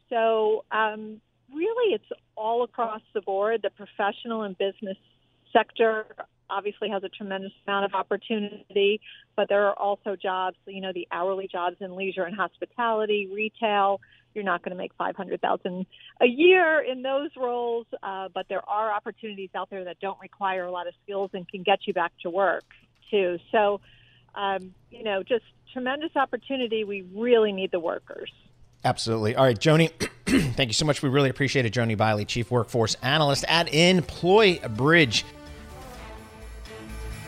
So, 0.08 0.64
um, 0.70 1.20
really, 1.52 1.94
it's 1.94 2.04
all 2.36 2.62
across 2.62 3.02
the 3.12 3.20
board. 3.20 3.62
The 3.62 3.70
professional 3.70 4.42
and 4.42 4.56
business 4.56 4.96
sector 5.52 6.06
obviously 6.50 6.88
has 6.90 7.02
a 7.04 7.08
tremendous 7.08 7.52
amount 7.66 7.84
of 7.84 7.94
opportunity, 7.94 9.00
but 9.36 9.48
there 9.48 9.66
are 9.66 9.78
also 9.78 10.16
jobs, 10.16 10.56
you 10.66 10.80
know, 10.80 10.92
the 10.92 11.06
hourly 11.10 11.48
jobs 11.48 11.76
in 11.80 11.96
leisure 11.96 12.24
and 12.24 12.36
hospitality, 12.36 13.28
retail. 13.32 14.00
You're 14.34 14.44
not 14.44 14.62
going 14.62 14.70
to 14.70 14.76
make 14.76 14.92
500,000 14.98 15.86
a 16.20 16.26
year 16.26 16.80
in 16.80 17.02
those 17.02 17.30
roles, 17.36 17.86
uh, 18.02 18.28
but 18.34 18.46
there 18.48 18.68
are 18.68 18.92
opportunities 18.92 19.50
out 19.54 19.70
there 19.70 19.84
that 19.84 19.98
don't 20.00 20.20
require 20.20 20.64
a 20.64 20.70
lot 20.70 20.86
of 20.86 20.94
skills 21.02 21.30
and 21.32 21.48
can 21.48 21.62
get 21.62 21.80
you 21.86 21.94
back 21.94 22.12
to 22.22 22.30
work 22.30 22.64
too. 23.10 23.38
So, 23.50 23.80
um, 24.34 24.74
you 24.90 25.04
know, 25.04 25.22
just 25.22 25.44
tremendous 25.72 26.14
opportunity. 26.16 26.84
We 26.84 27.02
really 27.14 27.52
need 27.52 27.70
the 27.70 27.80
workers. 27.80 28.30
Absolutely. 28.84 29.34
All 29.34 29.44
right, 29.44 29.58
Joanie, 29.58 29.88
thank 30.26 30.68
you 30.68 30.74
so 30.74 30.84
much. 30.84 31.02
We 31.02 31.08
really 31.08 31.30
appreciate 31.30 31.66
it. 31.66 31.70
Joanie 31.70 31.96
Bily, 31.96 32.24
Chief 32.24 32.50
Workforce 32.50 32.94
Analyst 33.02 33.44
at 33.48 33.72
Employ 33.72 34.60
Bridge. 34.76 35.24